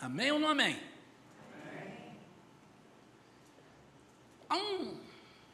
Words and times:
Amém 0.00 0.30
ou 0.30 0.38
não 0.38 0.48
amém? 0.48 0.80
amém. 1.70 2.16
Há 4.48 4.56
um, 4.56 5.00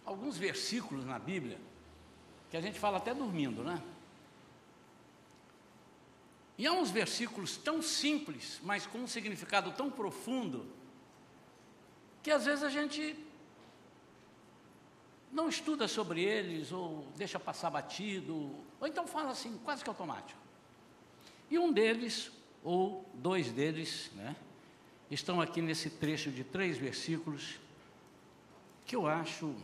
alguns 0.05 0.37
versículos 0.37 1.05
na 1.05 1.19
Bíblia 1.19 1.59
que 2.51 2.57
a 2.57 2.61
gente 2.61 2.79
fala 2.79 2.99
até 2.99 3.15
dormindo, 3.15 3.65
né? 3.65 3.83
E 6.57 6.67
há 6.67 6.73
uns 6.73 6.91
versículos 6.91 7.57
tão 7.57 7.83
simples, 7.83 8.61
mas 8.63 8.87
com 8.87 8.99
um 8.99 9.07
significado 9.07 9.73
tão 9.73 9.91
profundo, 9.91 10.67
que 12.23 12.31
às 12.31 12.45
vezes 12.45 12.63
a 12.63 12.69
gente 12.69 13.17
não 15.33 15.49
estuda 15.49 15.89
sobre 15.89 16.23
eles, 16.23 16.71
ou 16.71 17.09
deixa 17.17 17.41
passar 17.41 17.71
batido, 17.71 18.55
ou 18.81 18.87
então 18.87 19.05
fala 19.05 19.31
assim, 19.31 19.59
quase 19.65 19.83
que 19.83 19.91
automático. 19.91 20.39
E 21.51 21.59
um 21.59 21.73
deles, 21.73 22.31
ou 22.65 23.07
dois 23.13 23.53
deles, 23.53 24.11
né, 24.15 24.35
estão 25.11 25.41
aqui 25.41 25.61
nesse 25.61 25.91
trecho 25.91 26.31
de 26.31 26.43
três 26.43 26.79
versículos, 26.79 27.61
que 28.87 28.97
eu 28.97 29.07
acho 29.07 29.55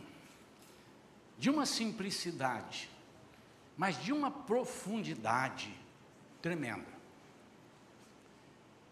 de 1.37 1.49
uma 1.49 1.65
simplicidade, 1.65 2.87
mas 3.75 4.01
de 4.01 4.13
uma 4.13 4.29
profundidade 4.29 5.73
tremenda. 6.41 7.01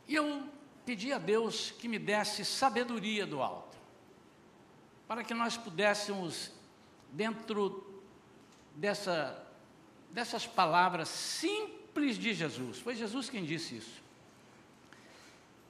E 0.07 0.15
eu 0.15 0.43
pedi 0.85 1.13
a 1.13 1.19
Deus 1.19 1.69
que 1.69 1.87
me 1.87 1.99
desse 1.99 2.43
sabedoria 2.43 3.27
do 3.27 3.43
alto, 3.43 3.77
para 5.07 5.23
que 5.23 5.35
nós 5.35 5.55
pudéssemos, 5.55 6.51
dentro 7.11 8.03
dessa, 8.75 9.47
dessas 10.11 10.47
palavras 10.47 11.09
simples 11.09 11.78
de 11.93 12.33
Jesus, 12.33 12.79
foi 12.79 12.95
Jesus 12.95 13.29
quem 13.29 13.43
disse 13.43 13.75
isso, 13.75 14.01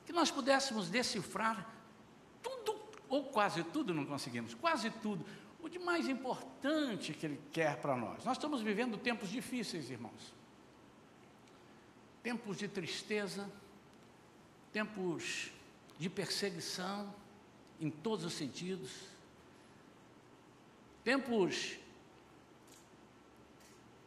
que 0.06 0.14
nós 0.14 0.30
pudéssemos 0.30 0.90
decifrar 0.90 1.68
tudo, 2.42 2.80
ou 3.08 3.26
quase 3.26 3.64
tudo, 3.64 3.94
não 3.94 4.06
conseguimos, 4.06 4.54
quase 4.54 4.90
tudo, 4.90 5.26
o 5.62 5.68
de 5.68 5.80
mais 5.80 6.08
importante 6.08 7.14
que 7.14 7.26
Ele 7.26 7.42
quer 7.52 7.78
para 7.78 7.96
nós. 7.96 8.24
Nós 8.24 8.38
estamos 8.38 8.62
vivendo 8.62 8.98
tempos 8.98 9.30
difíceis, 9.30 9.90
irmãos. 9.90 10.34
Tempos 12.24 12.58
de 12.58 12.68
tristeza, 12.68 13.50
tempos 14.72 15.50
de 15.98 16.10
perseguição 16.10 17.14
em 17.80 17.90
todos 17.90 18.26
os 18.26 18.34
sentidos, 18.34 18.92
tempos 21.04 21.78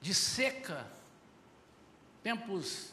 de 0.01 0.15
seca, 0.15 0.91
tempos 2.23 2.93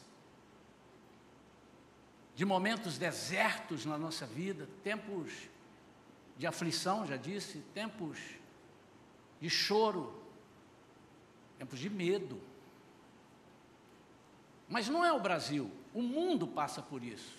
de 2.35 2.45
momentos 2.45 2.97
desertos 2.97 3.85
na 3.85 3.97
nossa 3.97 4.25
vida, 4.25 4.67
tempos 4.83 5.31
de 6.37 6.47
aflição, 6.47 7.05
já 7.05 7.17
disse, 7.17 7.59
tempos 7.73 8.17
de 9.41 9.49
choro, 9.49 10.23
tempos 11.57 11.79
de 11.79 11.89
medo. 11.89 12.39
Mas 14.69 14.87
não 14.87 15.03
é 15.03 15.11
o 15.11 15.19
Brasil, 15.19 15.69
o 15.93 16.01
mundo 16.01 16.47
passa 16.47 16.81
por 16.81 17.03
isso. 17.03 17.37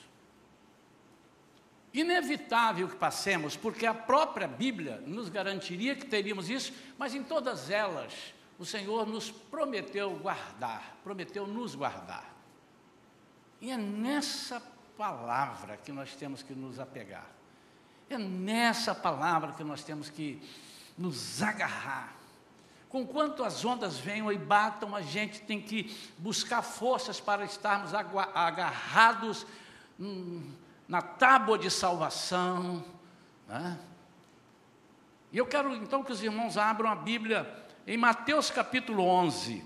Inevitável 1.94 2.88
que 2.88 2.96
passemos, 2.96 3.56
porque 3.56 3.86
a 3.86 3.94
própria 3.94 4.46
Bíblia 4.46 5.02
nos 5.06 5.28
garantiria 5.28 5.96
que 5.96 6.06
teríamos 6.06 6.50
isso, 6.50 6.72
mas 6.98 7.14
em 7.14 7.22
todas 7.22 7.70
elas 7.70 8.34
o 8.60 8.64
Senhor 8.66 9.06
nos 9.06 9.30
prometeu 9.30 10.10
guardar, 10.18 10.94
prometeu 11.02 11.46
nos 11.46 11.74
guardar. 11.74 12.30
E 13.58 13.70
é 13.70 13.76
nessa 13.78 14.60
palavra 14.98 15.78
que 15.78 15.90
nós 15.90 16.14
temos 16.14 16.42
que 16.42 16.52
nos 16.52 16.78
apegar. 16.78 17.26
É 18.10 18.18
nessa 18.18 18.94
palavra 18.94 19.52
que 19.52 19.64
nós 19.64 19.82
temos 19.82 20.10
que 20.10 20.42
nos 20.98 21.42
agarrar. 21.42 22.14
Conquanto 22.90 23.42
as 23.44 23.64
ondas 23.64 23.98
venham 23.98 24.30
e 24.30 24.36
batam, 24.36 24.94
a 24.94 25.00
gente 25.00 25.40
tem 25.40 25.58
que 25.62 25.96
buscar 26.18 26.60
forças 26.60 27.18
para 27.18 27.46
estarmos 27.46 27.94
agarrados 27.94 29.46
na 30.86 31.00
tábua 31.00 31.56
de 31.56 31.70
salvação. 31.70 32.84
Né? 33.48 33.78
E 35.32 35.38
eu 35.38 35.46
quero 35.46 35.74
então 35.74 36.04
que 36.04 36.12
os 36.12 36.22
irmãos 36.22 36.58
abram 36.58 36.90
a 36.90 36.94
Bíblia 36.94 37.59
em 37.90 37.96
Mateus 37.96 38.52
capítulo 38.52 39.02
11, 39.02 39.64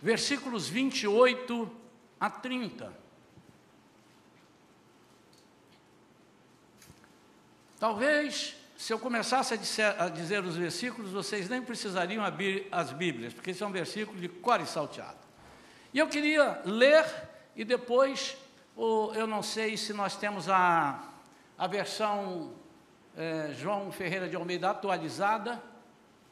versículos 0.00 0.66
28 0.66 1.70
a 2.18 2.30
30. 2.30 2.90
Talvez 7.78 8.56
se 8.78 8.94
eu 8.94 8.98
começasse 8.98 9.52
a 9.52 9.58
dizer, 9.58 10.00
a 10.00 10.08
dizer, 10.08 10.42
os 10.42 10.56
versículos, 10.56 11.10
vocês 11.10 11.50
nem 11.50 11.60
precisariam 11.60 12.24
abrir 12.24 12.66
as 12.72 12.92
Bíblias, 12.92 13.34
porque 13.34 13.50
esse 13.50 13.62
é 13.62 13.66
um 13.66 13.70
versículo 13.70 14.18
de 14.18 14.26
core 14.26 14.64
salteado. 14.64 15.18
E 15.92 15.98
eu 15.98 16.08
queria 16.08 16.62
ler 16.64 17.04
e 17.54 17.62
depois, 17.62 18.38
ou, 18.74 19.14
eu 19.14 19.26
não 19.26 19.42
sei 19.42 19.76
se 19.76 19.92
nós 19.92 20.16
temos 20.16 20.48
a, 20.48 21.12
a 21.58 21.66
versão 21.66 22.54
é, 23.14 23.52
João 23.52 23.92
Ferreira 23.92 24.30
de 24.30 24.34
Almeida 24.34 24.70
atualizada, 24.70 25.62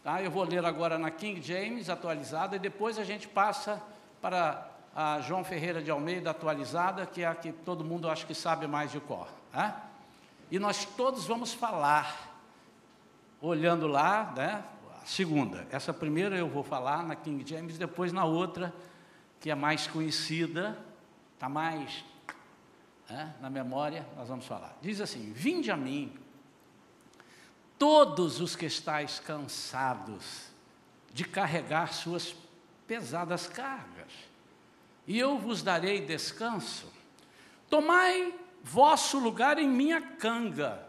tá? 0.02 0.22
eu 0.22 0.30
vou 0.30 0.44
ler 0.44 0.64
agora 0.64 0.98
na 0.98 1.10
King 1.10 1.40
James 1.42 1.88
atualizada 1.88 2.56
e 2.56 2.58
depois 2.58 2.98
a 2.98 3.04
gente 3.04 3.28
passa 3.28 3.82
para 4.20 4.68
a 4.94 5.20
João 5.20 5.44
Ferreira 5.44 5.82
de 5.82 5.90
Almeida 5.90 6.30
atualizada, 6.30 7.06
que 7.06 7.22
é 7.22 7.26
a 7.26 7.34
que 7.34 7.52
todo 7.52 7.84
mundo 7.84 8.08
acho 8.08 8.26
que 8.26 8.34
sabe 8.34 8.66
mais 8.66 8.90
de 8.90 9.00
cor. 9.00 9.28
Tá? 9.52 9.86
E 10.50 10.58
nós 10.58 10.84
todos 10.84 11.26
vamos 11.26 11.52
falar 11.52 12.28
olhando 13.40 13.86
lá, 13.86 14.32
né, 14.36 14.64
a 15.02 15.06
segunda. 15.06 15.66
Essa 15.70 15.92
primeira 15.94 16.36
eu 16.36 16.48
vou 16.48 16.62
falar 16.62 17.02
na 17.02 17.14
King 17.14 17.48
James, 17.48 17.78
depois 17.78 18.12
na 18.12 18.24
outra, 18.24 18.74
que 19.40 19.50
é 19.50 19.54
mais 19.54 19.86
conhecida, 19.86 20.76
está 21.34 21.48
mais 21.48 22.04
na 23.40 23.50
memória, 23.50 24.06
nós 24.16 24.28
vamos 24.28 24.46
falar. 24.46 24.76
Diz 24.80 25.00
assim: 25.00 25.32
Vinde 25.32 25.70
a 25.70 25.76
mim, 25.76 26.12
todos 27.80 28.42
os 28.42 28.54
que 28.54 28.66
estáis 28.66 29.18
cansados 29.18 30.50
de 31.14 31.24
carregar 31.24 31.94
suas 31.94 32.36
pesadas 32.86 33.46
cargas, 33.46 34.12
e 35.06 35.18
eu 35.18 35.38
vos 35.38 35.62
darei 35.62 36.02
descanso. 36.04 36.92
Tomai 37.70 38.34
vosso 38.62 39.18
lugar 39.18 39.58
em 39.58 39.66
minha 39.66 39.98
canga, 39.98 40.86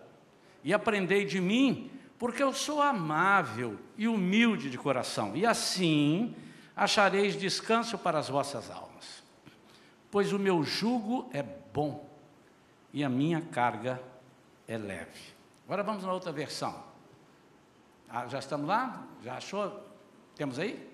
e 0.65 0.73
aprendei 0.73 1.23
de 1.23 1.39
mim, 1.39 1.89
porque 2.19 2.43
eu 2.43 2.51
sou 2.51 2.81
amável 2.81 3.79
e 3.97 4.05
humilde 4.05 4.69
de 4.69 4.77
coração, 4.77 5.33
e 5.33 5.45
assim 5.45 6.35
achareis 6.75 7.39
descanso 7.39 7.97
para 7.97 8.19
as 8.19 8.27
vossas 8.27 8.69
almas. 8.69 9.23
Pois 10.11 10.33
o 10.33 10.39
meu 10.39 10.61
jugo 10.61 11.29
é 11.31 11.41
bom 11.41 12.05
e 12.93 13.01
a 13.01 13.07
minha 13.07 13.39
carga 13.39 14.03
é 14.67 14.77
leve. 14.77 15.40
Agora 15.71 15.83
vamos 15.83 16.03
na 16.03 16.11
outra 16.11 16.33
versão. 16.33 16.83
Ah, 18.09 18.27
já 18.27 18.39
estamos 18.39 18.67
lá? 18.67 19.07
Já 19.23 19.37
achou? 19.37 19.81
Temos 20.35 20.59
aí? 20.59 20.85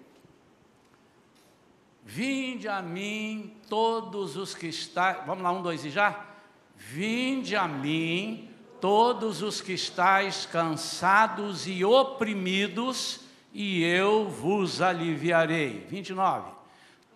Vinde 2.05 2.67
a 2.67 2.79
mim 2.79 3.57
todos 3.67 4.37
os 4.37 4.53
que 4.53 4.67
estão. 4.67 5.25
Vamos 5.25 5.43
lá, 5.43 5.51
um, 5.51 5.63
dois 5.63 5.83
e 5.83 5.89
já? 5.89 6.27
Vinde 6.75 7.55
a 7.55 7.67
mim 7.67 8.51
todos 8.79 9.41
os 9.41 9.61
que 9.61 9.73
estáis 9.73 10.45
cansados 10.45 11.65
e 11.65 11.83
oprimidos, 11.83 13.21
e 13.51 13.83
eu 13.83 14.29
vos 14.29 14.79
aliviarei. 14.79 15.87
29. 15.89 16.51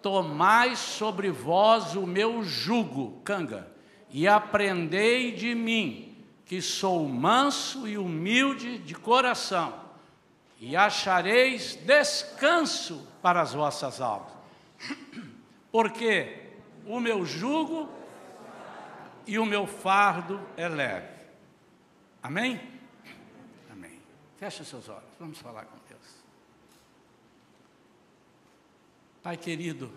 Tomai 0.02 0.76
sobre 0.76 1.30
vós 1.30 1.96
o 1.96 2.08
meu 2.08 2.44
jugo, 2.44 3.22
canga, 3.24 3.72
e 4.10 4.28
aprendei 4.28 5.32
de 5.32 5.54
mim, 5.54 6.11
que 6.52 6.62
sou 6.62 7.08
manso 7.08 7.88
e 7.88 7.98
humilde 7.98 8.78
de 8.80 8.94
coração, 8.94 9.74
e 10.60 10.76
achareis 10.76 11.76
descanso 11.78 13.08
para 13.22 13.42
as 13.42 13.54
vossas 13.54 14.02
almas. 14.02 14.34
Porque 15.72 16.50
o 16.86 17.00
meu 17.00 17.26
jugo 17.26 17.90
e 19.26 19.40
o 19.40 19.46
meu 19.46 19.66
fardo 19.66 20.46
é 20.58 20.68
leve. 20.68 21.08
Amém? 22.22 22.60
Amém. 23.72 24.02
Feche 24.36 24.66
seus 24.66 24.90
olhos, 24.90 25.16
vamos 25.18 25.38
falar 25.38 25.64
com 25.64 25.78
Deus. 25.88 26.16
Pai 29.24 29.38
querido, 29.38 29.90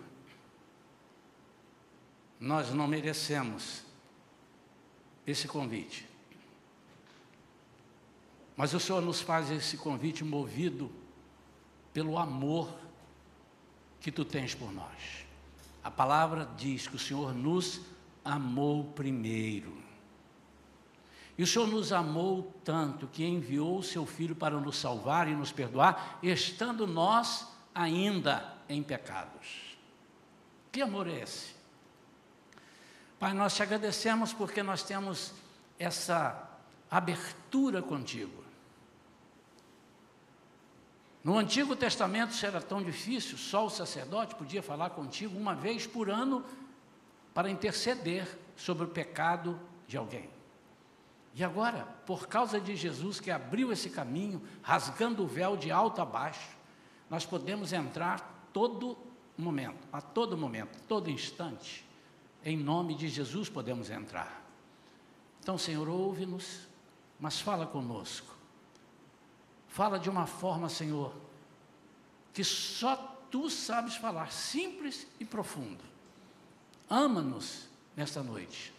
nós 2.39 2.73
não 2.73 2.87
merecemos 2.87 3.83
esse 5.27 5.49
convite. 5.49 6.04
Mas 8.55 8.73
o 8.73 8.79
Senhor 8.79 9.01
nos 9.01 9.21
faz 9.21 9.51
esse 9.51 9.77
convite 9.77 10.23
movido 10.23 10.91
pelo 11.93 12.17
amor 12.17 12.69
que 13.99 14.11
tu 14.11 14.23
tens 14.23 14.55
por 14.55 14.71
nós. 14.71 15.25
A 15.83 15.91
palavra 15.91 16.49
diz 16.57 16.87
que 16.87 16.95
o 16.95 16.99
Senhor 16.99 17.33
nos 17.33 17.81
amou 18.23 18.85
primeiro. 18.85 19.77
E 21.37 21.43
o 21.43 21.47
Senhor 21.47 21.67
nos 21.67 21.91
amou 21.91 22.53
tanto 22.63 23.07
que 23.07 23.25
enviou 23.25 23.79
o 23.79 23.83
seu 23.83 24.05
Filho 24.05 24.35
para 24.35 24.57
nos 24.59 24.77
salvar 24.77 25.27
e 25.27 25.35
nos 25.35 25.51
perdoar, 25.51 26.17
estando 26.23 26.87
nós 26.87 27.47
ainda 27.73 28.53
em 28.69 28.81
pecados. 28.81 29.77
Que 30.71 30.81
amor 30.81 31.07
é 31.07 31.19
esse? 31.21 31.53
Pai, 33.19 33.33
nós 33.33 33.53
te 33.53 33.63
agradecemos 33.63 34.31
porque 34.31 34.63
nós 34.63 34.81
temos 34.81 35.33
essa 35.77 36.49
abertura 36.89 37.81
contigo. 37.81 38.44
No 41.25 41.39
Antigo 41.39 41.75
Testamento 41.75 42.33
isso 42.33 42.45
era 42.45 42.61
tão 42.61 42.83
difícil, 42.83 43.35
só 43.35 43.65
o 43.65 43.69
sacerdote 43.69 44.35
podia 44.35 44.61
falar 44.61 44.91
contigo 44.91 45.35
uma 45.35 45.55
vez 45.55 45.87
por 45.87 46.07
ano 46.07 46.45
para 47.33 47.49
interceder 47.49 48.27
sobre 48.55 48.83
o 48.83 48.87
pecado 48.87 49.59
de 49.87 49.97
alguém. 49.97 50.29
E 51.33 51.43
agora, 51.43 51.87
por 52.05 52.27
causa 52.27 52.61
de 52.61 52.75
Jesus 52.75 53.19
que 53.19 53.31
abriu 53.31 53.71
esse 53.71 53.89
caminho, 53.89 54.39
rasgando 54.61 55.23
o 55.23 55.27
véu 55.27 55.57
de 55.57 55.71
alto 55.71 55.99
a 55.99 56.05
baixo, 56.05 56.55
nós 57.09 57.25
podemos 57.25 57.73
entrar 57.73 58.47
todo 58.53 58.95
momento, 59.35 59.87
a 59.91 60.01
todo 60.01 60.37
momento, 60.37 60.79
todo 60.87 61.09
instante. 61.09 61.83
Em 62.43 62.55
nome 62.55 62.93
de 62.93 63.09
Jesus 63.09 63.49
podemos 63.49 63.89
entrar. 63.89 64.45
Então, 65.41 65.57
Senhor, 65.57 65.89
ouve-nos, 65.89 66.67
mas 67.19 67.41
fala 67.41 67.65
conosco. 67.65 68.34
Fala 69.75 69.99
de 69.99 70.09
uma 70.09 70.25
forma, 70.25 70.69
Senhor, 70.69 71.13
que 72.33 72.45
só 72.45 72.95
tu 73.29 73.49
sabes 73.49 73.97
falar, 73.97 74.31
simples 74.31 75.05
e 75.19 75.25
profundo. 75.25 75.83
Ama-nos 76.89 77.67
nesta 77.93 78.23
noite. 78.23 78.73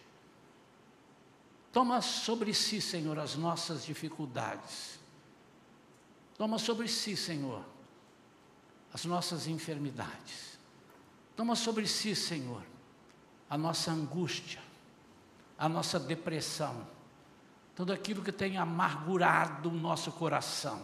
Toma 1.71 2.01
sobre 2.01 2.51
si, 2.51 2.81
Senhor, 2.81 3.19
as 3.19 3.35
nossas 3.35 3.85
dificuldades. 3.85 4.97
Toma 6.35 6.57
sobre 6.57 6.87
si, 6.87 7.15
Senhor, 7.15 7.63
as 8.91 9.05
nossas 9.05 9.45
enfermidades. 9.45 10.57
Toma 11.35 11.55
sobre 11.55 11.85
si, 11.85 12.15
Senhor, 12.15 12.63
a 13.47 13.55
nossa 13.55 13.91
angústia, 13.91 14.63
a 15.59 15.69
nossa 15.69 15.99
depressão 15.99 16.96
tudo 17.77 17.93
aquilo 17.93 18.23
que 18.23 18.31
tem 18.31 18.57
amargurado 18.57 19.69
o 19.69 19.71
nosso 19.71 20.11
coração. 20.11 20.83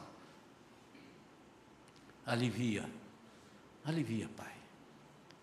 Alivia, 2.23 2.87
alivia, 3.83 4.29
Pai. 4.37 4.53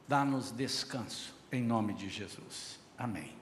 Dá-nos 0.06 0.52
descanso, 0.52 1.34
em 1.50 1.60
nome 1.60 1.92
de 1.92 2.08
Jesus. 2.08 2.78
Amém. 2.96 3.36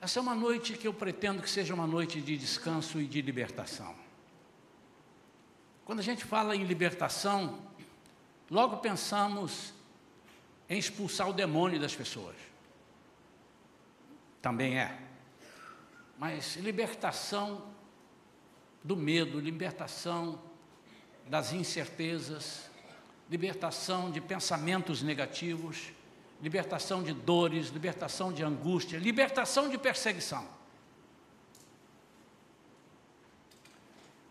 Essa 0.00 0.20
é 0.20 0.22
uma 0.22 0.36
noite 0.36 0.78
que 0.78 0.86
eu 0.86 0.94
pretendo 0.94 1.42
que 1.42 1.50
seja 1.50 1.74
uma 1.74 1.86
noite 1.86 2.20
de 2.20 2.36
descanso 2.36 3.00
e 3.00 3.06
de 3.08 3.20
libertação. 3.20 3.92
Quando 5.84 5.98
a 5.98 6.04
gente 6.04 6.24
fala 6.24 6.54
em 6.54 6.62
libertação, 6.62 7.58
logo 8.48 8.76
pensamos 8.76 9.74
em 10.68 10.78
expulsar 10.78 11.28
o 11.28 11.32
demônio 11.32 11.80
das 11.80 11.96
pessoas. 11.96 12.36
Também 14.40 14.78
é 14.78 15.09
mas 16.20 16.56
libertação 16.56 17.72
do 18.84 18.94
medo, 18.94 19.40
libertação 19.40 20.38
das 21.26 21.54
incertezas, 21.54 22.70
libertação 23.30 24.10
de 24.10 24.20
pensamentos 24.20 25.00
negativos, 25.00 25.92
libertação 26.42 27.02
de 27.02 27.14
dores, 27.14 27.68
libertação 27.68 28.30
de 28.34 28.42
angústia, 28.42 28.98
libertação 28.98 29.70
de 29.70 29.78
perseguição. 29.78 30.46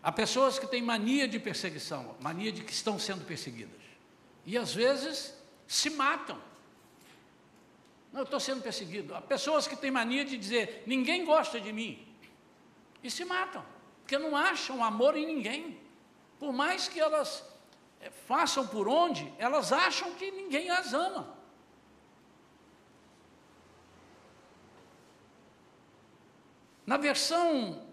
Há 0.00 0.12
pessoas 0.12 0.60
que 0.60 0.68
têm 0.68 0.82
mania 0.82 1.26
de 1.26 1.40
perseguição, 1.40 2.14
mania 2.20 2.52
de 2.52 2.62
que 2.62 2.72
estão 2.72 3.00
sendo 3.00 3.24
perseguidas. 3.24 3.80
E 4.46 4.56
às 4.56 4.72
vezes 4.72 5.34
se 5.66 5.90
matam 5.90 6.40
não, 8.12 8.20
eu 8.20 8.24
estou 8.24 8.40
sendo 8.40 8.62
perseguido. 8.62 9.14
Há 9.14 9.20
pessoas 9.20 9.66
que 9.66 9.76
têm 9.76 9.90
mania 9.90 10.24
de 10.24 10.36
dizer, 10.36 10.82
ninguém 10.86 11.24
gosta 11.24 11.60
de 11.60 11.72
mim. 11.72 12.06
E 13.02 13.10
se 13.10 13.24
matam, 13.24 13.64
porque 14.00 14.18
não 14.18 14.36
acham 14.36 14.82
amor 14.82 15.16
em 15.16 15.26
ninguém. 15.26 15.80
Por 16.38 16.52
mais 16.52 16.88
que 16.88 16.98
elas 16.98 17.44
eh, 18.00 18.10
façam 18.26 18.66
por 18.66 18.88
onde, 18.88 19.32
elas 19.38 19.72
acham 19.72 20.12
que 20.14 20.30
ninguém 20.30 20.70
as 20.70 20.92
ama. 20.92 21.36
Na 26.84 26.96
versão 26.96 27.86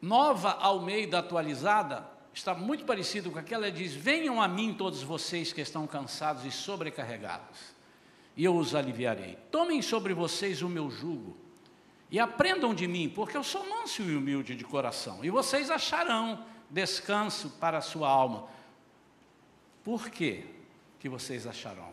nova 0.00 0.52
Almeida 0.52 1.18
atualizada, 1.18 2.08
está 2.32 2.54
muito 2.54 2.84
parecido 2.84 3.32
com 3.32 3.38
aquela 3.38 3.66
que 3.66 3.78
diz: 3.78 3.92
Venham 3.92 4.40
a 4.40 4.46
mim 4.46 4.72
todos 4.72 5.02
vocês 5.02 5.52
que 5.52 5.60
estão 5.60 5.84
cansados 5.86 6.44
e 6.44 6.52
sobrecarregados 6.52 7.73
e 8.36 8.44
eu 8.44 8.56
os 8.56 8.74
aliviarei. 8.74 9.36
Tomem 9.50 9.80
sobre 9.82 10.12
vocês 10.14 10.62
o 10.62 10.68
meu 10.68 10.90
jugo 10.90 11.36
e 12.10 12.18
aprendam 12.18 12.74
de 12.74 12.86
mim, 12.86 13.08
porque 13.08 13.36
eu 13.36 13.44
sou 13.44 13.68
manso 13.68 14.02
e 14.02 14.16
humilde 14.16 14.54
de 14.54 14.64
coração, 14.64 15.24
e 15.24 15.30
vocês 15.30 15.70
acharão 15.70 16.44
descanso 16.70 17.50
para 17.60 17.78
a 17.78 17.82
sua 17.82 18.08
alma. 18.08 18.48
Por 19.82 20.10
quê 20.10 20.44
que 20.98 21.08
vocês 21.08 21.46
acharão? 21.46 21.92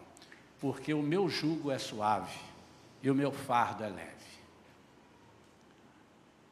Porque 0.59 0.93
o 0.93 1.01
meu 1.01 1.27
jugo 1.27 1.71
é 1.71 1.77
suave 1.77 2.39
e 3.01 3.09
o 3.09 3.15
meu 3.15 3.31
fardo 3.31 3.83
é 3.83 3.89
leve. 3.89 4.11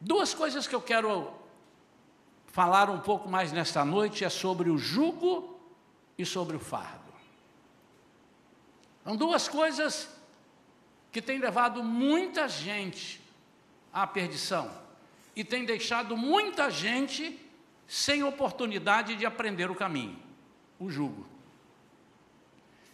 Duas 0.01 0.33
coisas 0.33 0.67
que 0.67 0.75
eu 0.75 0.81
quero 0.81 1.31
falar 2.47 2.89
um 2.89 2.99
pouco 2.99 3.29
mais 3.29 3.51
nesta 3.51 3.85
noite 3.85 4.23
é 4.23 4.29
sobre 4.29 4.69
o 4.69 4.77
jugo 4.77 5.59
e 6.17 6.25
sobre 6.25 6.55
o 6.55 6.59
fardo. 6.59 7.08
São 9.03 9.15
duas 9.15 9.47
coisas 9.47 10.09
que 11.11 11.21
têm 11.21 11.39
levado 11.39 11.83
muita 11.83 12.47
gente 12.47 13.21
à 13.91 14.05
perdição 14.05 14.71
e 15.35 15.43
têm 15.43 15.65
deixado 15.65 16.15
muita 16.17 16.69
gente 16.69 17.39
sem 17.87 18.23
oportunidade 18.23 19.15
de 19.15 19.25
aprender 19.25 19.71
o 19.71 19.75
caminho, 19.75 20.19
o 20.79 20.89
jugo. 20.89 21.25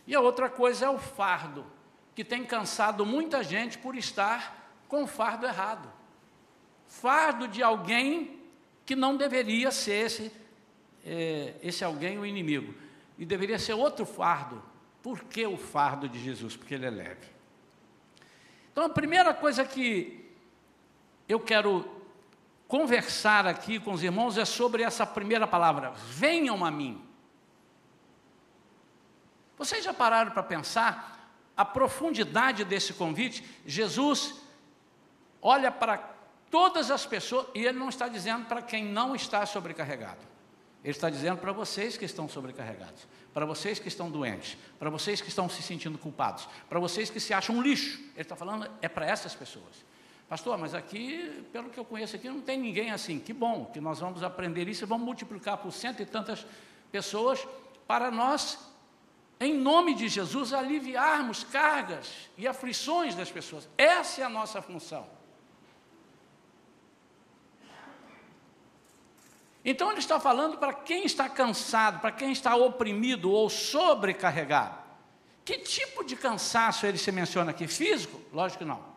E 0.08 0.16
a 0.16 0.22
outra 0.22 0.50
coisa 0.50 0.86
é 0.86 0.90
o 0.90 0.98
fardo, 0.98 1.66
que 2.14 2.24
tem 2.24 2.46
cansado 2.46 3.06
muita 3.06 3.44
gente 3.44 3.78
por 3.78 3.96
estar 3.96 4.72
com 4.88 5.04
o 5.04 5.08
fardo 5.08 5.46
errado. 5.46 5.92
Fardo 6.88 7.48
de 7.48 7.62
alguém 7.62 8.40
que 8.86 8.96
não 8.96 9.18
deveria 9.18 9.72
ser 9.72 10.06
esse, 10.06 10.32
é, 11.04 11.56
esse 11.62 11.84
alguém 11.84 12.18
o 12.18 12.26
inimigo, 12.26 12.74
e 13.18 13.26
deveria 13.26 13.58
ser 13.58 13.74
outro 13.74 14.06
fardo, 14.06 14.64
por 15.06 15.24
que 15.26 15.46
o 15.46 15.56
fardo 15.56 16.10
de 16.10 16.20
Jesus? 16.20 16.58
Porque 16.58 16.74
ele 16.74 16.88
é 16.88 16.90
leve. 16.90 17.28
Então, 18.72 18.84
a 18.84 18.90
primeira 18.90 19.36
coisa 19.36 19.64
que 19.64 20.36
eu 21.30 21.40
quero 21.40 21.88
conversar 22.68 23.46
aqui 23.46 23.80
com 23.80 23.94
os 23.94 24.02
irmãos 24.02 24.36
é 24.36 24.44
sobre 24.46 24.82
essa 24.82 25.06
primeira 25.06 25.46
palavra: 25.46 25.92
venham 25.92 26.66
a 26.66 26.72
mim. 26.72 27.08
Vocês 29.56 29.86
já 29.86 29.94
pararam 29.94 30.32
para 30.32 30.42
pensar 30.42 31.30
a 31.56 31.64
profundidade 31.64 32.66
desse 32.66 32.92
convite? 32.92 33.48
Jesus 33.64 34.42
olha 35.40 35.72
para 35.72 36.00
todas 36.50 36.90
as 36.90 37.06
pessoas 37.06 37.46
e 37.54 37.64
ele 37.64 37.78
não 37.78 37.90
está 37.90 38.08
dizendo 38.08 38.48
para 38.48 38.64
quem 38.64 38.84
não 38.84 39.16
está 39.16 39.46
sobrecarregado. 39.46 40.35
Ele 40.86 40.92
está 40.92 41.10
dizendo 41.10 41.40
para 41.40 41.52
vocês 41.52 41.98
que 41.98 42.06
estão 42.06 42.30
sobrecarregados, 42.30 43.08
para 43.34 43.44
vocês 43.44 43.80
que 43.80 43.88
estão 43.88 44.08
doentes, 44.08 44.56
para 44.78 44.88
vocês 44.88 45.20
que 45.20 45.30
estão 45.30 45.50
se 45.50 45.64
sentindo 45.64 45.98
culpados, 45.98 46.48
para 46.70 46.80
vocês 46.80 47.10
que 47.10 47.20
se 47.20 47.34
acham 47.34 47.56
um 47.56 47.62
lixo. 47.64 47.98
Ele 48.14 48.22
está 48.22 48.36
falando, 48.36 48.70
é 48.84 48.88
para 48.88 49.04
essas 49.04 49.34
pessoas. 49.34 49.84
Pastor, 50.30 50.60
mas 50.60 50.76
aqui, 50.76 51.44
pelo 51.52 51.72
que 51.72 51.80
eu 51.80 51.84
conheço 51.84 52.16
aqui, 52.16 52.30
não 52.30 52.40
tem 52.40 52.60
ninguém 52.60 52.92
assim. 52.92 53.18
Que 53.18 53.34
bom 53.34 53.66
que 53.66 53.82
nós 53.82 54.00
vamos 54.00 54.22
aprender 54.22 54.70
isso 54.70 54.84
e 54.84 54.86
vamos 54.86 55.04
multiplicar 55.04 55.58
por 55.58 55.72
cento 55.72 56.04
e 56.04 56.06
tantas 56.06 56.46
pessoas 56.92 57.48
para 57.88 58.12
nós, 58.12 58.60
em 59.40 59.56
nome 59.56 59.96
de 59.96 60.08
Jesus, 60.08 60.54
aliviarmos 60.54 61.44
cargas 61.44 62.30
e 62.38 62.48
aflições 62.48 63.16
das 63.16 63.32
pessoas. 63.32 63.68
Essa 63.76 64.22
é 64.22 64.24
a 64.24 64.30
nossa 64.30 64.62
função. 64.62 65.08
Então 69.66 69.90
ele 69.90 70.00
está 70.00 70.20
falando 70.20 70.60
para 70.60 70.72
quem 70.72 71.06
está 71.06 71.28
cansado, 71.28 72.00
para 72.00 72.12
quem 72.12 72.32
está 72.32 72.56
oprimido 72.56 73.32
ou 73.32 73.50
sobrecarregado. 73.50 74.78
Que 75.44 75.58
tipo 75.58 76.04
de 76.04 76.16
cansaço 76.16 76.86
ele 76.86 77.00
se 77.00 77.12
menciona 77.12 77.50
aqui? 77.50 77.68
Físico? 77.68 78.22
Lógico 78.32 78.60
que 78.60 78.66
não. 78.66 78.94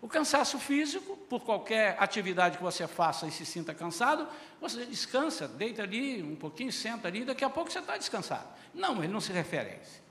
O 0.00 0.08
cansaço 0.08 0.58
físico, 0.58 1.16
por 1.16 1.40
qualquer 1.42 1.96
atividade 1.98 2.56
que 2.58 2.62
você 2.62 2.86
faça 2.86 3.26
e 3.26 3.30
se 3.30 3.44
sinta 3.44 3.72
cansado, 3.74 4.26
você 4.60 4.84
descansa, 4.86 5.46
deita 5.46 5.82
ali 5.82 6.22
um 6.22 6.34
pouquinho, 6.34 6.72
senta 6.72 7.06
ali, 7.06 7.24
daqui 7.24 7.44
a 7.44 7.50
pouco 7.50 7.70
você 7.70 7.78
está 7.80 7.96
descansado. 7.96 8.46
Não, 8.74 9.02
ele 9.02 9.12
não 9.12 9.20
se 9.20 9.32
refere 9.32 9.70
a 9.70 9.74
isso. 9.76 10.02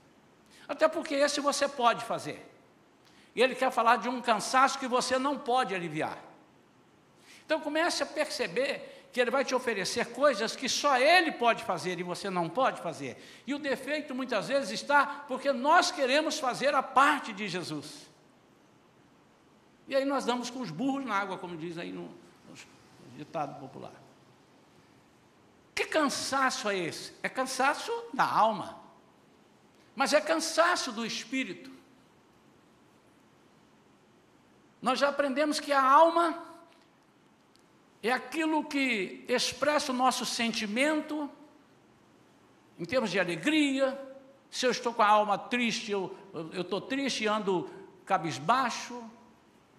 Até 0.68 0.88
porque 0.88 1.16
esse 1.16 1.42
você 1.42 1.68
pode 1.68 2.06
fazer. 2.06 2.46
E 3.36 3.42
ele 3.42 3.56
quer 3.56 3.72
falar 3.72 3.98
de 3.98 4.08
um 4.08 4.22
cansaço 4.22 4.80
que 4.80 4.88
você 4.88 5.18
não 5.18 5.38
pode 5.38 5.76
aliviar. 5.76 6.18
Então 7.52 7.60
comece 7.60 8.02
a 8.02 8.06
perceber 8.06 9.10
que 9.12 9.20
ele 9.20 9.30
vai 9.30 9.44
te 9.44 9.54
oferecer 9.54 10.14
coisas 10.14 10.56
que 10.56 10.70
só 10.70 10.98
ele 10.98 11.34
pode 11.34 11.66
fazer 11.66 12.00
e 12.00 12.04
você 12.04 12.30
não 12.30 12.48
pode 12.48 12.82
fazer. 12.82 13.22
E 13.46 13.54
o 13.54 13.60
defeito 13.60 14.16
muitas 14.16 14.48
vezes 14.48 14.72
está 14.72 15.26
porque 15.28 15.52
nós 15.52 15.92
queremos 15.92 16.40
fazer 16.40 16.74
a 16.74 16.82
parte 16.82 17.34
de 17.34 17.50
Jesus. 17.50 18.10
E 19.86 19.94
aí 19.94 20.06
nós 20.06 20.24
damos 20.24 20.50
com 20.50 20.62
os 20.62 20.72
burros 20.72 21.04
na 21.04 21.14
água, 21.14 21.38
como 21.38 21.58
diz 21.58 21.78
aí 21.78 21.92
no, 21.92 22.04
no 22.04 23.18
ditado 23.18 23.60
popular. 23.60 24.02
Que 25.76 25.88
cansaço 25.88 26.70
é 26.70 26.78
esse? 26.78 27.12
É 27.22 27.28
cansaço 27.28 27.92
da 28.14 28.24
alma, 28.24 28.82
mas 29.94 30.14
é 30.14 30.22
cansaço 30.22 30.90
do 30.94 31.06
espírito. 31.06 31.70
Nós 34.82 34.98
já 34.98 35.10
aprendemos 35.10 35.60
que 35.60 35.74
a 35.74 35.84
alma 35.84 36.50
é 38.04 38.12
aquilo 38.12 38.64
que 38.64 39.24
expressa 39.28 39.92
o 39.92 39.96
nosso 39.96 40.26
sentimento, 40.26 41.30
em 42.80 42.86
termos 42.86 43.12
de 43.12 43.20
alegria. 43.20 44.00
Se 44.50 44.66
eu 44.66 44.72
estou 44.72 44.94
com 44.94 45.04
a 45.04 45.08
alma 45.08 45.38
triste, 45.38 45.92
eu 45.92 46.18
estou 46.52 46.82
triste 46.82 47.24
e 47.24 47.28
ando 47.28 47.70
cabisbaixo, 48.06 49.04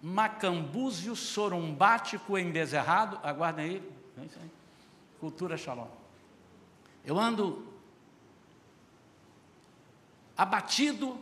macambúzio, 0.01 1.17
sorumbático, 1.17 2.39
endeserrado. 2.39 3.19
Aguardem 3.25 3.65
aí. 3.65 3.83
É. 4.19 4.47
Cultura 5.19 5.57
Shalom. 5.57 5.89
Eu 7.05 7.19
ando 7.19 7.67
abatido, 10.37 11.19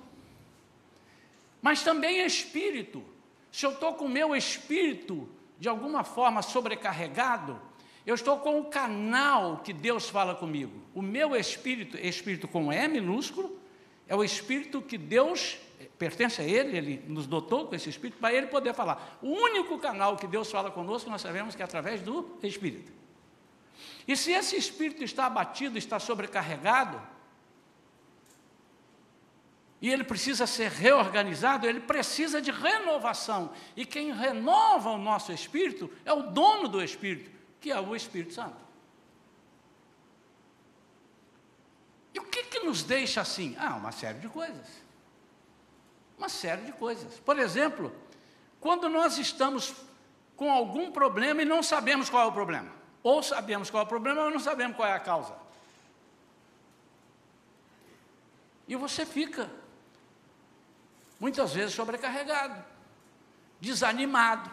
mas 1.63 1.83
também 1.83 2.25
espírito. 2.25 3.03
Se 3.51 3.65
eu 3.65 3.73
estou 3.73 3.95
com 3.95 4.05
o 4.05 4.09
meu 4.09 4.37
espírito 4.37 5.29
de 5.61 5.69
alguma 5.69 6.03
forma 6.03 6.41
sobrecarregado, 6.41 7.61
eu 8.07 8.15
estou 8.15 8.39
com 8.39 8.59
o 8.59 8.65
canal 8.65 9.59
que 9.59 9.75
Deus 9.75 10.09
fala 10.09 10.35
comigo. 10.35 10.73
O 10.95 11.03
meu 11.03 11.37
espírito, 11.37 11.99
espírito 11.99 12.49
com 12.49 12.73
E 12.73 12.89
minúsculo, 12.89 13.61
é 14.09 14.17
o 14.17 14.25
espírito 14.25 14.81
que 14.81 14.97
Deus 14.97 15.59
pertence 15.99 16.41
a 16.41 16.45
Ele, 16.45 16.79
Ele 16.79 17.05
nos 17.07 17.27
dotou 17.27 17.67
com 17.67 17.75
esse 17.75 17.91
espírito 17.91 18.19
para 18.19 18.33
Ele 18.33 18.47
poder 18.47 18.73
falar. 18.73 19.19
O 19.21 19.29
único 19.29 19.79
canal 19.79 20.17
que 20.17 20.27
Deus 20.27 20.51
fala 20.51 20.71
conosco, 20.71 21.11
nós 21.11 21.21
sabemos 21.21 21.55
que 21.55 21.61
é 21.61 21.65
através 21.67 22.01
do 22.01 22.39
espírito. 22.43 22.91
E 24.09 24.17
se 24.17 24.33
esse 24.33 24.57
espírito 24.57 25.05
está 25.05 25.27
abatido, 25.27 25.77
está 25.77 25.99
sobrecarregado, 25.99 27.01
e 29.81 29.91
ele 29.91 30.05
precisa 30.05 30.47
ser 30.47 30.71
reorganizado, 30.71 31.67
ele 31.67 31.81
precisa 31.81 32.41
de 32.41 32.51
renovação. 32.51 33.51
E 33.75 33.87
quem 33.87 34.13
renova 34.13 34.91
o 34.91 34.99
nosso 34.99 35.33
espírito 35.33 35.91
é 36.05 36.13
o 36.13 36.25
dono 36.25 36.69
do 36.69 36.83
espírito, 36.83 37.31
que 37.61 37.71
é 37.71 37.81
o 37.81 37.97
Espírito 37.97 38.35
Santo. 38.35 38.57
E 42.13 42.19
o 42.19 42.25
que, 42.25 42.45
que 42.45 42.61
nos 42.61 42.83
deixa 42.83 43.23
assim? 43.23 43.57
Ah, 43.59 43.77
uma 43.77 43.93
série 43.93 44.19
de 44.19 44.29
coisas. 44.29 44.67
Uma 46.19 46.29
série 46.29 46.63
de 46.63 46.73
coisas. 46.73 47.19
Por 47.21 47.39
exemplo, 47.39 47.91
quando 48.61 48.87
nós 48.89 49.17
estamos 49.17 49.75
com 50.37 50.53
algum 50.53 50.93
problema 50.93 51.41
e 51.41 51.47
não 51.47 51.63
sabemos 51.63 52.11
qual 52.11 52.25
é 52.25 52.27
o 52.27 52.33
problema. 52.33 52.71
Ou 53.03 53.23
sabemos 53.23 53.71
qual 53.71 53.83
é 53.83 53.87
o 53.87 53.89
problema, 53.89 54.25
mas 54.25 54.33
não 54.33 54.41
sabemos 54.41 54.77
qual 54.77 54.89
é 54.89 54.93
a 54.93 55.01
causa. 55.01 55.35
E 58.69 58.77
você 58.77 59.07
fica 59.07 59.51
muitas 61.21 61.53
vezes 61.53 61.75
sobrecarregado, 61.75 62.65
desanimado. 63.61 64.51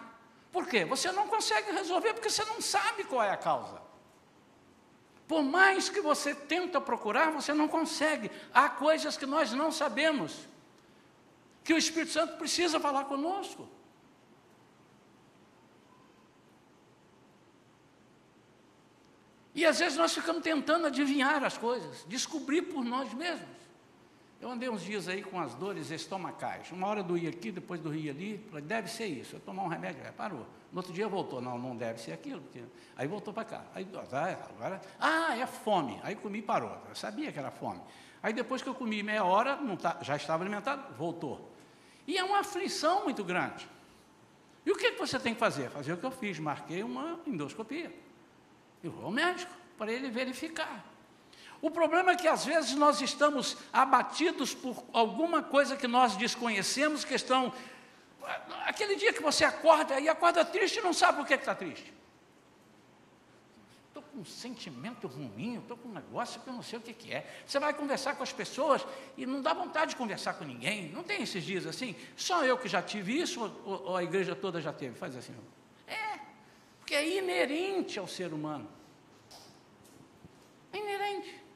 Por 0.52 0.68
quê? 0.68 0.84
Você 0.84 1.12
não 1.12 1.28
consegue 1.28 1.72
resolver 1.72 2.14
porque 2.14 2.30
você 2.30 2.44
não 2.46 2.62
sabe 2.62 3.06
qual 3.06 3.24
é 3.24 3.32
a 3.32 3.38
causa. 3.38 3.82
Por 5.28 5.44
mais 5.44 5.90
que 5.90 6.02
você 6.02 6.36
tenta 6.36 6.80
procurar, 6.80 7.32
você 7.32 7.54
não 7.54 7.68
consegue. 7.68 8.30
Há 8.54 8.70
coisas 8.70 9.18
que 9.18 9.26
nós 9.26 9.52
não 9.52 9.72
sabemos, 9.72 10.48
que 11.64 11.74
o 11.74 11.78
Espírito 11.78 12.12
Santo 12.12 12.38
precisa 12.38 12.80
falar 12.80 13.06
conosco. 13.06 13.68
E 19.54 19.66
às 19.66 19.80
vezes 19.80 19.98
nós 19.98 20.14
ficamos 20.14 20.44
tentando 20.44 20.88
adivinhar 20.88 21.44
as 21.44 21.58
coisas, 21.58 22.06
descobrir 22.08 22.62
por 22.62 22.86
nós 22.86 23.12
mesmos. 23.14 23.58
Eu 24.40 24.52
andei 24.52 24.70
uns 24.70 24.84
dias 24.84 25.08
aí 25.08 25.24
com 25.24 25.40
as 25.40 25.56
dores 25.56 25.90
estomacais. 25.90 26.72
Uma 26.72 26.88
hora 26.88 27.02
doía 27.02 27.30
aqui, 27.30 27.52
depois 27.52 27.82
doía 27.82 28.12
ali. 28.12 28.38
Falei, 28.50 28.64
deve 28.64 28.88
ser 28.88 29.08
isso. 29.08 29.36
Eu 29.36 29.40
tomar 29.40 29.64
um 29.64 29.68
remédio, 29.68 30.02
é, 30.06 30.12
parou. 30.12 30.46
No 30.72 30.78
outro 30.78 30.94
dia 30.94 31.08
voltou, 31.08 31.42
não, 31.42 31.58
não 31.58 31.76
deve 31.76 32.00
ser 32.00 32.12
aquilo. 32.12 32.44
Aí 32.96 33.08
voltou 33.08 33.34
para 33.34 33.46
cá. 33.46 33.66
Aí, 33.74 33.88
agora, 33.94 34.82
ah, 35.00 35.36
é 35.36 35.48
fome. 35.48 36.00
Aí 36.04 36.16
comi 36.16 36.40
e 36.40 36.42
parou. 36.42 36.78
Eu 36.88 36.96
sabia 36.96 37.32
que 37.32 37.40
era 37.40 37.50
fome. 37.50 37.82
Aí 38.22 38.32
depois 38.32 38.62
que 38.62 38.70
eu 38.70 38.76
comi 38.76 39.02
meia 39.02 39.24
hora, 39.24 39.56
não 39.56 39.76
tá, 39.76 39.98
já 40.02 40.16
estava 40.16 40.44
alimentado, 40.44 40.94
voltou. 40.96 41.52
E 42.06 42.18
é 42.18 42.24
uma 42.24 42.40
aflição 42.40 43.04
muito 43.06 43.24
grande. 43.24 43.68
E 44.66 44.72
o 44.72 44.76
que, 44.76 44.92
que 44.92 45.00
você 45.00 45.20
tem 45.20 45.34
que 45.34 45.40
fazer? 45.40 45.70
Fazer 45.70 45.94
o 45.94 45.98
que 45.98 46.06
eu 46.06 46.12
fiz, 46.12 46.38
marquei 46.40 46.84
uma 46.84 47.20
endoscopia. 47.26 47.92
Eu 48.84 48.92
vou 48.92 49.06
ao 49.06 49.12
médico 49.12 49.52
para 49.78 49.92
ele 49.92 50.10
verificar. 50.10 50.86
O 51.62 51.72
problema 51.72 52.12
é 52.12 52.16
que 52.16 52.28
às 52.28 52.46
vezes 52.46 52.76
nós 52.76 53.02
estamos 53.02 53.58
abatidos 53.74 54.54
por 54.54 54.84
alguma 54.94 55.42
coisa 55.42 55.76
que 55.76 55.88
nós 55.88 56.16
desconhecemos, 56.16 57.04
questão. 57.04 57.52
Aquele 58.66 58.96
dia 58.96 59.12
que 59.12 59.22
você 59.22 59.44
acorda 59.44 60.00
e 60.00 60.08
acorda 60.08 60.46
triste 60.46 60.80
e 60.80 60.82
não 60.82 60.94
sabe 60.94 61.18
por 61.18 61.26
que 61.26 61.34
está 61.34 61.56
triste. 61.56 61.94
Estou 63.88 64.04
com 64.04 64.20
um 64.20 64.26
sentimento 64.26 65.08
ruim, 65.08 65.58
estou 65.58 65.76
com 65.76 65.90
um 65.90 65.94
negócio 65.94 66.40
que 66.42 66.48
eu 66.48 66.54
não 66.54 66.62
sei 66.62 66.78
o 66.78 66.82
que, 66.82 66.94
que, 66.94 67.12
é. 67.12 67.42
Você 67.44 67.60
vai 67.60 67.74
conversar 67.74 68.16
com 68.16 68.22
as 68.22 68.32
pessoas 68.32 68.86
e 69.18 69.26
não 69.26 69.42
dá 69.42 69.54
vontade 69.54 69.92
de 69.92 69.96
conversar 69.96 70.36
com 70.36 70.46
ninguém. 70.46 70.92
Não 70.92 71.02
tem 71.02 71.24
esses 71.24 71.44
dias 71.44 71.66
assim? 71.66 71.96
Só 72.16 72.46
eu 72.46 72.58
que 72.60 72.68
já 72.68 72.84
tive 72.84 73.20
isso 73.20 73.42
ou, 73.66 73.88
ou 73.88 73.98
a 73.98 74.04
igreja 74.04 74.36
toda 74.36 74.62
já 74.62 74.72
teve? 74.72 74.96
Faz 74.96 75.16
assim. 75.16 75.34
É, 75.88 76.20
porque 76.78 76.94
é 76.94 77.18
inerente 77.18 77.98
ao 77.98 78.08
ser 78.08 78.32
humano. 78.32 78.70
É 80.72 80.78
inerente. 80.78 81.47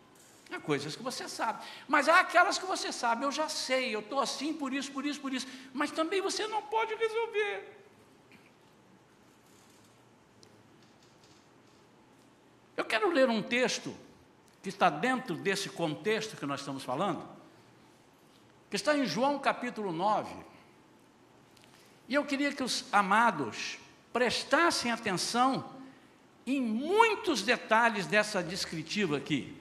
Há 0.52 0.60
coisas 0.60 0.98
que 0.98 1.02
você 1.02 1.30
sabe, 1.30 1.64
mas 1.88 2.10
há 2.10 2.20
aquelas 2.20 2.58
que 2.58 2.66
você 2.66 2.92
sabe, 2.92 3.24
eu 3.24 3.32
já 3.32 3.48
sei, 3.48 3.96
eu 3.96 4.02
estou 4.02 4.20
assim 4.20 4.54
por 4.54 4.74
isso, 4.74 4.92
por 4.92 5.06
isso, 5.06 5.22
por 5.22 5.34
isso, 5.34 5.48
mas 5.74 5.92
também 5.92 6.20
você 6.20 6.46
não 6.46 6.62
pode 6.64 6.94
resolver. 6.94 7.78
Eu 12.76 12.84
quero 12.84 13.10
ler 13.12 13.30
um 13.30 13.42
texto 13.42 13.96
que 14.62 14.68
está 14.68 14.90
dentro 14.90 15.36
desse 15.36 15.70
contexto 15.70 16.36
que 16.36 16.46
nós 16.46 16.60
estamos 16.60 16.84
falando, 16.84 17.26
que 18.70 18.76
está 18.76 18.98
em 18.98 19.06
João 19.06 19.40
capítulo 19.40 19.94
9. 19.94 20.36
E 22.10 22.16
eu 22.16 22.26
queria 22.26 22.52
que 22.52 22.62
os 22.62 22.84
amados 22.92 23.80
prestassem 24.12 24.92
atenção 24.92 25.64
em 26.46 26.60
muitos 26.60 27.42
detalhes 27.42 28.06
dessa 28.06 28.44
descritiva 28.44 29.16
aqui. 29.16 29.61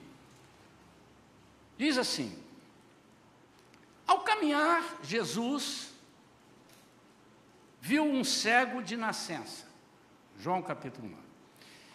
Diz 1.81 1.97
assim: 1.97 2.37
Ao 4.05 4.19
caminhar, 4.19 4.99
Jesus 5.01 5.89
viu 7.81 8.03
um 8.03 8.23
cego 8.23 8.83
de 8.83 8.95
nascença. 8.95 9.65
João 10.37 10.61
capítulo 10.61 11.09
9. 11.09 11.23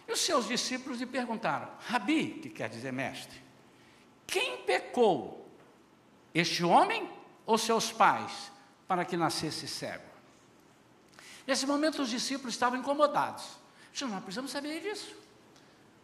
E 0.09 0.12
os 0.12 0.19
seus 0.19 0.49
discípulos 0.49 0.99
lhe 0.99 1.07
perguntaram: 1.07 1.71
Rabi, 1.87 2.40
que 2.43 2.49
quer 2.49 2.69
dizer 2.69 2.93
mestre, 2.93 3.40
quem 4.26 4.64
pecou? 4.64 5.49
Este 6.35 6.64
homem 6.64 7.09
ou 7.47 7.57
seus 7.57 7.93
pais, 7.93 8.50
para 8.88 9.05
que 9.05 9.16
nascesse 9.16 9.69
cego? 9.69 10.11
Nesse 11.47 11.64
momento, 11.64 12.02
os 12.02 12.11
discípulos 12.11 12.55
estavam 12.55 12.76
incomodados. 12.76 13.57
Nós 14.00 14.25
precisamos 14.25 14.50
saber 14.50 14.81
disso. 14.81 15.14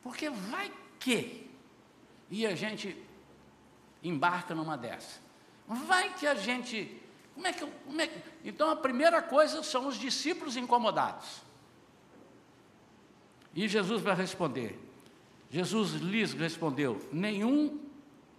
Porque 0.05 0.31
vai 0.31 0.73
que. 1.01 1.51
E 2.31 2.47
a 2.47 2.55
gente 2.55 3.11
embarca 4.03 4.55
numa 4.55 4.77
dessa. 4.77 5.21
Vai 5.67 6.15
que 6.15 6.27
a 6.27 6.35
gente. 6.35 7.01
Como 7.35 7.47
é 7.47 7.53
que, 7.53 7.67
como 7.67 8.01
é 8.01 8.07
que, 8.07 8.21
então 8.45 8.71
a 8.71 8.77
primeira 8.77 9.23
coisa 9.23 9.63
são 9.63 9.87
os 9.87 9.97
discípulos 9.97 10.57
incomodados. 10.57 11.43
E 13.55 13.69
Jesus 13.69 14.03
vai 14.03 14.15
responder. 14.15 14.79
Jesus 15.51 15.93
lhes 15.93 16.33
respondeu: 16.33 17.01
nenhum, 17.13 17.81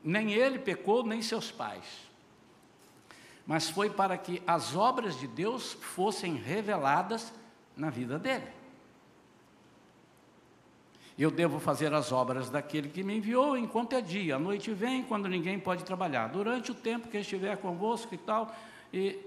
nem 0.03 0.33
ele 0.33 0.59
pecou, 0.59 1.03
nem 1.03 1.21
seus 1.21 1.51
pais. 1.51 1.85
Mas 3.45 3.69
foi 3.69 3.89
para 3.89 4.17
que 4.17 4.41
as 4.47 4.75
obras 4.75 5.19
de 5.19 5.27
Deus 5.27 5.73
fossem 5.73 6.35
reveladas 6.35 7.33
na 7.75 7.89
vida 7.89 8.17
dele. 8.17 8.62
Eu 11.17 11.29
devo 11.29 11.59
fazer 11.59 11.93
as 11.93 12.11
obras 12.11 12.49
daquele 12.49 12.89
que 12.89 13.03
me 13.03 13.15
enviou 13.17 13.55
enquanto 13.57 13.93
é 13.93 14.01
dia. 14.01 14.35
A 14.35 14.39
noite 14.39 14.71
vem 14.71 15.03
quando 15.03 15.27
ninguém 15.27 15.59
pode 15.59 15.83
trabalhar. 15.83 16.27
Durante 16.27 16.71
o 16.71 16.75
tempo 16.75 17.07
que 17.07 17.17
estiver 17.17 17.55
convosco 17.57 18.13
e 18.15 18.17
tal. 18.17 18.53
E, 18.91 19.19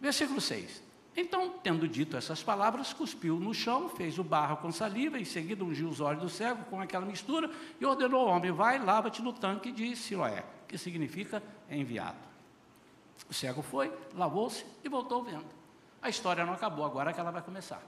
versículo 0.00 0.40
6. 0.40 0.82
Então, 1.16 1.54
tendo 1.62 1.88
dito 1.88 2.16
essas 2.16 2.42
palavras, 2.42 2.92
cuspiu 2.92 3.36
no 3.36 3.52
chão, 3.52 3.88
fez 3.88 4.18
o 4.18 4.24
barro 4.24 4.58
com 4.58 4.70
saliva, 4.70 5.18
em 5.18 5.24
seguida 5.24 5.64
ungiu 5.64 5.88
os 5.88 6.00
olhos 6.00 6.22
do 6.22 6.28
cego 6.28 6.64
com 6.66 6.80
aquela 6.80 7.04
mistura 7.04 7.50
e 7.80 7.84
ordenou 7.84 8.28
ao 8.28 8.36
homem: 8.36 8.52
Vai, 8.52 8.78
lava-te 8.78 9.20
no 9.20 9.32
tanque 9.32 9.72
de 9.72 9.96
Siloé, 9.96 10.44
que 10.68 10.78
significa 10.78 11.42
enviado. 11.70 12.18
O 13.28 13.34
cego 13.34 13.62
foi, 13.62 13.92
lavou-se 14.14 14.64
e 14.84 14.88
voltou 14.88 15.22
vendo. 15.22 15.46
A 16.00 16.08
história 16.08 16.46
não 16.46 16.52
acabou, 16.52 16.84
agora 16.84 17.10
é 17.10 17.12
que 17.12 17.20
ela 17.20 17.30
vai 17.30 17.42
começar. 17.42 17.82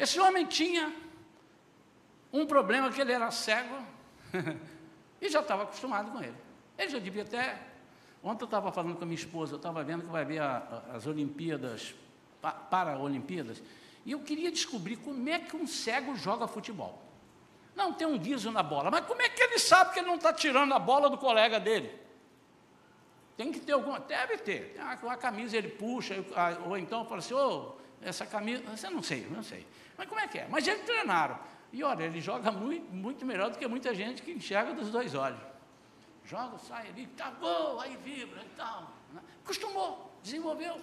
Esse 0.00 0.18
homem 0.18 0.46
tinha 0.46 0.90
um 2.32 2.46
problema 2.46 2.90
que 2.90 2.98
ele 2.98 3.12
era 3.12 3.30
cego 3.30 3.84
e 5.20 5.28
já 5.28 5.40
estava 5.40 5.64
acostumado 5.64 6.10
com 6.10 6.22
ele. 6.22 6.34
Ele 6.78 6.88
já 6.88 6.98
devia 6.98 7.22
até. 7.22 7.60
Ontem 8.24 8.44
eu 8.44 8.46
estava 8.46 8.72
falando 8.72 8.96
com 8.96 9.02
a 9.02 9.06
minha 9.06 9.18
esposa, 9.18 9.52
eu 9.52 9.56
estava 9.58 9.84
vendo 9.84 10.04
que 10.04 10.08
vai 10.08 10.38
a, 10.38 10.56
a, 10.90 10.96
as 10.96 11.06
Olimpíadas, 11.06 11.94
pa, 12.40 12.50
para 12.50 12.98
Olimpíadas, 12.98 13.62
e 14.06 14.12
eu 14.12 14.20
queria 14.20 14.50
descobrir 14.50 14.96
como 14.96 15.28
é 15.28 15.38
que 15.38 15.54
um 15.54 15.66
cego 15.66 16.16
joga 16.16 16.48
futebol. 16.48 17.02
Não 17.76 17.92
tem 17.92 18.06
um 18.06 18.16
guiso 18.16 18.50
na 18.50 18.62
bola, 18.62 18.90
mas 18.90 19.04
como 19.04 19.20
é 19.20 19.28
que 19.28 19.42
ele 19.42 19.58
sabe 19.58 19.92
que 19.92 20.00
ele 20.00 20.08
não 20.08 20.16
está 20.16 20.32
tirando 20.32 20.72
a 20.72 20.78
bola 20.78 21.10
do 21.10 21.18
colega 21.18 21.60
dele? 21.60 21.92
Tem 23.36 23.52
que 23.52 23.60
ter 23.60 23.72
alguma, 23.72 24.00
deve 24.00 24.38
ter. 24.38 24.72
Tem 24.72 24.82
uma, 24.82 24.94
uma 24.94 25.16
camisa 25.18 25.58
ele 25.58 25.68
puxa, 25.68 26.14
ou 26.64 26.78
então 26.78 27.04
fala 27.04 27.18
assim, 27.18 27.34
ô, 27.34 27.74
oh, 27.76 27.80
essa 28.02 28.24
camisa, 28.24 28.62
eu 28.82 28.90
não 28.90 29.02
sei, 29.02 29.26
não 29.30 29.42
sei. 29.42 29.66
Mas 30.00 30.08
como 30.08 30.18
é 30.18 30.26
que 30.26 30.38
é? 30.38 30.48
Mas 30.48 30.66
eles 30.66 30.82
treinaram. 30.86 31.38
E 31.70 31.84
olha, 31.84 32.04
ele 32.04 32.22
joga 32.22 32.50
muito, 32.50 32.90
muito 32.90 33.26
melhor 33.26 33.50
do 33.50 33.58
que 33.58 33.68
muita 33.68 33.94
gente 33.94 34.22
que 34.22 34.32
enxerga 34.32 34.72
dos 34.72 34.90
dois 34.90 35.14
olhos. 35.14 35.38
Joga, 36.24 36.56
sai 36.56 36.88
ali, 36.88 37.06
tá 37.08 37.30
bom, 37.30 37.78
aí 37.78 37.98
vibra 37.98 38.40
e 38.40 38.48
tal. 38.56 38.90
Né? 39.12 39.20
Acostumou, 39.44 40.10
desenvolveu. 40.22 40.80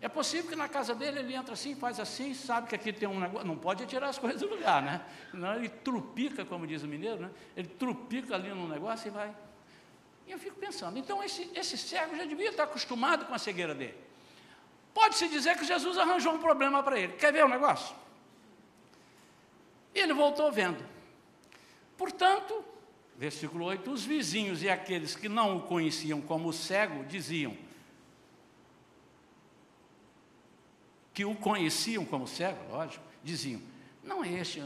É 0.00 0.08
possível 0.08 0.48
que 0.48 0.54
na 0.54 0.68
casa 0.68 0.94
dele 0.94 1.18
ele 1.18 1.34
entra 1.34 1.54
assim, 1.54 1.74
faz 1.74 1.98
assim, 1.98 2.32
sabe 2.34 2.68
que 2.68 2.76
aqui 2.76 2.92
tem 2.92 3.08
um 3.08 3.18
negócio, 3.18 3.48
não 3.48 3.56
pode 3.56 3.84
tirar 3.84 4.10
as 4.10 4.18
coisas 4.20 4.40
do 4.40 4.48
lugar, 4.48 4.80
né? 4.80 5.04
Não, 5.32 5.56
ele 5.56 5.68
trupica, 5.68 6.44
como 6.44 6.68
diz 6.68 6.84
o 6.84 6.86
mineiro, 6.86 7.20
né? 7.20 7.30
Ele 7.56 7.66
trupica 7.66 8.36
ali 8.36 8.50
no 8.50 8.68
negócio 8.68 9.08
e 9.08 9.10
vai. 9.10 9.34
E 10.24 10.30
eu 10.30 10.38
fico 10.38 10.56
pensando, 10.56 10.96
então 11.00 11.20
esse, 11.20 11.50
esse 11.52 11.76
cego 11.76 12.16
já 12.16 12.24
devia 12.24 12.50
estar 12.50 12.62
acostumado 12.62 13.24
com 13.26 13.34
a 13.34 13.38
cegueira 13.40 13.74
dele. 13.74 13.98
Pode-se 14.94 15.28
dizer 15.28 15.58
que 15.58 15.64
Jesus 15.64 15.98
arranjou 15.98 16.32
um 16.32 16.38
problema 16.38 16.80
para 16.80 16.96
ele. 16.96 17.14
Quer 17.14 17.32
ver 17.32 17.44
o 17.44 17.48
negócio? 17.48 18.03
E 19.94 20.00
ele 20.00 20.12
voltou 20.12 20.50
vendo. 20.50 20.84
Portanto, 21.96 22.64
versículo 23.16 23.66
8: 23.66 23.90
os 23.90 24.04
vizinhos 24.04 24.62
e 24.62 24.68
aqueles 24.68 25.14
que 25.14 25.28
não 25.28 25.56
o 25.56 25.62
conheciam 25.62 26.20
como 26.20 26.52
cego 26.52 27.04
diziam 27.04 27.56
que 31.14 31.24
o 31.24 31.34
conheciam 31.36 32.04
como 32.04 32.26
cego, 32.26 32.58
lógico, 32.72 33.04
diziam: 33.22 33.60
não 34.02 34.24
é 34.24 34.32
este 34.32 34.60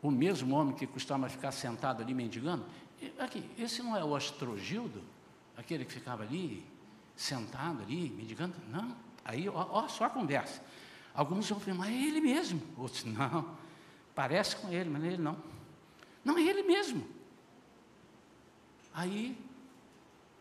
o 0.00 0.10
mesmo 0.10 0.56
homem 0.56 0.74
que 0.74 0.84
costuma 0.86 1.28
ficar 1.28 1.52
sentado 1.52 2.02
ali 2.02 2.12
mendigando? 2.12 2.64
Aqui, 3.18 3.48
esse 3.56 3.82
não 3.82 3.96
é 3.96 4.04
o 4.04 4.16
Astrogildo, 4.16 5.00
aquele 5.56 5.84
que 5.84 5.92
ficava 5.92 6.24
ali, 6.24 6.64
sentado 7.14 7.82
ali, 7.82 8.10
mendigando? 8.10 8.54
Não. 8.68 8.96
Aí, 9.24 9.48
ó, 9.48 9.66
ó 9.70 9.88
só 9.88 10.04
a 10.04 10.10
conversa. 10.10 10.60
Alguns 11.14 11.48
vão 11.48 11.58
afirmar, 11.58 11.90
é 11.90 11.94
ele 11.94 12.20
mesmo. 12.20 12.62
Outros, 12.76 13.04
não, 13.04 13.56
parece 14.14 14.56
com 14.56 14.72
ele, 14.72 14.88
mas 14.88 15.04
é 15.04 15.06
ele 15.08 15.22
não. 15.22 15.36
Não 16.24 16.38
é 16.38 16.42
ele 16.42 16.62
mesmo. 16.62 17.06
Aí, 18.94 19.36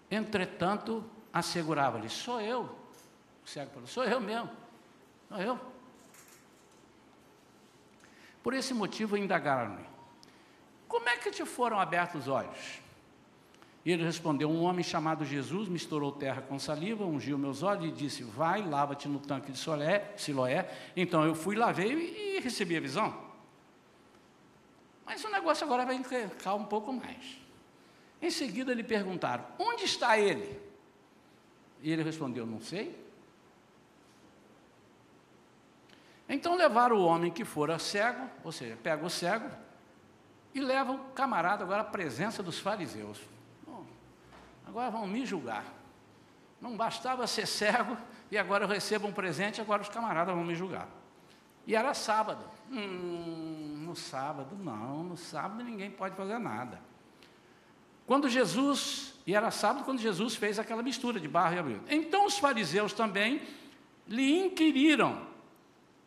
entretanto, 0.10 1.04
assegurava-lhe, 1.34 2.10
sou 2.10 2.40
eu. 2.40 2.64
O 3.44 3.50
cego 3.50 3.72
falou, 3.72 3.88
sou 3.88 4.04
eu 4.04 4.22
mesmo. 4.22 4.50
Sou 5.30 5.38
eu. 5.38 5.60
Por 8.44 8.54
esse 8.54 8.74
motivo 8.74 9.18
indagaram-lhe, 9.18 9.86
como 10.88 11.08
é 11.08 11.18
que 11.18 11.32
te 11.32 11.46
foram 11.46 11.80
abertos 11.80 12.22
os 12.22 12.28
olhos? 12.28 12.82
E 13.84 13.92
ele 13.92 14.04
respondeu: 14.04 14.50
Um 14.50 14.64
homem 14.64 14.84
chamado 14.84 15.26
Jesus 15.26 15.68
misturou 15.68 16.12
terra 16.12 16.42
com 16.42 16.60
saliva, 16.60 17.04
ungiu 17.04 17.38
meus 17.38 17.64
olhos 17.64 17.86
e 17.86 17.92
disse: 17.92 18.24
Vai, 18.24 18.62
lava-te 18.68 19.08
no 19.08 19.20
tanque 19.20 19.52
de 19.52 19.58
Solé, 19.58 20.14
Siloé. 20.16 20.70
Então 20.96 21.26
eu 21.26 21.34
fui, 21.34 21.56
lavei 21.56 22.38
e 22.38 22.40
recebi 22.40 22.78
a 22.78 22.80
visão. 22.80 23.32
Mas 25.06 25.24
o 25.24 25.30
negócio 25.30 25.66
agora 25.66 25.86
vai 25.86 26.02
ficar 26.04 26.54
um 26.54 26.66
pouco 26.66 26.94
mais. 26.94 27.40
Em 28.22 28.30
seguida 28.30 28.74
lhe 28.74 28.84
perguntaram: 28.84 29.46
Onde 29.58 29.86
está 29.86 30.18
ele? 30.18 30.60
E 31.82 31.92
ele 31.92 32.04
respondeu: 32.04 32.46
Não 32.46 32.62
sei. 32.62 33.00
Então 36.30 36.56
levaram 36.56 36.98
o 36.98 37.04
homem 37.04 37.32
que 37.32 37.44
fora 37.44 37.80
cego, 37.80 38.30
ou 38.44 38.52
seja, 38.52 38.78
pega 38.82 39.04
o 39.04 39.10
cego 39.10 39.50
e 40.54 40.62
leva 40.62 40.92
o 40.92 41.00
camarada 41.14 41.64
agora 41.64 41.82
à 41.82 41.86
presença 41.86 42.42
dos 42.44 42.58
fariseus 42.60 43.20
agora 44.72 44.90
vão 44.90 45.06
me 45.06 45.26
julgar. 45.26 45.66
Não 46.62 46.78
bastava 46.78 47.28
ser 47.28 47.46
cego 47.46 47.98
e 48.32 48.38
agora 48.38 48.64
eu 48.64 48.68
recebo 48.68 49.06
um 49.06 49.12
presente, 49.12 49.60
agora 49.60 49.82
os 49.82 49.90
camaradas 49.90 50.34
vão 50.34 50.46
me 50.46 50.56
julgar. 50.56 50.88
E 51.68 51.76
era 51.76 51.94
sábado. 51.94 52.44
Hum, 52.72 53.84
no 53.86 53.96
sábado, 53.96 54.56
não, 54.56 55.04
no 55.04 55.18
sábado 55.18 55.62
ninguém 55.62 55.92
pode 55.92 56.16
fazer 56.16 56.40
nada. 56.40 56.80
Quando 58.08 58.30
Jesus, 58.30 59.14
e 59.28 59.36
era 59.36 59.52
sábado 59.52 59.84
quando 59.84 60.00
Jesus 60.00 60.36
fez 60.36 60.58
aquela 60.58 60.82
mistura 60.82 61.20
de 61.20 61.28
barro 61.28 61.56
e 61.56 61.60
abril. 61.60 61.82
Então 61.90 62.26
os 62.26 62.38
fariseus 62.38 62.94
também 62.94 63.42
lhe 64.08 64.46
inquiriram 64.46 65.28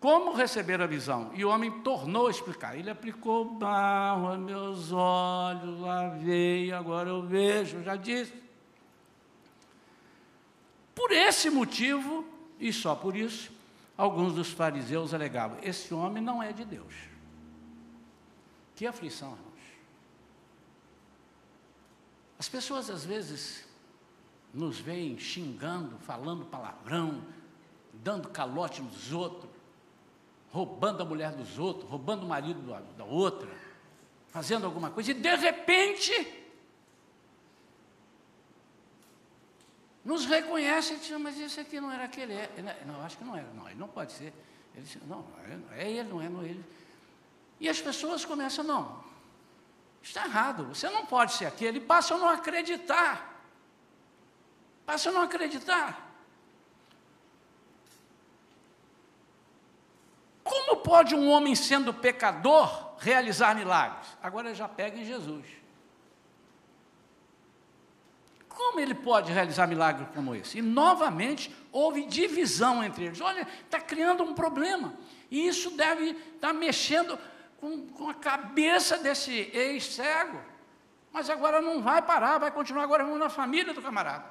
como 0.01 0.33
receber 0.33 0.81
a 0.81 0.87
visão. 0.87 1.31
E 1.35 1.45
o 1.45 1.51
homem 1.51 1.71
tornou 1.81 2.27
a 2.27 2.31
explicar. 2.31 2.79
Ele 2.79 2.91
aplicou 2.91 3.45
barro 3.45 4.29
a 4.29 4.39
meus 4.39 4.93
olhos, 4.93 5.81
lavei, 5.81 6.73
agora 6.73 7.11
eu 7.11 7.23
vejo, 7.23 7.83
já 7.83 7.97
disse. 7.97 8.45
Por 11.05 11.13
esse 11.13 11.51
motivo, 11.51 12.25
e 12.59 12.73
só 12.73 12.95
por 12.95 13.15
isso, 13.15 13.53
alguns 13.95 14.33
dos 14.33 14.51
fariseus 14.51 15.13
alegavam: 15.13 15.59
esse 15.63 15.93
homem 15.93 16.23
não 16.23 16.43
é 16.43 16.51
de 16.51 16.65
Deus. 16.65 16.95
Que 18.75 18.87
aflição, 18.87 19.33
irmãos. 19.33 19.53
As 22.39 22.49
pessoas 22.49 22.89
às 22.89 23.05
vezes 23.05 23.69
nos 24.55 24.81
veem 24.81 25.19
xingando, 25.19 25.99
falando 25.99 26.47
palavrão, 26.47 27.23
dando 27.93 28.31
calote 28.31 28.81
nos 28.81 29.13
outros, 29.13 29.51
roubando 30.51 31.03
a 31.03 31.05
mulher 31.05 31.33
dos 31.33 31.59
outros, 31.59 31.87
roubando 31.87 32.25
o 32.25 32.29
marido 32.31 32.63
da 32.97 33.05
outra, 33.05 33.51
fazendo 34.29 34.65
alguma 34.65 34.89
coisa, 34.89 35.11
e 35.11 35.15
de 35.15 35.37
repente 35.37 36.44
nos 40.05 40.27
reconhece 40.27 40.95
e 40.95 40.97
diz, 40.99 41.11
mas 41.19 41.41
esse 41.41 41.59
aqui 41.61 41.81
não 41.81 41.91
era 41.91 42.05
aquele. 42.05 42.35
É, 42.35 42.83
não, 42.87 43.03
acho 43.03 43.17
que 43.17 43.25
não 43.25 43.35
era. 43.35 43.49
Não, 43.55 43.67
ele 43.69 43.79
não 43.79 43.89
pode 43.89 44.13
ser. 44.13 44.33
Ele 44.75 44.85
diz, 44.85 44.99
não, 45.07 45.25
é 45.73 45.91
ele, 45.91 46.03
não 46.03 46.21
é, 46.21 46.29
não 46.29 46.43
é 46.43 46.47
ele. 46.47 46.65
E 47.59 47.69
as 47.69 47.81
pessoas 47.81 48.25
começam, 48.25 48.65
não, 48.65 49.03
está 50.03 50.27
errado, 50.27 50.67
você 50.67 50.91
não 50.91 51.07
pode 51.07 51.33
ser 51.33 51.47
aquele, 51.47 51.81
passam 51.81 52.19
a 52.19 52.21
não 52.21 52.29
acreditar. 52.29 53.43
Passam 54.85 55.13
a 55.13 55.15
não 55.15 55.23
acreditar. 55.23 56.05
Como 60.43 60.77
pode 60.77 61.15
um 61.15 61.31
homem 61.31 61.55
sendo 61.55 61.95
pecador 61.95 62.95
realizar 62.99 63.55
milagres? 63.55 64.07
Agora 64.23 64.55
já 64.55 64.69
pega 64.69 64.99
em 64.99 65.05
Jesus. 65.05 65.64
Como 68.65 68.81
ele 68.81 68.95
pode 68.95 69.31
realizar 69.31 69.67
milagre 69.67 70.07
como 70.15 70.35
esse? 70.35 70.59
E 70.59 70.63
novamente 70.63 71.55
houve 71.71 72.07
divisão 72.07 72.83
entre 72.83 73.05
eles. 73.05 73.21
Olha, 73.21 73.47
está 73.63 73.79
criando 73.79 74.25
um 74.25 74.33
problema. 74.33 74.95
E 75.31 75.47
isso 75.47 75.71
deve 75.73 76.13
estar 76.13 76.49
tá 76.49 76.53
mexendo 76.53 77.19
com, 77.61 77.87
com, 77.89 78.09
a 78.09 78.15
cabeça 78.15 78.97
desse 78.97 79.51
ex-cego. 79.53 80.41
Mas 81.13 81.29
agora 81.29 81.61
não 81.61 81.83
vai 81.83 82.01
parar, 82.01 82.39
vai 82.39 82.51
continuar 82.51 82.85
agora 82.85 83.05
na 83.05 83.29
família 83.29 83.75
do 83.75 83.83
camarada. 83.83 84.25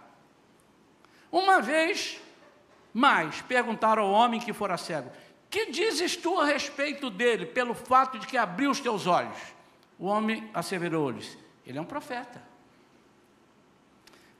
Uma 1.31 1.61
vez 1.61 2.19
mais 2.91 3.39
perguntaram 3.43 4.03
ao 4.03 4.11
homem 4.11 4.41
que 4.41 4.51
fora 4.51 4.77
cego: 4.77 5.11
Que 5.47 5.67
dizes 5.67 6.17
tu 6.17 6.39
a 6.39 6.45
respeito 6.45 7.11
dele, 7.11 7.45
pelo 7.45 7.75
fato 7.75 8.17
de 8.17 8.25
que 8.25 8.35
abriu 8.35 8.71
os 8.71 8.79
teus 8.79 9.05
olhos? 9.05 9.37
O 9.99 10.07
homem 10.07 10.49
asseverou-lhes: 10.55 11.37
Ele 11.65 11.77
é 11.77 11.81
um 11.81 11.85
profeta. 11.85 12.52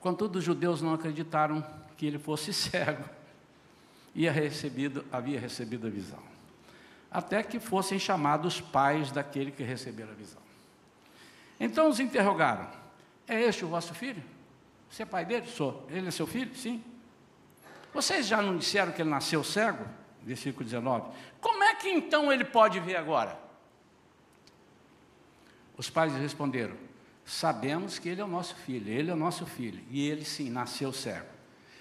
Contudo, 0.04 0.36
os 0.36 0.44
judeus 0.44 0.82
não 0.82 0.92
acreditaram 0.92 1.64
que 1.96 2.04
ele 2.04 2.18
fosse 2.18 2.52
cego 2.52 3.02
e 4.14 4.28
recebido, 4.28 5.02
havia 5.10 5.40
recebido 5.40 5.86
a 5.86 5.90
visão. 5.90 6.22
até 7.10 7.42
que 7.42 7.58
fossem 7.58 7.98
chamados 7.98 8.60
pais 8.60 9.10
daquele 9.10 9.50
que 9.50 9.62
recebera 9.62 10.10
a 10.10 10.14
visão. 10.14 10.42
Então 11.58 11.88
os 11.88 12.00
interrogaram: 12.00 12.68
É 13.26 13.40
este 13.40 13.64
o 13.64 13.68
vosso 13.68 13.94
filho? 13.94 14.22
Você 14.90 15.04
é 15.04 15.06
pai 15.06 15.24
dele? 15.24 15.46
Sou. 15.46 15.86
Ele 15.88 16.08
é 16.08 16.10
seu 16.10 16.26
filho? 16.26 16.54
Sim. 16.54 16.84
Vocês 17.94 18.26
já 18.26 18.42
não 18.42 18.58
disseram 18.58 18.92
que 18.92 19.00
ele 19.00 19.08
nasceu 19.08 19.42
cego? 19.42 19.86
Versículo 20.22 20.66
19. 20.66 21.12
Como 21.40 21.64
é 21.64 21.76
que 21.76 21.88
então 21.88 22.30
ele 22.30 22.44
pode 22.44 22.78
ver 22.78 22.96
agora? 22.96 23.38
Os 25.78 25.88
pais 25.88 26.12
responderam: 26.12 26.76
Sabemos 27.24 27.98
que 27.98 28.08
ele 28.08 28.20
é 28.20 28.24
o 28.24 28.28
nosso 28.28 28.54
filho, 28.54 28.90
ele 28.90 29.10
é 29.10 29.14
o 29.14 29.16
nosso 29.16 29.46
filho, 29.46 29.82
e 29.90 30.06
ele 30.06 30.24
sim 30.24 30.50
nasceu 30.50 30.92
cego. 30.92 31.26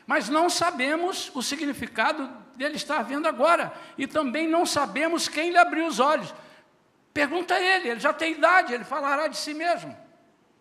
Mas 0.07 0.29
não 0.29 0.49
sabemos 0.49 1.31
o 1.33 1.41
significado 1.41 2.29
dele 2.55 2.75
estar 2.75 3.01
vendo 3.03 3.27
agora, 3.27 3.73
e 3.97 4.07
também 4.07 4.47
não 4.47 4.65
sabemos 4.65 5.27
quem 5.27 5.51
lhe 5.51 5.57
abriu 5.57 5.87
os 5.87 5.99
olhos. 5.99 6.33
Pergunta 7.13 7.55
a 7.55 7.61
ele, 7.61 7.89
ele 7.89 7.99
já 7.99 8.13
tem 8.13 8.33
idade, 8.33 8.73
ele 8.73 8.83
falará 8.83 9.27
de 9.27 9.37
si 9.37 9.53
mesmo. 9.53 9.95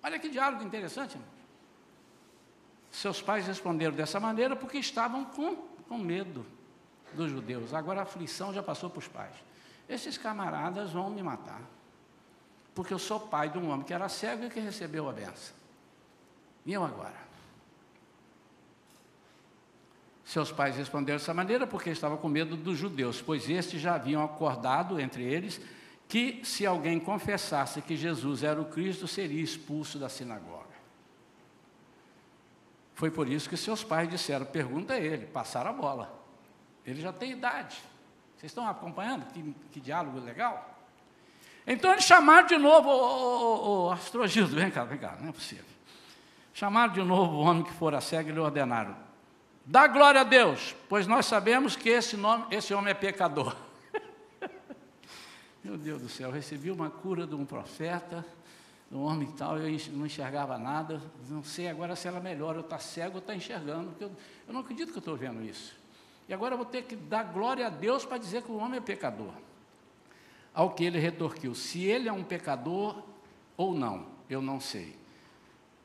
Olha 0.03 0.19
que 0.19 0.29
diálogo 0.29 0.65
interessante. 0.65 1.17
Seus 2.91 3.23
pais 3.23 3.47
responderam 3.47 3.95
dessa 3.95 4.21
maneira 4.21 4.55
porque 4.55 4.79
estavam 4.79 5.25
com, 5.25 5.57
com 5.89 5.97
medo 5.97 6.45
dos 7.15 7.31
judeus. 7.31 7.73
Agora 7.73 8.01
a 8.01 8.03
aflição 8.03 8.53
já 8.53 8.63
passou 8.63 8.91
para 8.91 8.99
os 8.99 9.09
pais. 9.09 9.35
Esses 9.89 10.19
camaradas 10.19 10.93
vão 10.93 11.09
me 11.09 11.23
matar. 11.23 11.61
Porque 12.75 12.95
eu 12.95 12.99
sou 12.99 13.21
pai 13.21 13.51
de 13.51 13.59
um 13.59 13.71
homem 13.71 13.85
que 13.85 13.93
era 13.93 14.09
cego 14.09 14.45
e 14.45 14.51
que 14.51 14.61
recebeu 14.61 15.09
a 15.09 15.13
benção. 15.13 15.55
E 16.65 16.73
eu 16.73 16.85
agora? 16.85 17.21
Seus 20.25 20.51
pais 20.51 20.77
responderam 20.77 21.19
dessa 21.19 21.35
maneira 21.35 21.67
porque 21.67 21.91
estavam 21.91 22.17
com 22.17 22.29
medo 22.29 22.57
dos 22.57 22.79
judeus, 22.79 23.21
pois 23.21 23.51
estes 23.51 23.81
já 23.81 23.97
haviam 23.97 24.25
acordado 24.25 24.99
entre 24.99 25.23
eles 25.23 25.61
que 26.09 26.41
se 26.45 26.67
alguém 26.67 27.01
confessasse 27.01 27.83
que 27.83 27.97
Jesus 27.97 28.43
era 28.43 28.61
o 28.61 28.67
Cristo, 28.67 29.07
seria 29.07 29.43
expulso 29.43 29.99
da 29.99 30.09
sinagoga. 30.09 30.73
Foi 32.95 33.11
por 33.11 33.29
isso 33.29 33.49
que 33.49 33.57
seus 33.57 33.83
pais 33.83 34.09
disseram: 34.09 34.47
pergunta 34.47 34.95
a 34.95 35.01
ele, 35.01 35.27
passaram 35.27 35.71
a 35.71 35.73
bola. 35.73 36.23
Ele 36.87 37.01
já 37.01 37.13
tem 37.13 37.33
idade. 37.33 37.77
Vocês 38.37 38.51
estão 38.51 38.67
acompanhando? 38.67 39.25
Que, 39.33 39.55
que 39.73 39.81
diálogo 39.81 40.19
legal? 40.19 40.72
Então 41.67 41.93
eles 41.93 42.05
chamaram 42.05 42.47
de 42.47 42.57
novo 42.57 42.89
o, 42.89 43.87
o, 43.87 43.91
Astrogildo, 43.91 44.57
vem 44.57 44.71
cá, 44.71 44.85
vem 44.85 44.99
cá, 44.99 45.17
não 45.21 45.29
é 45.29 45.33
possível. 45.33 45.65
Chamaram 46.53 46.93
de 46.93 47.03
novo 47.03 47.37
o 47.37 47.41
homem 47.41 47.63
que 47.63 47.73
fora 47.73 48.01
cego 48.01 48.31
e 48.31 48.33
lhe 48.33 48.41
ordenaram: 48.41 48.97
dá 49.65 49.87
glória 49.87 50.23
a 50.23 50.25
Deus, 50.25 50.75
pois 50.89 51.07
nós 51.07 51.27
sabemos 51.27 51.77
que 51.77 51.89
esse, 51.89 52.17
nome, 52.17 52.47
esse 52.51 52.75
homem 52.75 52.91
é 52.91 52.95
pecador. 52.95 53.57
Meu 55.63 55.79
Deus 55.79 56.03
do 56.03 56.09
céu, 56.09 56.31
recebi 56.31 56.71
uma 56.71 56.91
cura 56.91 57.27
de 57.27 57.35
um 57.37 57.45
profeta, 57.45 58.27
de 58.91 58.97
um 58.97 59.05
homem 59.05 59.29
e 59.29 59.33
tal, 59.33 59.57
eu 59.57 59.79
não 59.93 60.05
enxergava 60.05 60.59
nada, 60.59 61.01
não 61.29 61.45
sei 61.45 61.69
agora 61.69 61.95
se 61.95 62.09
ela 62.09 62.19
melhora, 62.19 62.59
eu 62.59 62.63
estou 62.63 62.79
cego 62.81 63.15
ou 63.15 63.19
está 63.21 63.35
enxergando, 63.35 63.91
porque 63.91 64.05
eu, 64.05 64.13
eu 64.49 64.53
não 64.53 64.61
acredito 64.61 64.91
que 64.91 64.99
eu 64.99 65.01
estou 65.01 65.17
vendo 65.17 65.43
isso. 65.43 65.81
E 66.29 66.35
agora 66.35 66.55
eu 66.55 66.59
vou 66.59 66.67
ter 66.67 66.83
que 66.83 66.97
dar 66.97 67.23
glória 67.23 67.67
a 67.67 67.71
Deus 67.71 68.05
para 68.05 68.19
dizer 68.19 68.43
que 68.43 68.51
o 68.51 68.57
homem 68.57 68.79
é 68.79 68.81
pecador. 68.81 69.33
Ao 70.55 70.71
que 70.71 70.85
ele 70.85 70.99
retorquiu: 70.99 71.55
se 71.55 71.85
ele 71.85 72.09
é 72.09 72.13
um 72.13 72.25
pecador 72.25 73.03
ou 73.57 73.75
não, 73.75 74.07
eu 74.29 74.43
não 74.43 74.61
sei. 74.61 74.97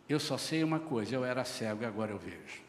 Eu 0.07 0.19
só 0.19 0.37
sei 0.37 0.63
uma 0.63 0.79
coisa: 0.79 1.15
eu 1.15 1.23
era 1.23 1.43
cego 1.43 1.83
e 1.83 1.85
agora 1.85 2.11
eu 2.11 2.17
vejo. 2.17 2.61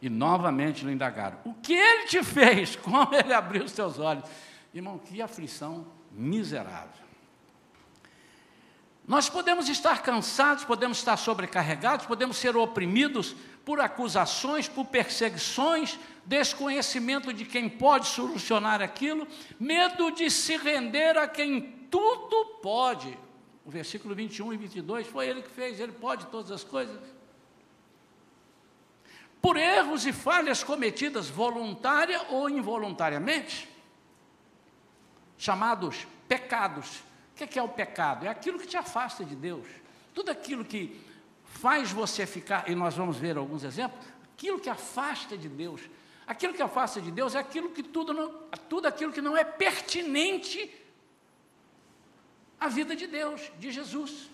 E 0.00 0.08
novamente 0.08 0.84
lhe 0.84 0.92
indagaram: 0.92 1.38
o 1.44 1.54
que 1.54 1.72
ele 1.72 2.06
te 2.06 2.22
fez? 2.22 2.76
Como 2.80 3.14
ele 3.14 3.32
abriu 3.32 3.64
os 3.64 3.72
teus 3.72 3.98
olhos? 3.98 4.28
Irmão, 4.74 4.98
que 4.98 5.22
aflição 5.22 5.86
miserável. 6.10 7.06
Nós 9.06 9.28
podemos 9.28 9.68
estar 9.68 10.02
cansados, 10.02 10.64
podemos 10.64 10.98
estar 10.98 11.16
sobrecarregados, 11.16 12.06
podemos 12.06 12.36
ser 12.36 12.56
oprimidos 12.56 13.36
por 13.64 13.80
acusações, 13.80 14.68
por 14.68 14.86
perseguições, 14.86 15.98
desconhecimento 16.26 17.32
de 17.32 17.44
quem 17.44 17.68
pode 17.68 18.06
solucionar 18.06 18.82
aquilo, 18.82 19.26
medo 19.58 20.10
de 20.10 20.30
se 20.30 20.56
render 20.56 21.16
a 21.16 21.26
quem 21.26 21.60
tudo 21.90 22.60
pode. 22.60 23.16
O 23.64 23.70
versículo 23.70 24.14
21 24.14 24.52
e 24.52 24.56
22 24.56 25.06
foi 25.06 25.28
ele 25.28 25.42
que 25.42 25.50
fez, 25.50 25.80
ele 25.80 25.92
pode 25.92 26.26
todas 26.26 26.50
as 26.50 26.62
coisas. 26.62 27.00
Por 29.40 29.56
erros 29.56 30.06
e 30.06 30.12
falhas 30.12 30.62
cometidas 30.62 31.28
voluntária 31.28 32.20
ou 32.30 32.50
involuntariamente, 32.50 33.68
chamados 35.38 36.06
pecados 36.26 37.06
o 37.40 37.44
é 37.44 37.46
que 37.46 37.58
é 37.58 37.62
o 37.62 37.68
pecado? 37.68 38.24
É 38.24 38.28
aquilo 38.30 38.58
que 38.58 38.66
te 38.66 38.78
afasta 38.78 39.22
de 39.22 39.36
Deus. 39.36 39.66
Tudo 40.14 40.30
aquilo 40.30 40.64
que 40.64 40.98
faz 41.44 41.92
você 41.92 42.26
ficar, 42.26 42.68
e 42.68 42.74
nós 42.74 42.94
vamos 42.94 43.18
ver 43.18 43.36
alguns 43.36 43.62
exemplos, 43.62 44.06
aquilo 44.32 44.58
que 44.58 44.70
afasta 44.70 45.36
de 45.36 45.48
Deus. 45.48 45.82
Aquilo 46.26 46.54
que 46.54 46.62
afasta 46.62 47.00
de 47.00 47.10
Deus 47.10 47.34
é 47.34 47.38
aquilo 47.38 47.70
que 47.70 47.82
tudo, 47.82 48.12
não, 48.12 48.32
tudo 48.68 48.86
aquilo 48.86 49.12
que 49.12 49.20
não 49.20 49.36
é 49.36 49.44
pertinente 49.44 50.74
à 52.58 52.68
vida 52.68 52.96
de 52.96 53.06
Deus, 53.06 53.40
de 53.58 53.70
Jesus. 53.70 54.28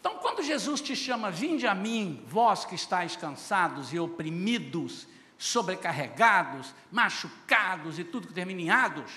Então, 0.00 0.16
quando 0.18 0.42
Jesus 0.42 0.80
te 0.80 0.96
chama, 0.96 1.30
vinde 1.30 1.66
a 1.66 1.74
mim, 1.74 2.24
vós 2.26 2.64
que 2.64 2.74
estáis 2.74 3.16
cansados 3.16 3.92
e 3.92 3.98
oprimidos, 3.98 5.06
sobrecarregados, 5.36 6.74
machucados 6.90 7.98
e 7.98 8.04
tudo 8.04 8.28
que 8.28 8.32
terminados. 8.32 9.12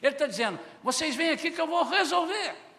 Ele 0.00 0.14
está 0.14 0.26
dizendo: 0.26 0.58
vocês 0.82 1.14
vêm 1.14 1.30
aqui 1.30 1.50
que 1.50 1.60
eu 1.60 1.66
vou 1.66 1.84
resolver. 1.84 2.71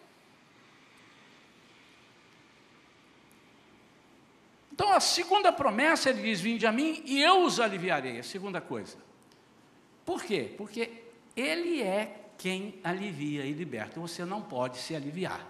Então, 4.74 4.92
a 4.92 4.98
segunda 4.98 5.52
promessa, 5.52 6.10
ele 6.10 6.20
diz: 6.20 6.40
Vinde 6.40 6.66
a 6.66 6.72
mim 6.72 7.00
e 7.06 7.22
eu 7.22 7.44
os 7.44 7.60
aliviarei. 7.60 8.18
A 8.18 8.24
segunda 8.24 8.60
coisa. 8.60 8.96
Por 10.04 10.24
quê? 10.24 10.52
Porque 10.58 10.90
ele 11.36 11.80
é 11.80 12.24
quem 12.36 12.80
alivia 12.82 13.46
e 13.46 13.52
liberta. 13.52 14.00
Você 14.00 14.24
não 14.24 14.42
pode 14.42 14.78
se 14.78 14.96
aliviar. 14.96 15.46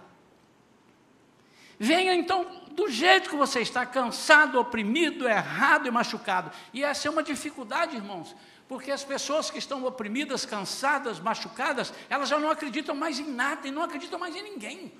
Venha 1.79 2.13
então 2.13 2.45
do 2.73 2.87
jeito 2.87 3.27
que 3.27 3.35
você 3.35 3.61
está, 3.61 3.83
cansado, 3.83 4.59
oprimido, 4.59 5.27
errado 5.27 5.87
e 5.87 5.91
machucado. 5.91 6.51
E 6.71 6.83
essa 6.83 7.07
é 7.07 7.11
uma 7.11 7.23
dificuldade, 7.23 7.95
irmãos, 7.95 8.35
porque 8.67 8.91
as 8.91 9.03
pessoas 9.03 9.49
que 9.49 9.57
estão 9.57 9.83
oprimidas, 9.85 10.45
cansadas, 10.45 11.19
machucadas, 11.19 11.91
elas 12.11 12.29
já 12.29 12.37
não 12.37 12.51
acreditam 12.51 12.93
mais 12.93 13.17
em 13.19 13.27
nada 13.31 13.67
e 13.67 13.71
não 13.71 13.81
acreditam 13.81 14.19
mais 14.19 14.35
em 14.35 14.43
ninguém. 14.43 14.93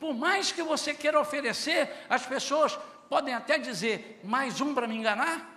Por 0.00 0.14
mais 0.14 0.50
que 0.50 0.62
você 0.62 0.94
queira 0.94 1.20
oferecer, 1.20 2.06
as 2.08 2.24
pessoas 2.24 2.76
podem 3.10 3.34
até 3.34 3.58
dizer: 3.58 4.18
mais 4.24 4.58
um 4.58 4.74
para 4.74 4.88
me 4.88 4.96
enganar. 4.96 5.48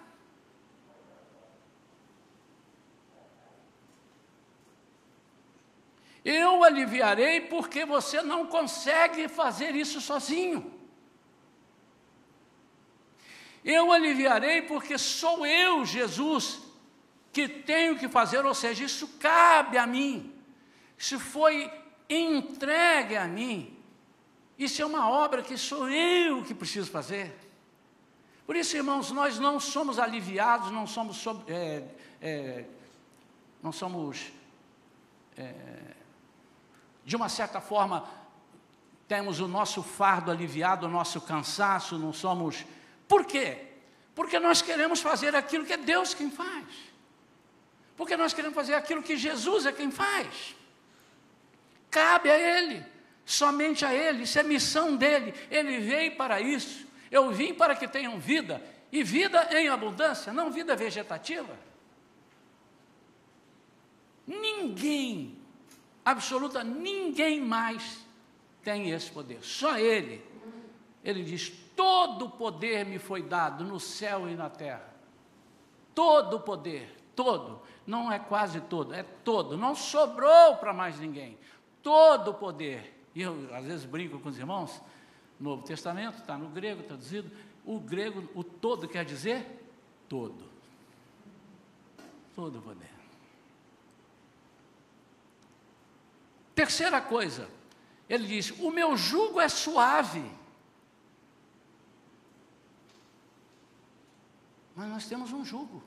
Eu 6.25 6.63
aliviarei 6.63 7.41
porque 7.41 7.85
você 7.85 8.21
não 8.21 8.45
consegue 8.45 9.29
fazer 9.29 9.75
isso 9.75 10.01
sozinho. 10.01 10.73
Eu 13.63 13.93
aliviarei 13.93 14.61
porque 14.63 14.97
sou 14.97 15.45
eu, 15.45 15.85
Jesus, 15.85 16.61
que 17.31 17.47
tenho 17.47 17.97
que 17.97 18.09
fazer, 18.09 18.45
ou 18.45 18.53
seja, 18.53 18.83
isso 18.83 19.07
cabe 19.19 19.77
a 19.77 19.87
mim. 19.87 20.33
Isso 20.97 21.17
foi 21.17 21.71
entregue 22.09 23.15
a 23.15 23.25
mim. 23.25 23.72
Isso 24.57 24.81
é 24.81 24.85
uma 24.85 25.09
obra 25.09 25.41
que 25.41 25.57
sou 25.57 25.89
eu 25.89 26.43
que 26.43 26.53
preciso 26.53 26.89
fazer. 26.91 27.33
Por 28.45 28.55
isso, 28.55 28.75
irmãos, 28.75 29.11
nós 29.11 29.39
não 29.39 29.59
somos 29.59 29.97
aliviados, 29.97 30.69
não 30.71 30.85
somos, 30.85 31.25
é, 31.47 31.83
é, 32.21 32.65
não 33.61 33.71
somos 33.71 34.31
é, 35.37 35.53
de 37.05 37.15
uma 37.15 37.29
certa 37.29 37.59
forma, 37.59 38.07
temos 39.07 39.39
o 39.39 39.47
nosso 39.47 39.81
fardo 39.81 40.31
aliviado, 40.31 40.85
o 40.85 40.89
nosso 40.89 41.19
cansaço, 41.21 41.97
não 41.97 42.13
somos. 42.13 42.65
Por 43.07 43.25
quê? 43.25 43.67
Porque 44.15 44.39
nós 44.39 44.61
queremos 44.61 45.01
fazer 45.01 45.35
aquilo 45.35 45.65
que 45.65 45.73
é 45.73 45.77
Deus 45.77 46.13
quem 46.13 46.29
faz. 46.29 46.65
Porque 47.95 48.15
nós 48.15 48.33
queremos 48.33 48.55
fazer 48.55 48.73
aquilo 48.73 49.03
que 49.03 49.17
Jesus 49.17 49.65
é 49.65 49.71
quem 49.71 49.91
faz. 49.91 50.55
Cabe 51.89 52.29
a 52.29 52.37
Ele, 52.37 52.83
somente 53.25 53.85
a 53.85 53.93
Ele, 53.93 54.23
isso 54.23 54.39
é 54.39 54.43
missão 54.43 54.95
dele. 54.95 55.33
Ele 55.49 55.79
veio 55.79 56.15
para 56.15 56.41
isso. 56.41 56.85
Eu 57.11 57.31
vim 57.31 57.53
para 57.53 57.75
que 57.75 57.87
tenham 57.87 58.19
vida, 58.19 58.61
e 58.91 59.03
vida 59.03 59.49
em 59.51 59.67
abundância, 59.67 60.33
não 60.33 60.51
vida 60.51 60.75
vegetativa. 60.75 61.57
Ninguém 64.25 65.43
absoluta, 66.03 66.63
ninguém 66.63 67.39
mais 67.39 68.03
tem 68.63 68.91
esse 68.91 69.11
poder, 69.11 69.39
só 69.41 69.77
Ele. 69.77 70.23
ele 71.03 71.23
diz: 71.23 71.49
Todo 71.75 72.29
poder 72.29 72.85
me 72.85 72.99
foi 72.99 73.21
dado 73.21 73.63
no 73.63 73.79
céu 73.79 74.29
e 74.29 74.35
na 74.35 74.49
terra. 74.49 74.93
Todo 75.93 76.39
poder, 76.39 76.95
todo. 77.15 77.61
Não 77.85 78.11
é 78.11 78.17
quase 78.17 78.61
todo, 78.61 78.93
é 78.93 79.03
todo. 79.03 79.57
Não 79.57 79.75
sobrou 79.75 80.55
para 80.57 80.73
mais 80.73 80.99
ninguém. 80.99 81.37
Todo 81.81 82.33
poder. 82.33 82.92
E 83.15 83.21
eu 83.21 83.53
às 83.53 83.65
vezes 83.65 83.85
brinco 83.85 84.19
com 84.19 84.29
os 84.29 84.37
irmãos. 84.37 84.81
Novo 85.39 85.63
Testamento 85.63 86.19
está 86.19 86.37
no 86.37 86.49
grego 86.49 86.83
traduzido. 86.83 87.29
O 87.65 87.79
grego, 87.79 88.27
o 88.33 88.43
todo 88.43 88.87
quer 88.87 89.05
dizer 89.05 89.45
todo. 90.09 90.49
Todo 92.35 92.61
poder. 92.61 92.89
Terceira 96.55 97.01
coisa, 97.01 97.49
ele 98.07 98.27
diz: 98.27 98.51
O 98.59 98.71
meu 98.71 98.95
jugo 98.95 99.39
é 99.39 99.49
suave. 99.49 100.23
Mas 104.75 104.89
nós 104.89 105.07
temos 105.07 105.31
um 105.31 105.45
jugo. 105.45 105.83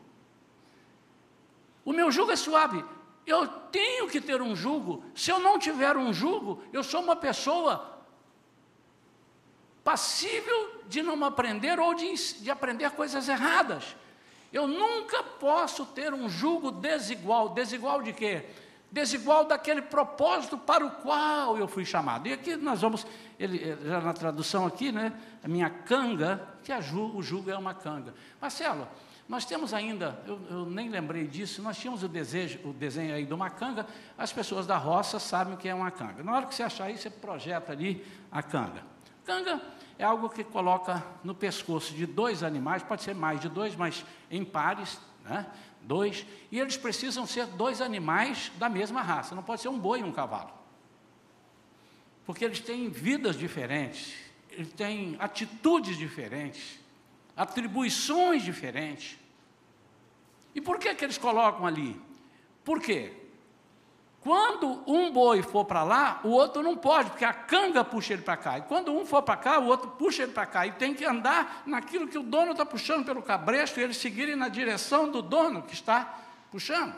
O 1.85 1.93
meu 1.93 2.11
jugo 2.11 2.31
é 2.31 2.37
suave. 2.37 2.85
Eu 3.27 3.49
tenho 3.49 4.09
que 4.09 4.21
ter 4.21 4.41
um 4.41 4.55
jugo. 4.55 5.05
Se 5.15 5.31
eu 5.31 5.41
não 5.41 5.59
tiver 5.59 5.97
um 5.97 6.13
jugo, 6.13 6.63
eu 6.73 6.85
sou 6.85 7.03
uma 7.03 7.17
pessoa 7.17 7.97
passível 9.83 10.83
de 10.87 11.03
não 11.03 11.25
aprender 11.25 11.79
ou 11.81 11.95
de, 11.95 12.15
de 12.15 12.51
aprender 12.51 12.91
coisas 12.91 13.29
erradas. 13.29 13.97
Eu 14.53 14.69
nunca 14.69 15.23
posso 15.23 15.85
ter 15.87 16.15
um 16.15 16.29
jugo 16.29 16.71
desigual. 16.71 17.49
Desigual 17.49 18.01
de 18.01 18.13
quê? 18.13 18.47
Desigual 18.91 19.45
daquele 19.45 19.83
propósito 19.83 20.57
para 20.57 20.85
o 20.85 20.91
qual 20.91 21.59
eu 21.59 21.67
fui 21.67 21.85
chamado. 21.85 22.29
E 22.29 22.33
aqui 22.33 22.57
nós 22.57 22.81
vamos, 22.81 23.07
ele, 23.39 23.77
já 23.85 24.01
na 24.01 24.13
tradução 24.13 24.65
aqui, 24.65 24.93
né? 24.93 25.13
A 25.43 25.49
minha 25.49 25.69
canga, 25.69 26.47
que 26.63 26.73
a 26.73 26.81
jugo, 26.81 27.19
o 27.19 27.23
jugo 27.23 27.51
é 27.51 27.59
uma 27.59 27.75
canga. 27.75 28.15
Marcelo, 28.41 28.89
nós 29.29 29.45
temos 29.45 29.75
ainda, 29.75 30.21
eu, 30.25 30.41
eu, 30.49 30.67
nem 30.67 30.89
lembrei 30.89 31.27
disso, 31.27 31.61
nós 31.61 31.77
tínhamos 31.77 32.05
o, 32.05 32.09
desejo, 32.09 32.61
o 32.65 32.73
desenho 32.73 33.13
aí 33.13 33.27
de 33.27 33.35
uma 33.35 33.51
canga, 33.51 33.85
as 34.17 34.33
pessoas 34.33 34.67
da 34.67 34.77
roça 34.77 35.19
sabem 35.19 35.55
o 35.55 35.57
que 35.57 35.69
é 35.69 35.75
uma 35.75 35.91
canga. 35.91 36.23
Na 36.23 36.33
hora 36.35 36.47
que 36.47 36.55
você 36.55 36.63
achar 36.63 36.89
isso, 36.91 37.03
você 37.03 37.11
projeta 37.11 37.73
ali 37.73 38.07
a 38.31 38.41
canga. 38.41 38.85
Canga 39.25 39.61
é 39.99 40.05
algo 40.05 40.29
que 40.29 40.45
coloca 40.45 41.05
no 41.25 41.35
pescoço 41.35 41.93
de 41.93 42.07
dois 42.07 42.45
animais, 42.45 42.85
pode 42.85 43.03
ser 43.03 43.17
mais 43.17 43.41
de 43.41 43.49
dois, 43.49 43.75
mas 43.75 44.05
em 44.31 44.45
pares, 44.45 45.01
né? 45.25 45.45
Dois, 45.87 46.27
e 46.51 46.59
eles 46.59 46.77
precisam 46.77 47.27
ser 47.27 47.47
dois 47.47 47.81
animais 47.81 48.51
da 48.59 48.69
mesma 48.69 49.01
raça, 49.01 49.35
não 49.35 49.43
pode 49.43 49.63
ser 49.63 49.69
um 49.69 49.79
boi 49.79 50.01
e 50.01 50.05
um 50.05 50.13
cavalo. 50.13 50.51
Porque 52.25 52.45
eles 52.45 52.61
têm 52.61 52.91
vidas 52.91 53.39
diferentes, 53.39 54.15
eles 54.51 54.73
têm 54.73 55.17
atitudes 55.19 55.97
diferentes, 55.97 56.81
atribuições 57.37 58.43
diferentes. 58.43 59.17
E 60.55 60.61
por 60.61 60.79
que, 60.79 60.95
que 60.95 61.05
eles 61.05 61.19
colocam 61.19 61.67
ali? 61.67 62.01
Por 62.65 62.81
quê? 62.81 63.13
Quando 64.21 64.83
um 64.87 65.13
boi 65.13 65.41
for 65.43 65.65
para 65.65 65.85
lá, 65.85 66.21
o 66.25 66.29
outro 66.31 66.63
não 66.63 66.77
pode, 66.77 67.11
porque 67.11 67.25
a 67.25 67.33
canga 67.33 67.85
puxa 67.85 68.13
ele 68.13 68.23
para 68.23 68.37
cá. 68.37 68.59
E 68.59 68.63
quando 68.63 68.93
um 68.93 69.07
for 69.07 69.23
para 69.23 69.37
cá, 69.37 69.59
o 69.61 69.67
outro 69.67 69.91
puxa 69.91 70.25
ele 70.25 70.33
para 70.33 70.47
cá. 70.47 70.67
E 70.67 70.73
tem 70.73 70.93
que 70.93 71.05
andar 71.05 71.63
naquilo 71.65 72.09
que 72.09 72.19
o 72.19 72.25
dono 72.25 72.53
está 72.53 72.67
puxando 72.67 73.05
pelo 73.05 73.23
cabresto 73.23 73.79
e 73.79 73.83
eles 73.85 73.97
seguirem 73.97 74.35
na 74.35 74.49
direção 74.49 75.09
do 75.11 75.23
dono 75.23 75.63
que 75.63 75.75
está 75.75 76.19
puxando. 76.51 76.95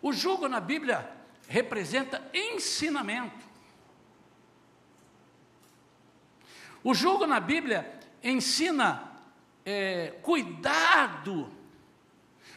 O 0.00 0.12
jugo 0.12 0.46
na 0.46 0.60
Bíblia 0.60 1.10
representa 1.48 2.22
ensinamento. 2.32 3.44
O 6.84 6.94
jugo 6.94 7.26
na 7.26 7.40
Bíblia 7.40 7.98
ensina 8.22 9.10
é, 9.64 10.14
cuidado. 10.22 11.55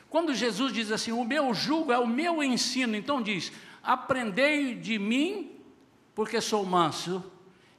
Quando 0.09 0.33
Jesus 0.33 0.73
diz 0.73 0.91
assim, 0.91 1.11
o 1.11 1.23
meu 1.23 1.53
jugo 1.53 1.91
é 1.91 1.99
o 1.99 2.07
meu 2.07 2.43
ensino, 2.43 2.95
então 2.95 3.21
diz, 3.21 3.51
aprendei 3.83 4.75
de 4.75 4.97
mim, 4.97 5.61
porque 6.15 6.41
sou 6.41 6.65
manso. 6.65 7.23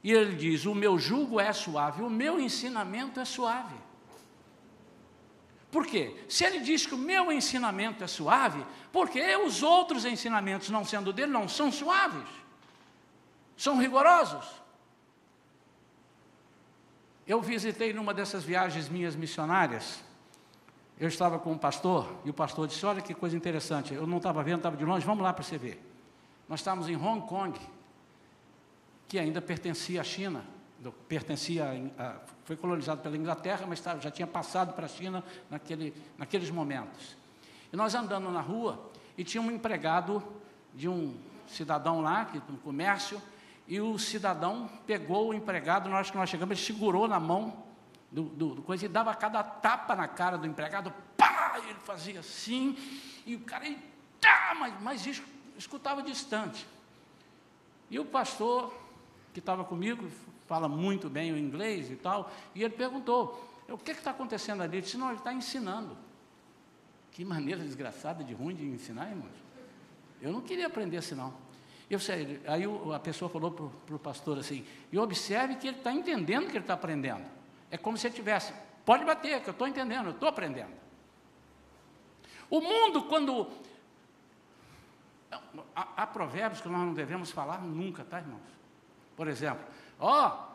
E 0.03 0.11
ele 0.11 0.35
diz, 0.35 0.65
o 0.65 0.73
meu 0.73 0.97
jugo 0.97 1.39
é 1.39 1.51
suave, 1.53 2.01
o 2.01 2.09
meu 2.09 2.39
ensinamento 2.39 3.19
é 3.19 3.25
suave. 3.25 3.75
Por 5.71 5.85
quê? 5.85 6.15
Se 6.27 6.43
ele 6.43 6.59
diz 6.59 6.85
que 6.85 6.93
o 6.93 6.97
meu 6.97 7.31
ensinamento 7.31 8.03
é 8.03 8.07
suave, 8.07 8.65
porque 8.91 9.35
os 9.37 9.63
outros 9.63 10.05
ensinamentos, 10.05 10.69
não 10.69 10.83
sendo 10.83 11.13
dele, 11.13 11.31
não 11.31 11.47
são 11.47 11.71
suaves, 11.71 12.27
são 13.55 13.77
rigorosos. 13.77 14.45
Eu 17.25 17.41
visitei 17.41 17.93
numa 17.93 18.13
dessas 18.13 18.43
viagens 18.43 18.89
minhas 18.89 19.15
missionárias, 19.15 20.03
eu 21.01 21.07
estava 21.07 21.39
com 21.39 21.51
um 21.51 21.57
pastor, 21.57 22.07
e 22.23 22.29
o 22.29 22.33
pastor 22.33 22.67
disse: 22.67 22.85
Olha 22.85 23.01
que 23.01 23.15
coisa 23.15 23.35
interessante, 23.35 23.91
eu 23.91 24.05
não 24.05 24.17
estava 24.17 24.43
vendo, 24.43 24.57
estava 24.57 24.77
de 24.77 24.85
longe, 24.85 25.03
vamos 25.03 25.23
lá 25.23 25.33
para 25.33 25.43
você 25.43 25.57
ver. 25.57 25.83
Nós 26.47 26.59
estávamos 26.59 26.87
em 26.89 26.95
Hong 26.95 27.27
Kong, 27.27 27.59
que 29.07 29.17
ainda 29.17 29.41
pertencia 29.41 29.99
à 29.99 30.03
China, 30.03 30.45
pertencia 31.09 31.65
a, 31.97 32.17
foi 32.43 32.55
colonizado 32.55 33.01
pela 33.01 33.17
Inglaterra, 33.17 33.65
mas 33.67 33.81
já 33.99 34.11
tinha 34.11 34.27
passado 34.27 34.73
para 34.73 34.85
a 34.85 34.87
China 34.87 35.23
naquele, 35.49 35.91
naqueles 36.19 36.51
momentos. 36.51 37.17
E 37.73 37.75
nós 37.75 37.95
andando 37.95 38.29
na 38.29 38.41
rua, 38.41 38.91
e 39.17 39.23
tinha 39.23 39.41
um 39.41 39.49
empregado 39.49 40.21
de 40.71 40.87
um 40.87 41.15
cidadão 41.47 42.01
lá, 42.01 42.25
que, 42.25 42.39
no 42.47 42.59
comércio, 42.59 43.19
e 43.67 43.81
o 43.81 43.97
cidadão 43.97 44.69
pegou 44.85 45.29
o 45.29 45.33
empregado, 45.33 45.89
na 45.89 45.95
hora 45.95 46.05
que 46.05 46.15
nós 46.15 46.29
chegamos, 46.29 46.55
ele 46.55 46.63
segurou 46.63 47.07
na 47.07 47.19
mão 47.19 47.70
do, 48.11 48.23
do, 48.23 48.61
coisa 48.61 48.85
e 48.85 48.89
dava 48.89 49.15
cada 49.15 49.41
tapa 49.41 49.95
na 49.95 50.07
cara 50.07 50.37
do 50.37 50.45
empregado, 50.45 50.93
pá! 51.15 51.59
Ele 51.65 51.79
fazia 51.79 52.19
assim, 52.19 52.77
e 53.25 53.35
o 53.35 53.39
cara, 53.39 53.67
e, 53.67 53.77
tá, 54.19 54.55
mas, 54.59 54.81
mas 54.81 55.23
escutava 55.57 56.03
distante. 56.03 56.67
E 57.89 57.97
o 57.99 58.05
pastor, 58.05 58.73
que 59.33 59.39
estava 59.39 59.63
comigo, 59.63 60.09
fala 60.47 60.67
muito 60.67 61.09
bem 61.09 61.31
o 61.31 61.37
inglês 61.37 61.89
e 61.89 61.95
tal, 61.95 62.31
e 62.53 62.63
ele 62.63 62.73
perguntou: 62.73 63.49
o 63.69 63.77
que 63.77 63.91
está 63.91 64.11
acontecendo 64.11 64.61
ali? 64.61 64.77
Ele 64.77 64.81
disse: 64.81 64.97
não, 64.97 65.09
ele 65.09 65.17
está 65.17 65.33
ensinando. 65.33 65.97
Que 67.11 67.23
maneira 67.25 67.61
desgraçada 67.61 68.23
de 68.23 68.33
ruim 68.33 68.55
de 68.55 68.65
ensinar, 68.65 69.09
irmãos. 69.09 69.31
Eu 70.21 70.31
não 70.31 70.41
queria 70.41 70.67
aprender 70.67 70.97
assim, 70.97 71.15
não. 71.15 71.33
Eu 71.89 71.99
aí 72.47 72.63
a 72.95 72.99
pessoa 72.99 73.29
falou 73.29 73.51
para 73.51 73.95
o 73.95 73.99
pastor 73.99 74.37
assim, 74.37 74.65
e 74.91 74.97
observe 74.97 75.55
que 75.55 75.67
ele 75.67 75.77
está 75.77 75.91
entendendo 75.91 76.45
que 76.45 76.51
ele 76.51 76.59
está 76.59 76.73
aprendendo. 76.73 77.40
É 77.71 77.77
como 77.77 77.97
se 77.97 78.07
ele 78.07 78.15
tivesse, 78.15 78.53
pode 78.85 79.05
bater, 79.05 79.41
que 79.41 79.49
eu 79.49 79.53
estou 79.53 79.67
entendendo, 79.67 80.07
eu 80.07 80.11
estou 80.11 80.27
aprendendo. 80.27 80.73
O 82.49 82.59
mundo, 82.59 83.03
quando. 83.03 83.49
Há, 85.73 85.87
há, 86.03 86.07
provérbios 86.07 86.59
que 86.59 86.67
nós 86.67 86.81
não 86.81 86.93
devemos 86.93 87.31
falar 87.31 87.61
nunca, 87.61 88.03
tá, 88.03 88.19
irmãos? 88.19 88.41
Por 89.15 89.29
exemplo, 89.29 89.63
ó, 89.97 90.27
oh, 90.27 90.51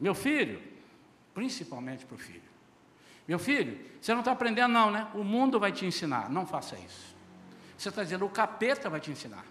meu 0.00 0.14
filho, 0.14 0.60
principalmente 1.32 2.04
para 2.04 2.16
o 2.16 2.18
filho. 2.18 2.50
Meu 3.28 3.38
filho, 3.38 3.78
você 4.00 4.12
não 4.12 4.20
está 4.20 4.32
aprendendo, 4.32 4.72
não, 4.72 4.90
né? 4.90 5.06
O 5.14 5.22
mundo 5.22 5.60
vai 5.60 5.70
te 5.70 5.86
ensinar, 5.86 6.28
não 6.28 6.44
faça 6.44 6.76
isso. 6.76 7.14
Você 7.78 7.88
está 7.88 8.02
dizendo, 8.02 8.26
o 8.26 8.30
capeta 8.30 8.90
vai 8.90 8.98
te 8.98 9.12
ensinar. 9.12 9.44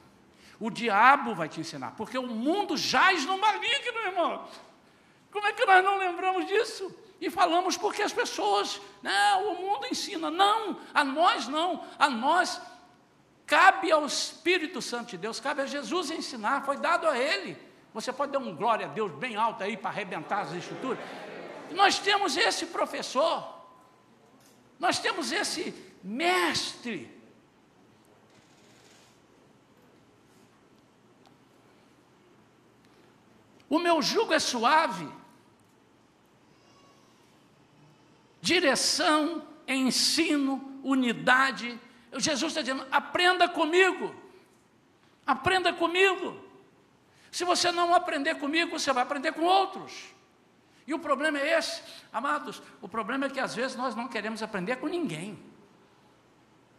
O 0.59 0.69
diabo 0.69 1.33
vai 1.33 1.47
te 1.47 1.62
ensinar, 1.62 1.91
porque 1.95 2.17
o 2.17 2.27
mundo 2.27 2.75
jaz 2.75 3.25
no 3.25 3.39
maligno, 3.39 3.99
irmão. 4.05 4.45
Como 5.31 5.45
é 5.47 5.53
que 5.53 5.65
nós 5.65 5.83
não 5.83 5.97
lembramos 5.97 6.47
disso? 6.47 6.93
E 7.21 7.29
falamos 7.29 7.77
porque 7.77 8.01
as 8.01 8.13
pessoas, 8.13 8.81
não, 9.01 9.53
o 9.53 9.61
mundo 9.61 9.87
ensina. 9.91 10.31
Não, 10.31 10.79
a 10.93 11.03
nós 11.03 11.47
não, 11.47 11.83
a 11.97 12.09
nós 12.09 12.61
cabe 13.45 13.91
ao 13.91 14.05
Espírito 14.05 14.81
Santo 14.81 15.09
de 15.09 15.17
Deus, 15.17 15.39
cabe 15.39 15.61
a 15.61 15.65
Jesus 15.65 16.11
ensinar, 16.11 16.63
foi 16.65 16.77
dado 16.77 17.07
a 17.07 17.17
Ele. 17.17 17.57
Você 17.93 18.13
pode 18.13 18.31
dar 18.31 18.39
um 18.39 18.55
glória 18.55 18.85
a 18.85 18.89
Deus 18.89 19.11
bem 19.11 19.35
alto 19.35 19.63
aí 19.63 19.75
para 19.75 19.89
arrebentar 19.89 20.41
as 20.41 20.53
escrituras. 20.53 20.99
Nós 21.71 21.99
temos 21.99 22.37
esse 22.37 22.67
professor, 22.67 23.43
nós 24.79 24.99
temos 24.99 25.31
esse 25.31 25.73
mestre 26.03 27.19
O 33.69 33.77
meu 33.77 34.01
jugo 34.01 34.33
é 34.33 34.39
suave. 34.39 35.07
Direção, 38.41 39.47
ensino, 39.67 40.80
unidade. 40.84 41.80
Jesus 42.17 42.52
está 42.52 42.62
dizendo: 42.62 42.86
aprenda 42.91 43.47
comigo. 43.47 44.15
Aprenda 45.25 45.71
comigo. 45.73 46.43
Se 47.32 47.43
você 47.43 47.71
não 47.71 47.93
aprender 47.93 48.36
comigo, 48.36 48.80
você 48.80 48.91
vai 48.91 49.04
aprender 49.04 49.34
com 49.34 49.43
outros. 49.43 50.13
E 50.88 50.93
o 50.93 50.97
problema 50.97 51.38
é 51.38 51.60
esse, 51.60 51.84
amados. 52.12 52.63
O 52.82 52.89
problema 52.89 53.28
é 53.28 53.30
que 53.30 53.39
às 53.39 53.54
vezes 53.54 53.78
nós 53.78 53.95
não 53.95 54.08
queremos 54.08 54.41
aprender 54.41 54.78
com 54.78 54.88
ninguém. 54.88 55.38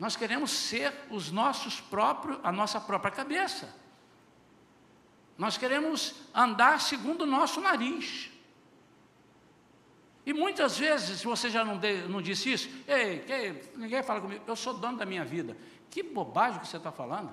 Nós 0.01 0.17
queremos 0.17 0.51
ser 0.51 0.93
os 1.11 1.31
nossos 1.31 1.81
próprios, 1.81 2.41
a 2.43 2.51
nossa 2.51 2.81
própria 2.81 3.13
cabeça. 3.13 3.73
nós 5.39 5.57
queremos 5.57 6.15
andar 6.35 6.81
segundo 6.81 7.23
o 7.23 7.27
nosso 7.27 7.61
nariz. 7.61 8.31
E 10.25 10.33
muitas 10.33 10.79
vezes, 10.79 11.23
você 11.23 11.49
já 11.49 11.65
não, 11.65 11.79
de, 11.79 12.03
não 12.09 12.21
disse 12.21 12.53
isso? 12.53 12.69
Ei, 12.87 13.21
que, 13.21 13.79
ninguém 13.79 14.03
fala 14.03 14.21
comigo, 14.21 14.43
eu 14.47 14.57
sou 14.57 14.75
dono 14.75 14.99
da 14.99 15.07
minha 15.07 15.25
vida. 15.25 15.57
Que 15.91 16.03
bobagem 16.03 16.61
que 16.61 16.69
você 16.69 16.77
está 16.77 16.93
falando. 16.93 17.33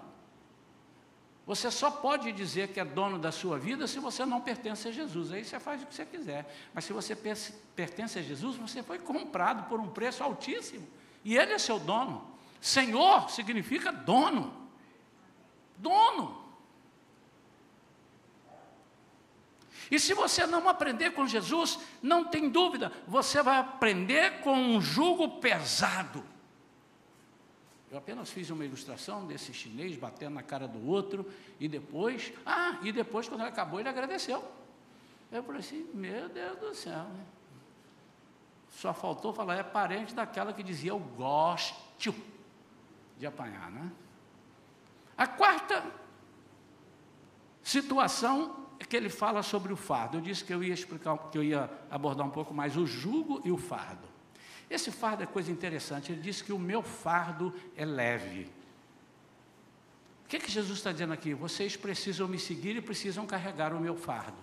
Você 1.46 1.72
só 1.72 1.90
pode 1.90 2.32
dizer 2.34 2.70
que 2.70 2.80
é 2.80 2.84
dono 2.84 3.18
da 3.18 3.32
sua 3.32 3.58
vida 3.58 3.88
se 3.88 4.00
você 4.00 4.26
não 4.26 4.42
pertence 4.42 4.88
a 4.88 4.92
Jesus. 4.92 5.32
Aí 5.32 5.46
você 5.46 5.60
faz 5.60 5.82
o 5.82 5.86
que 5.86 5.96
você 5.96 6.06
quiser. 6.06 6.46
Mas 6.74 6.86
se 6.86 6.92
você 6.92 7.16
pertence 7.76 8.20
a 8.20 8.22
Jesus, 8.22 8.58
você 8.58 8.84
foi 8.84 9.00
comprado 9.00 9.68
por 9.70 9.80
um 9.80 9.88
preço 9.88 10.24
altíssimo. 10.24 10.86
E 11.24 11.38
Ele 11.38 11.54
é 11.54 11.58
seu 11.58 11.80
dono. 11.80 12.30
Senhor 12.60 13.30
significa 13.30 13.92
dono. 13.92 14.54
Dono. 15.78 16.47
E 19.90 20.00
se 20.00 20.14
você 20.14 20.46
não 20.46 20.68
aprender 20.68 21.12
com 21.12 21.26
Jesus, 21.26 21.80
não 22.02 22.26
tem 22.26 22.50
dúvida, 22.50 22.92
você 23.08 23.42
vai 23.42 23.58
aprender 23.58 24.42
com 24.42 24.54
um 24.54 24.82
jugo 24.82 25.40
pesado. 25.40 26.24
Eu 27.90 27.98
apenas 27.98 28.30
fiz 28.30 28.50
uma 28.50 28.66
ilustração 28.66 29.26
desse 29.26 29.54
chinês 29.54 29.96
batendo 29.96 30.34
na 30.34 30.44
cara 30.44 30.68
do 30.68 30.86
outro, 30.88 31.26
e 31.60 31.70
depois, 31.70 32.34
ah, 32.46 32.78
e 32.82 32.92
depois, 32.92 33.30
quando 33.30 33.42
ele 33.42 33.50
acabou, 33.50 33.80
ele 33.80 33.88
agradeceu. 33.88 34.44
Eu 35.32 35.42
falei 35.44 35.62
assim: 35.62 35.90
meu 35.94 36.28
Deus 36.28 36.60
do 36.60 36.76
céu, 36.76 37.04
né? 37.04 37.26
Só 38.70 38.94
faltou 38.94 39.34
falar, 39.34 39.56
é 39.56 39.64
parente 39.64 40.14
daquela 40.14 40.54
que 40.54 40.62
dizia 40.62 40.92
eu 40.92 41.00
gosto 41.00 42.14
de 43.18 43.26
apanhar, 43.26 43.72
né? 43.72 43.92
A 45.18 45.26
quarta 45.26 45.84
situação 47.64 48.67
é 48.80 48.86
que 48.86 48.96
ele 48.96 49.10
fala 49.10 49.42
sobre 49.42 49.74
o 49.74 49.76
fardo. 49.76 50.18
Eu 50.18 50.22
disse 50.22 50.44
que 50.44 50.54
eu 50.54 50.64
ia 50.64 50.74
explicar, 50.74 51.18
que 51.30 51.38
eu 51.38 51.44
ia 51.44 51.70
abordar 51.90 52.26
um 52.26 52.30
pouco 52.30 52.54
mais 52.54 52.78
o 52.78 52.86
jugo 52.86 53.42
e 53.44 53.52
o 53.52 53.58
fardo. 53.58 54.08
Esse 54.70 54.92
fardo 54.92 55.24
é 55.24 55.26
coisa 55.26 55.52
interessante. 55.52 56.12
Ele 56.12 56.22
diz 56.22 56.42
que 56.42 56.54
o 56.54 56.60
meu 56.60 56.82
fardo 56.82 57.54
é 57.76 57.86
leve. 57.86 58.50
O 60.26 60.28
que, 60.28 60.40
que 60.40 60.52
Jesus 60.52 60.78
está 60.78 60.92
dizendo 60.92 61.14
aqui? 61.14 61.34
Vocês 61.34 61.78
precisam 61.78 62.28
me 62.28 62.38
seguir 62.38 62.76
e 62.76 62.82
precisam 62.82 63.26
carregar 63.26 63.74
o 63.74 63.80
meu 63.80 63.96
fardo. 63.96 64.38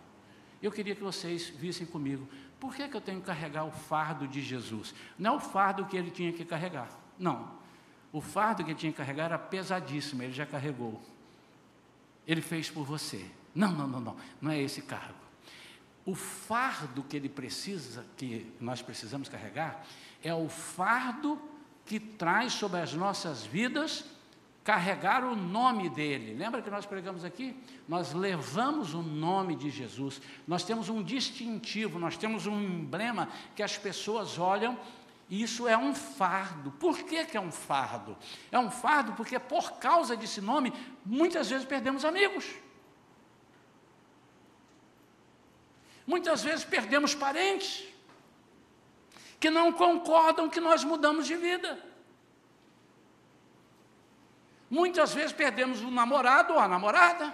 Eu 0.63 0.73
queria 0.73 0.95
que 0.95 1.03
vocês 1.03 1.49
vissem 1.51 1.87
comigo. 1.87 2.27
Por 2.59 2.75
que, 2.75 2.89
que 2.89 2.97
eu 2.97 3.01
tenho 3.01 3.21
que 3.21 3.27
carregar 3.27 3.65
o 3.65 3.71
fardo 3.71 4.27
de 4.27 4.41
Jesus? 4.41 4.95
Não 5.19 5.35
é 5.35 5.37
o 5.37 5.41
fardo 5.41 5.85
que 5.85 5.97
ele 5.97 6.11
tinha 6.11 6.33
que 6.33 6.45
carregar. 6.45 6.89
Não. 7.19 7.53
O 8.11 8.21
fardo 8.23 8.65
que 8.65 8.71
ele 8.71 8.79
tinha 8.79 8.91
que 8.91 8.97
carregar 8.97 9.27
era 9.27 9.39
pesadíssimo, 9.39 10.23
ele 10.23 10.33
já 10.33 10.47
carregou. 10.47 11.03
Ele 12.27 12.41
fez 12.41 12.71
por 12.71 12.87
você. 12.87 13.31
Não, 13.55 13.73
não, 13.73 13.87
não, 13.87 14.01
não. 14.01 14.17
Não 14.41 14.51
é 14.51 14.61
esse 14.61 14.83
cargo. 14.83 15.15
O 16.05 16.15
fardo 16.15 17.03
que 17.03 17.17
ele 17.17 17.29
precisa, 17.29 18.05
que 18.17 18.53
nós 18.61 18.83
precisamos 18.83 19.29
carregar, 19.29 19.85
é 20.23 20.35
o 20.35 20.49
fardo 20.49 21.41
que 21.87 21.99
traz 21.99 22.53
sobre 22.53 22.81
as 22.81 22.93
nossas 22.95 23.45
vidas 23.45 24.05
carregar 24.63 25.25
o 25.25 25.37
nome 25.37 25.91
dele. 25.91 26.35
Lembra 26.35 26.63
que 26.63 26.71
nós 26.71 26.87
pregamos 26.87 27.25
aqui? 27.25 27.55
Nós 27.87 28.15
levamos 28.15 28.95
o 28.95 29.03
nome 29.03 29.55
de 29.55 29.71
Jesus. 29.71 30.21
Nós 30.47 30.65
temos 30.65 30.89
um 30.89 31.03
distintivo, 31.03 31.99
nós 31.99 32.17
temos 32.17 32.47
um 32.47 32.61
emblema 32.61 33.29
que 33.55 33.63
as 33.63 33.77
pessoas 33.77 34.39
olham 34.39 34.79
isso 35.29 35.67
é 35.67 35.77
um 35.77 35.95
fardo. 35.95 36.71
Por 36.73 36.99
que, 36.99 37.25
que 37.25 37.37
é 37.37 37.41
um 37.41 37.51
fardo? 37.51 38.17
É 38.53 38.59
um 38.59 38.71
fardo 38.71 39.13
porque 39.13 39.39
por 39.39 39.73
causa 39.79 40.17
desse 40.17 40.41
nome, 40.41 40.73
muitas 41.05 41.49
vezes 41.49 41.67
perdemos 41.67 42.05
amigos. 42.05 42.47
Muitas 46.07 46.43
vezes 46.43 46.65
perdemos 46.65 47.15
parentes 47.15 47.85
que 49.41 49.51
não 49.51 49.73
concordam 49.73 50.49
que 50.49 50.61
nós 50.61 50.85
mudamos 50.85 51.27
de 51.27 51.37
vida. 51.37 51.79
Muitas 54.71 55.15
vezes 55.15 55.33
perdemos 55.33 55.83
o 55.83 55.91
namorado 55.91 56.55
ou 56.55 56.59
a 56.59 56.69
namorada. 56.69 57.33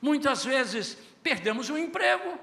Muitas 0.00 0.44
vezes 0.44 0.96
perdemos 1.22 1.68
o 1.68 1.76
emprego. 1.76 2.38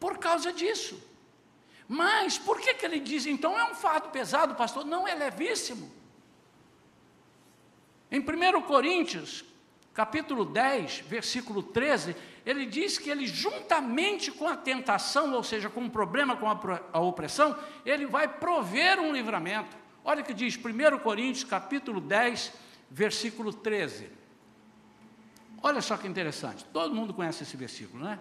Por 0.00 0.18
causa 0.18 0.52
disso. 0.52 1.00
Mas 1.88 2.38
por 2.38 2.60
que, 2.60 2.74
que 2.74 2.84
ele 2.84 2.98
diz 2.98 3.26
então 3.26 3.58
é 3.58 3.64
um 3.70 3.74
fardo 3.74 4.08
pesado, 4.10 4.54
pastor? 4.54 4.84
Não, 4.84 5.06
é 5.06 5.14
levíssimo. 5.14 5.92
Em 8.10 8.20
1 8.20 8.62
Coríntios, 8.62 9.44
capítulo 9.92 10.44
10, 10.44 11.04
versículo 11.08 11.62
13, 11.62 12.14
ele 12.44 12.66
diz 12.66 12.98
que 12.98 13.10
ele, 13.10 13.26
juntamente 13.26 14.30
com 14.30 14.46
a 14.46 14.56
tentação, 14.56 15.32
ou 15.34 15.42
seja, 15.42 15.68
com 15.68 15.86
o 15.86 15.90
problema, 15.90 16.36
com 16.36 16.46
a, 16.46 17.00
opressão, 17.00 17.58
ele 17.84 18.06
vai 18.06 18.28
prover 18.28 19.00
um 19.00 19.12
livramento. 19.12 19.76
Olha 20.04 20.22
o 20.22 20.24
que 20.24 20.32
diz 20.32 20.56
1 20.56 20.98
Coríntios, 20.98 21.42
capítulo 21.42 22.00
10, 22.00 22.52
versículo 22.88 23.52
13. 23.52 24.08
Olha 25.62 25.80
só 25.80 25.96
que 25.96 26.06
interessante, 26.06 26.64
todo 26.66 26.94
mundo 26.94 27.12
conhece 27.12 27.42
esse 27.42 27.56
versículo, 27.56 28.04
não 28.04 28.12
é? 28.12 28.18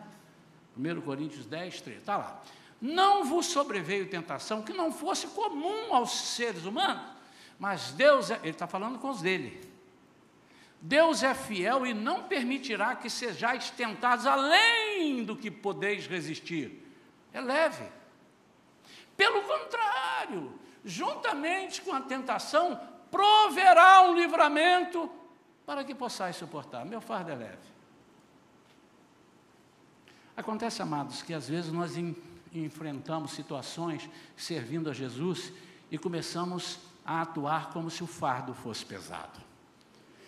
1 0.75 1.01
Coríntios 1.01 1.45
10, 1.45 1.81
13, 1.81 1.99
está 1.99 2.17
lá. 2.17 2.41
Não 2.81 3.23
vos 3.25 3.45
sobreveio 3.45 4.09
tentação 4.09 4.63
que 4.63 4.73
não 4.73 4.91
fosse 4.91 5.27
comum 5.27 5.93
aos 5.93 6.11
seres 6.11 6.65
humanos, 6.65 7.03
mas 7.59 7.91
Deus, 7.91 8.31
é, 8.31 8.39
ele 8.41 8.51
está 8.51 8.65
falando 8.65 8.97
com 8.97 9.09
os 9.09 9.21
dele, 9.21 9.74
Deus 10.81 11.23
é 11.23 11.33
fiel 11.33 11.85
e 11.85 11.93
não 11.93 12.23
permitirá 12.23 12.95
que 12.95 13.09
sejais 13.09 13.69
tentados 13.71 14.25
além 14.25 15.23
do 15.23 15.35
que 15.35 15.49
podeis 15.49 16.07
resistir. 16.07 16.83
É 17.33 17.41
leve. 17.41 17.85
Pelo 19.17 19.41
contrário, 19.43 20.53
juntamente 20.83 21.81
com 21.81 21.93
a 21.93 22.01
tentação, 22.01 22.79
proverá 23.09 24.01
um 24.03 24.15
livramento 24.15 25.09
para 25.65 25.83
que 25.83 25.95
possais 25.95 26.35
suportar. 26.35 26.85
Meu 26.85 27.01
fardo 27.01 27.31
é 27.31 27.35
leve. 27.35 27.75
Acontece, 30.37 30.81
amados, 30.81 31.21
que 31.21 31.33
às 31.33 31.47
vezes 31.47 31.71
nós 31.71 31.93
enfrentamos 32.53 33.31
situações 33.31 34.09
servindo 34.35 34.89
a 34.89 34.93
Jesus 34.93 35.51
e 35.89 35.97
começamos 35.97 36.79
a 37.05 37.21
atuar 37.21 37.69
como 37.71 37.89
se 37.89 38.03
o 38.03 38.07
fardo 38.07 38.53
fosse 38.53 38.85
pesado. 38.85 39.44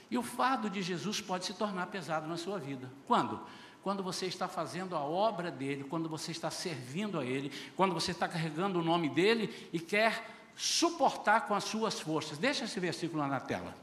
E 0.10 0.18
o 0.18 0.24
fardo 0.24 0.70
de 0.70 0.82
Jesus 0.82 1.20
pode 1.20 1.46
se 1.46 1.54
tornar 1.54 1.88
pesado 1.88 2.28
na 2.28 2.38
sua 2.38 2.58
vida. 2.60 2.92
Quando? 3.06 3.40
Quando 3.84 4.02
você 4.02 4.26
está 4.26 4.48
fazendo 4.48 4.96
a 4.96 5.00
obra 5.00 5.52
dele, 5.52 5.84
quando 5.84 6.10
você 6.10 6.32
está 6.32 6.50
servindo 6.50 7.20
a 7.20 7.26
ele, 7.26 7.52
quando 7.76 7.94
você 7.94 8.12
está 8.12 8.28
carregando 8.28 8.80
o 8.80 8.84
nome 8.84 9.10
dele 9.10 9.70
e 9.72 9.80
quer 9.80 10.26
suportar 10.58 11.42
com 11.42 11.54
as 11.54 11.66
suas 11.66 12.00
forças. 12.00 12.38
Deixa 12.38 12.66
esse 12.66 12.80
versículo 12.80 13.22
lá 13.22 13.28
na 13.28 13.40
tela. 13.40 13.76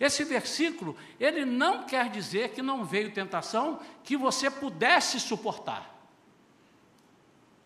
Esse 0.00 0.24
versículo, 0.24 0.96
ele 1.20 1.44
não 1.44 1.84
quer 1.84 2.08
dizer 2.08 2.50
que 2.50 2.62
não 2.62 2.84
veio 2.84 3.12
tentação 3.12 3.80
que 4.02 4.16
você 4.16 4.50
pudesse 4.50 5.20
suportar. 5.20 5.92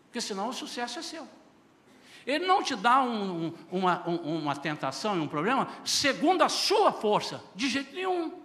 Porque 0.05 0.19
senão 0.19 0.49
o 0.49 0.53
sucesso 0.53 0.99
é 0.99 1.01
seu. 1.01 1.27
Ele 2.27 2.45
não 2.45 2.61
te 2.61 2.75
dá 2.75 3.01
um, 3.01 3.53
uma, 3.71 4.05
um, 4.05 4.39
uma 4.39 4.53
tentação 4.53 5.15
e 5.15 5.19
um 5.21 5.29
problema 5.29 5.69
segundo 5.85 6.43
a 6.43 6.49
sua 6.49 6.91
força, 6.91 7.41
de 7.55 7.69
jeito 7.69 7.95
nenhum. 7.95 8.43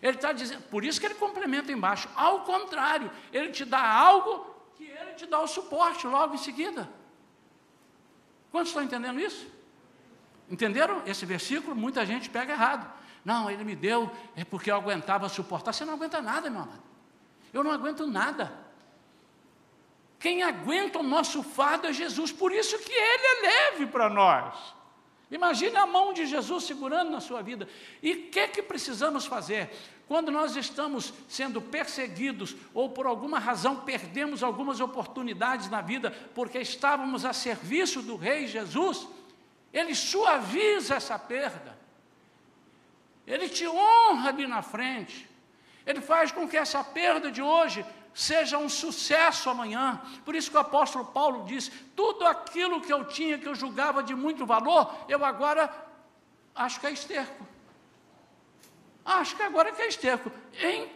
Ele 0.00 0.14
está 0.14 0.32
dizendo, 0.32 0.62
por 0.62 0.84
isso 0.84 1.00
que 1.00 1.06
ele 1.06 1.16
complementa 1.16 1.72
embaixo. 1.72 2.08
Ao 2.14 2.42
contrário, 2.42 3.10
ele 3.32 3.50
te 3.50 3.64
dá 3.64 3.84
algo 3.84 4.54
que 4.76 4.84
ele 4.84 5.14
te 5.14 5.26
dá 5.26 5.40
o 5.40 5.48
suporte 5.48 6.06
logo 6.06 6.34
em 6.34 6.38
seguida. 6.38 6.88
Quantos 8.52 8.68
estão 8.68 8.84
entendendo 8.84 9.18
isso? 9.18 9.48
Entenderam 10.48 11.02
esse 11.04 11.26
versículo? 11.26 11.74
Muita 11.74 12.06
gente 12.06 12.30
pega 12.30 12.52
errado. 12.52 12.88
Não, 13.24 13.50
ele 13.50 13.64
me 13.64 13.74
deu, 13.74 14.08
é 14.36 14.44
porque 14.44 14.70
eu 14.70 14.76
aguentava 14.76 15.28
suportar. 15.28 15.72
Você 15.72 15.84
não 15.84 15.94
aguenta 15.94 16.22
nada, 16.22 16.48
meu 16.48 16.62
amado. 16.62 16.82
Eu 17.52 17.64
não 17.64 17.72
aguento 17.72 18.06
nada. 18.06 18.65
Quem 20.26 20.42
aguenta 20.42 20.98
o 20.98 21.04
nosso 21.04 21.40
fardo 21.40 21.86
é 21.86 21.92
Jesus, 21.92 22.32
por 22.32 22.50
isso 22.50 22.76
que 22.80 22.90
Ele 22.90 23.26
é 23.26 23.42
leve 23.42 23.86
para 23.86 24.10
nós. 24.10 24.74
Imagine 25.30 25.76
a 25.76 25.86
mão 25.86 26.12
de 26.12 26.26
Jesus 26.26 26.64
segurando 26.64 27.12
na 27.12 27.20
sua 27.20 27.42
vida. 27.42 27.68
E 28.02 28.10
o 28.10 28.22
que, 28.24 28.48
que 28.48 28.60
precisamos 28.60 29.24
fazer? 29.24 29.70
Quando 30.08 30.32
nós 30.32 30.56
estamos 30.56 31.14
sendo 31.28 31.62
perseguidos 31.62 32.56
ou 32.74 32.90
por 32.90 33.06
alguma 33.06 33.38
razão 33.38 33.84
perdemos 33.84 34.42
algumas 34.42 34.80
oportunidades 34.80 35.70
na 35.70 35.80
vida 35.80 36.10
porque 36.34 36.58
estávamos 36.58 37.24
a 37.24 37.32
serviço 37.32 38.02
do 38.02 38.16
Rei 38.16 38.48
Jesus, 38.48 39.06
Ele 39.72 39.94
suaviza 39.94 40.96
essa 40.96 41.16
perda. 41.16 41.78
Ele 43.24 43.48
te 43.48 43.64
honra 43.68 44.30
ali 44.30 44.48
na 44.48 44.60
frente. 44.60 45.30
Ele 45.86 46.00
faz 46.00 46.32
com 46.32 46.48
que 46.48 46.56
essa 46.56 46.82
perda 46.82 47.30
de 47.30 47.40
hoje 47.40 47.86
seja 48.16 48.56
um 48.56 48.66
sucesso 48.66 49.50
amanhã. 49.50 50.00
Por 50.24 50.34
isso 50.34 50.50
que 50.50 50.56
o 50.56 50.60
apóstolo 50.60 51.04
Paulo 51.04 51.44
diz: 51.44 51.70
tudo 51.94 52.26
aquilo 52.26 52.80
que 52.80 52.90
eu 52.90 53.04
tinha, 53.04 53.38
que 53.38 53.46
eu 53.46 53.54
julgava 53.54 54.02
de 54.02 54.14
muito 54.14 54.46
valor, 54.46 54.90
eu 55.06 55.22
agora 55.22 55.70
acho 56.54 56.80
que 56.80 56.86
é 56.86 56.92
esterco. 56.92 57.46
Acho 59.04 59.36
que 59.36 59.42
agora 59.42 59.70
que 59.70 59.82
é 59.82 59.88
esterco. 59.88 60.32
Em 60.54 60.90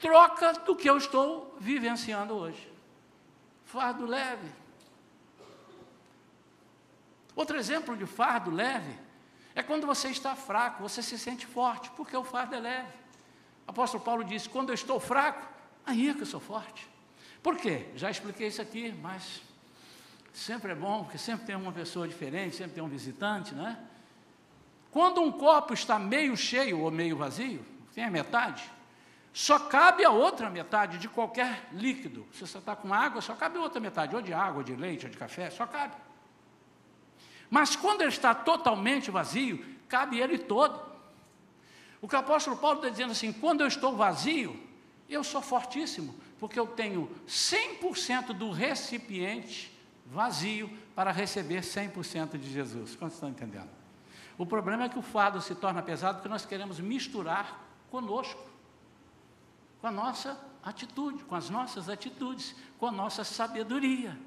troca 0.00 0.52
do 0.54 0.74
que 0.74 0.90
eu 0.90 0.96
estou 0.96 1.56
vivenciando 1.60 2.34
hoje. 2.34 2.68
Fardo 3.64 4.04
leve. 4.04 4.50
Outro 7.36 7.56
exemplo 7.56 7.96
de 7.96 8.04
fardo 8.04 8.50
leve 8.50 8.98
é 9.54 9.62
quando 9.62 9.86
você 9.86 10.08
está 10.08 10.34
fraco, 10.34 10.82
você 10.82 11.02
se 11.02 11.16
sente 11.16 11.46
forte, 11.46 11.88
porque 11.92 12.16
o 12.16 12.24
fardo 12.24 12.56
é 12.56 12.58
leve. 12.58 12.92
O 13.64 13.70
apóstolo 13.70 14.02
Paulo 14.02 14.24
disse: 14.24 14.48
quando 14.48 14.70
eu 14.70 14.74
estou 14.74 14.98
fraco, 14.98 15.52
aí 15.84 16.08
é 16.08 16.14
que 16.14 16.22
eu 16.22 16.26
sou 16.26 16.40
forte. 16.40 16.88
Por 17.42 17.56
quê? 17.56 17.86
Já 17.96 18.10
expliquei 18.10 18.48
isso 18.48 18.62
aqui, 18.62 18.94
mas 19.02 19.42
sempre 20.32 20.72
é 20.72 20.74
bom, 20.74 21.04
porque 21.04 21.18
sempre 21.18 21.46
tem 21.46 21.56
uma 21.56 21.72
pessoa 21.72 22.06
diferente, 22.06 22.56
sempre 22.56 22.74
tem 22.74 22.82
um 22.82 22.88
visitante, 22.88 23.54
né? 23.54 23.78
Quando 24.90 25.20
um 25.20 25.32
copo 25.32 25.74
está 25.74 25.98
meio 25.98 26.36
cheio 26.36 26.80
ou 26.80 26.90
meio 26.90 27.16
vazio, 27.16 27.64
tem 27.94 28.04
a 28.04 28.10
metade, 28.10 28.62
só 29.32 29.58
cabe 29.58 30.04
a 30.04 30.10
outra 30.10 30.50
metade 30.50 30.98
de 30.98 31.08
qualquer 31.08 31.66
líquido. 31.72 32.26
Se 32.32 32.46
você 32.46 32.58
está 32.58 32.76
com 32.76 32.92
água, 32.92 33.22
só 33.22 33.34
cabe 33.34 33.56
a 33.56 33.62
outra 33.62 33.80
metade, 33.80 34.14
ou 34.14 34.20
de 34.20 34.32
água, 34.32 34.58
ou 34.58 34.62
de 34.62 34.76
leite, 34.76 35.06
ou 35.06 35.10
de 35.10 35.16
café, 35.16 35.50
só 35.50 35.66
cabe. 35.66 35.94
Mas 37.48 37.74
quando 37.74 38.02
ele 38.02 38.10
está 38.10 38.34
totalmente 38.34 39.10
vazio, 39.10 39.64
cabe 39.88 40.20
ele 40.20 40.38
todo. 40.38 40.80
O 42.00 42.08
que 42.08 42.14
o 42.14 42.18
apóstolo 42.18 42.56
Paulo 42.56 42.78
está 42.78 42.90
dizendo 42.90 43.12
assim: 43.12 43.32
quando 43.32 43.62
eu 43.62 43.66
estou 43.66 43.96
vazio, 43.96 44.58
eu 45.08 45.22
sou 45.22 45.42
fortíssimo, 45.42 46.14
porque 46.38 46.58
eu 46.58 46.66
tenho 46.66 47.10
100% 47.26 48.32
do 48.32 48.50
recipiente 48.50 49.72
vazio 50.06 50.70
para 50.94 51.10
receber 51.10 51.60
100% 51.62 52.38
de 52.38 52.52
Jesus. 52.52 52.96
Quantos 52.96 53.16
estão 53.16 53.28
entendendo? 53.28 53.70
O 54.36 54.46
problema 54.46 54.84
é 54.84 54.88
que 54.88 54.98
o 54.98 55.02
fardo 55.02 55.40
se 55.40 55.54
torna 55.54 55.82
pesado 55.82 56.16
porque 56.16 56.28
nós 56.28 56.44
queremos 56.44 56.80
misturar 56.80 57.60
conosco, 57.90 58.50
com 59.80 59.86
a 59.86 59.90
nossa 59.90 60.40
atitude, 60.62 61.24
com 61.24 61.34
as 61.34 61.50
nossas 61.50 61.88
atitudes, 61.88 62.54
com 62.78 62.86
a 62.86 62.92
nossa 62.92 63.24
sabedoria. 63.24 64.18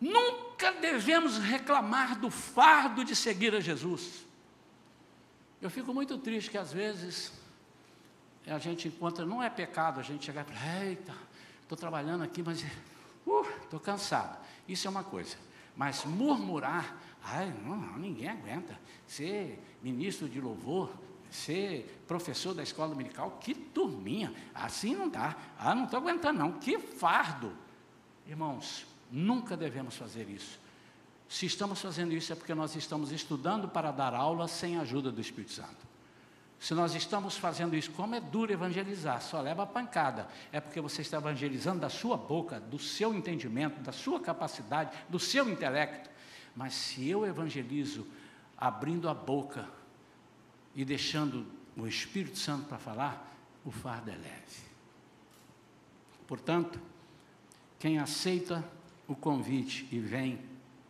Nunca 0.00 0.72
devemos 0.72 1.38
reclamar 1.38 2.18
do 2.18 2.30
fardo 2.30 3.04
de 3.04 3.16
seguir 3.16 3.54
a 3.54 3.60
Jesus. 3.60 4.24
Eu 5.60 5.70
fico 5.70 5.92
muito 5.92 6.16
triste 6.18 6.50
que 6.50 6.58
às 6.58 6.72
vezes 6.72 7.32
a 8.50 8.58
gente 8.58 8.88
encontra, 8.88 9.24
não 9.24 9.42
é 9.42 9.50
pecado 9.50 10.00
a 10.00 10.02
gente 10.02 10.24
chegar 10.24 10.46
e 10.48 10.52
falar, 10.52 10.84
eita, 10.84 11.14
estou 11.62 11.76
trabalhando 11.76 12.22
aqui, 12.24 12.42
mas 12.42 12.64
estou 13.24 13.78
uh, 13.78 13.82
cansado. 13.82 14.38
Isso 14.66 14.86
é 14.86 14.90
uma 14.90 15.04
coisa. 15.04 15.36
Mas 15.76 16.04
murmurar 16.04 16.96
Ai, 17.30 17.52
não, 17.64 17.98
ninguém 17.98 18.28
aguenta. 18.28 18.78
Ser 19.06 19.62
ministro 19.82 20.28
de 20.28 20.40
louvor, 20.40 20.90
ser 21.30 22.02
professor 22.06 22.54
da 22.54 22.62
escola 22.62 22.90
dominical, 22.90 23.38
que 23.40 23.54
turminha. 23.54 24.32
Assim 24.54 24.94
não 24.94 25.08
dá. 25.08 25.36
Ah, 25.58 25.74
não 25.74 25.84
estou 25.84 26.00
aguentando, 26.00 26.38
não. 26.38 26.52
Que 26.52 26.78
fardo. 26.78 27.52
Irmãos, 28.26 28.86
nunca 29.10 29.56
devemos 29.56 29.96
fazer 29.96 30.28
isso. 30.28 30.58
Se 31.28 31.44
estamos 31.44 31.80
fazendo 31.80 32.14
isso 32.14 32.32
é 32.32 32.36
porque 32.36 32.54
nós 32.54 32.74
estamos 32.74 33.12
estudando 33.12 33.68
para 33.68 33.90
dar 33.90 34.14
aula 34.14 34.48
sem 34.48 34.78
a 34.78 34.82
ajuda 34.82 35.12
do 35.12 35.20
Espírito 35.20 35.52
Santo. 35.52 35.87
Se 36.58 36.74
nós 36.74 36.94
estamos 36.94 37.36
fazendo 37.36 37.76
isso, 37.76 37.92
como 37.92 38.16
é 38.16 38.20
duro 38.20 38.52
evangelizar, 38.52 39.22
só 39.22 39.40
leva 39.40 39.64
pancada. 39.66 40.28
É 40.50 40.60
porque 40.60 40.80
você 40.80 41.02
está 41.02 41.18
evangelizando 41.18 41.80
da 41.80 41.88
sua 41.88 42.16
boca, 42.16 42.58
do 42.58 42.78
seu 42.78 43.14
entendimento, 43.14 43.80
da 43.80 43.92
sua 43.92 44.20
capacidade, 44.20 44.96
do 45.08 45.20
seu 45.20 45.48
intelecto. 45.48 46.10
Mas 46.56 46.74
se 46.74 47.08
eu 47.08 47.24
evangelizo 47.24 48.06
abrindo 48.56 49.08
a 49.08 49.14
boca 49.14 49.68
e 50.74 50.84
deixando 50.84 51.46
o 51.76 51.86
Espírito 51.86 52.38
Santo 52.38 52.66
para 52.66 52.78
falar, 52.78 53.32
o 53.64 53.70
fardo 53.70 54.10
é 54.10 54.16
leve. 54.16 54.68
Portanto, 56.26 56.80
quem 57.78 58.00
aceita 58.00 58.64
o 59.06 59.14
convite 59.14 59.88
e 59.92 60.00
vem 60.00 60.40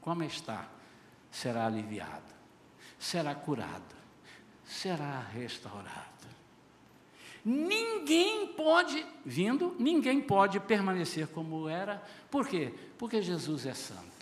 como 0.01 0.25
está, 0.25 0.67
será 1.31 1.67
aliviado, 1.67 2.35
será 2.99 3.35
curado, 3.35 3.98
será 4.69 5.21
restaurado. 5.33 6.07
Ninguém 7.45 8.49
pode, 8.49 9.05
vindo, 9.25 9.75
ninguém 9.79 10.21
pode 10.21 10.61
permanecer 10.61 11.27
como 11.29 11.69
era, 11.69 12.03
por 12.31 12.47
quê? 12.47 12.75
Porque 12.99 13.23
Jesus 13.23 13.65
é 13.65 13.73
santo. 13.73 14.19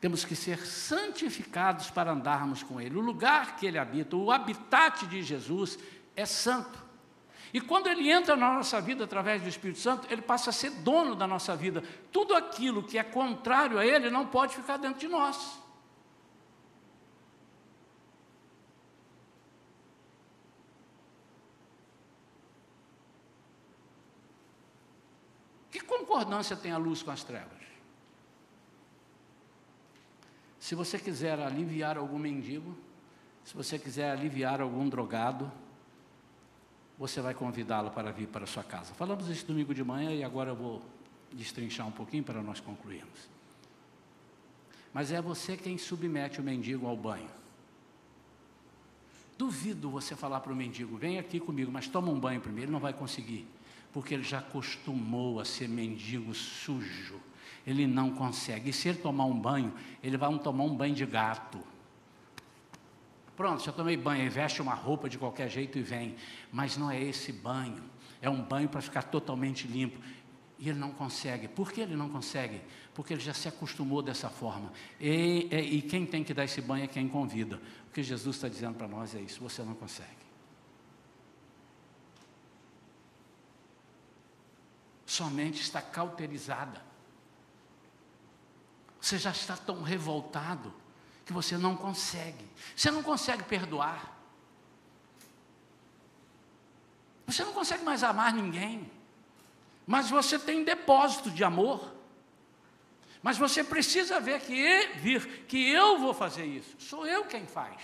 Temos 0.00 0.24
que 0.24 0.34
ser 0.34 0.58
santificados 0.66 1.90
para 1.90 2.12
andarmos 2.12 2.62
com 2.62 2.80
Ele. 2.80 2.96
O 2.96 3.00
lugar 3.00 3.56
que 3.56 3.66
Ele 3.66 3.78
habita, 3.78 4.16
o 4.16 4.30
habitat 4.30 5.06
de 5.06 5.22
Jesus 5.22 5.78
é 6.16 6.24
santo. 6.24 6.82
E 7.52 7.60
quando 7.60 7.86
Ele 7.86 8.10
entra 8.10 8.34
na 8.34 8.54
nossa 8.54 8.80
vida 8.80 9.04
através 9.04 9.40
do 9.40 9.48
Espírito 9.48 9.78
Santo, 9.78 10.06
Ele 10.10 10.22
passa 10.22 10.50
a 10.50 10.52
ser 10.52 10.70
dono 10.70 11.14
da 11.14 11.26
nossa 11.26 11.54
vida. 11.54 11.82
Tudo 12.10 12.34
aquilo 12.34 12.82
que 12.82 12.98
é 12.98 13.04
contrário 13.04 13.78
a 13.78 13.86
Ele 13.86 14.10
não 14.10 14.26
pode 14.26 14.56
ficar 14.56 14.76
dentro 14.76 14.98
de 14.98 15.08
nós. 15.08 15.62
Que 25.70 25.80
concordância 26.04 26.54
tem 26.54 26.70
a 26.70 26.76
luz 26.76 27.02
com 27.02 27.10
as 27.10 27.24
trevas? 27.24 27.64
Se 30.60 30.74
você 30.74 30.98
quiser 30.98 31.40
aliviar 31.40 31.96
algum 31.96 32.18
mendigo, 32.18 32.76
se 33.42 33.54
você 33.54 33.78
quiser 33.78 34.10
aliviar 34.10 34.60
algum 34.60 34.88
drogado, 34.88 35.50
você 36.98 37.20
vai 37.20 37.34
convidá-lo 37.34 37.90
para 37.90 38.12
vir 38.12 38.28
para 38.28 38.44
a 38.44 38.46
sua 38.46 38.62
casa. 38.62 38.94
Falamos 38.94 39.28
isso 39.28 39.46
domingo 39.46 39.74
de 39.74 39.82
manhã 39.82 40.12
e 40.12 40.22
agora 40.22 40.50
eu 40.50 40.56
vou 40.56 40.82
destrinchar 41.32 41.86
um 41.86 41.92
pouquinho 41.92 42.22
para 42.22 42.42
nós 42.42 42.60
concluirmos. 42.60 43.28
Mas 44.92 45.10
é 45.10 45.20
você 45.20 45.56
quem 45.56 45.76
submete 45.76 46.40
o 46.40 46.42
mendigo 46.42 46.86
ao 46.86 46.96
banho. 46.96 47.30
Duvido 49.36 49.90
você 49.90 50.14
falar 50.14 50.40
para 50.40 50.52
o 50.52 50.56
mendigo, 50.56 50.96
vem 50.96 51.18
aqui 51.18 51.40
comigo, 51.40 51.70
mas 51.72 51.88
toma 51.88 52.10
um 52.10 52.20
banho 52.20 52.40
primeiro, 52.40 52.66
ele 52.66 52.72
não 52.72 52.80
vai 52.80 52.92
conseguir, 52.92 53.46
porque 53.94 54.12
ele 54.12 54.24
já 54.24 54.40
acostumou 54.40 55.40
a 55.40 55.44
ser 55.46 55.68
mendigo 55.68 56.34
sujo 56.34 57.18
ele 57.66 57.86
não 57.86 58.10
consegue. 58.10 58.70
E 58.70 58.72
se 58.72 58.88
ele 58.88 58.98
tomar 58.98 59.24
um 59.24 59.38
banho, 59.38 59.72
ele 60.02 60.16
vai 60.16 60.36
tomar 60.38 60.64
um 60.64 60.74
banho 60.74 60.94
de 60.94 61.06
gato. 61.06 61.58
Pronto, 63.36 63.64
já 63.64 63.72
tomei 63.72 63.96
banho, 63.96 64.22
ele 64.22 64.30
veste 64.30 64.62
uma 64.62 64.74
roupa 64.74 65.08
de 65.08 65.18
qualquer 65.18 65.48
jeito 65.48 65.78
e 65.78 65.82
vem. 65.82 66.14
Mas 66.52 66.76
não 66.76 66.90
é 66.90 67.02
esse 67.02 67.32
banho. 67.32 67.82
É 68.20 68.30
um 68.30 68.42
banho 68.42 68.68
para 68.68 68.80
ficar 68.80 69.02
totalmente 69.02 69.66
limpo. 69.66 69.98
E 70.58 70.68
ele 70.68 70.78
não 70.78 70.92
consegue. 70.92 71.48
Por 71.48 71.72
que 71.72 71.80
ele 71.80 71.96
não 71.96 72.08
consegue? 72.08 72.60
Porque 72.94 73.12
ele 73.12 73.20
já 73.20 73.34
se 73.34 73.48
acostumou 73.48 74.02
dessa 74.02 74.28
forma. 74.28 74.72
E, 75.00 75.48
e, 75.50 75.78
e 75.78 75.82
quem 75.82 76.06
tem 76.06 76.22
que 76.22 76.32
dar 76.32 76.44
esse 76.44 76.60
banho 76.60 76.84
é 76.84 76.86
quem 76.86 77.08
convida. 77.08 77.60
O 77.88 77.92
que 77.92 78.02
Jesus 78.02 78.36
está 78.36 78.48
dizendo 78.48 78.76
para 78.76 78.86
nós 78.86 79.14
é 79.14 79.20
isso: 79.20 79.40
você 79.40 79.62
não 79.62 79.74
consegue. 79.74 80.23
Sua 85.14 85.30
mente 85.30 85.62
está 85.62 85.80
cauterizada. 85.80 86.82
Você 89.00 89.16
já 89.16 89.30
está 89.30 89.56
tão 89.56 89.80
revoltado 89.80 90.74
que 91.24 91.32
você 91.32 91.56
não 91.56 91.76
consegue. 91.76 92.44
Você 92.74 92.90
não 92.90 93.00
consegue 93.00 93.44
perdoar. 93.44 94.12
Você 97.28 97.44
não 97.44 97.52
consegue 97.52 97.84
mais 97.84 98.02
amar 98.02 98.32
ninguém. 98.32 98.90
Mas 99.86 100.10
você 100.10 100.36
tem 100.36 100.64
depósito 100.64 101.30
de 101.30 101.44
amor. 101.44 101.94
Mas 103.22 103.38
você 103.38 103.62
precisa 103.62 104.18
ver 104.18 104.40
que 104.40 104.88
vir 104.96 105.44
que 105.46 105.70
eu 105.70 105.96
vou 105.96 106.12
fazer 106.12 106.44
isso. 106.44 106.74
Sou 106.80 107.06
eu 107.06 107.24
quem 107.24 107.46
faz. 107.46 107.80